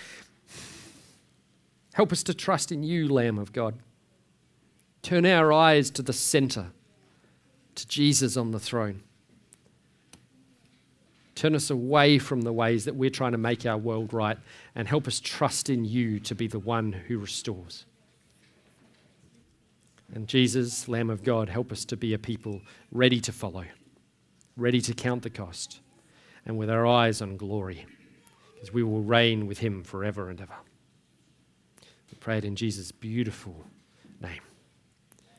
help 1.94 2.12
us 2.12 2.24
to 2.24 2.34
trust 2.34 2.74
in 2.74 2.84
you, 2.84 3.08
Lamb 3.08 3.40
of 3.40 3.54
God. 3.54 3.76
Turn 5.02 5.26
our 5.26 5.54
eyes 5.54 5.90
to 5.92 6.02
the 6.02 6.14
center, 6.14 6.72
to 7.76 7.88
Jesus 7.88 8.36
on 8.36 8.52
the 8.52 8.60
throne. 8.60 9.02
Turn 11.36 11.56
us 11.56 11.70
away 11.70 12.20
from 12.20 12.42
the 12.42 12.54
ways 12.54 12.86
that 12.86 12.96
we're 12.96 13.10
trying 13.10 13.32
to 13.32 13.38
make 13.38 13.66
our 13.66 13.78
world 13.78 14.14
right 14.14 14.38
and 14.76 14.88
help 14.88 15.08
us 15.08 15.20
trust 15.20 15.70
in 15.70 15.84
you 15.84 16.20
to 16.20 16.36
be 16.36 16.48
the 16.48 16.60
one 16.60 16.94
who 16.94 17.18
restores. 17.18 17.86
And 20.14 20.28
Jesus, 20.28 20.88
Lamb 20.88 21.10
of 21.10 21.24
God, 21.24 21.50
help 21.50 21.72
us 21.72 21.86
to 21.86 21.98
be 21.98 22.14
a 22.14 22.20
people 22.20 22.62
ready 22.92 23.20
to 23.22 23.32
follow, 23.32 23.66
ready 24.56 24.80
to 24.82 24.94
count 24.94 25.24
the 25.24 25.32
cost, 25.32 25.80
and 26.46 26.58
with 26.58 26.70
our 26.70 26.86
eyes 26.86 27.20
on 27.20 27.36
glory, 27.36 27.88
because 28.54 28.72
we 28.72 28.84
will 28.84 29.02
reign 29.02 29.48
with 29.48 29.58
him 29.58 29.84
forever 29.84 30.30
and 30.30 30.40
ever. 30.40 30.54
We 32.12 32.18
pray 32.20 32.38
it 32.38 32.46
in 32.46 32.56
Jesus' 32.56 32.92
beautiful. 32.92 33.66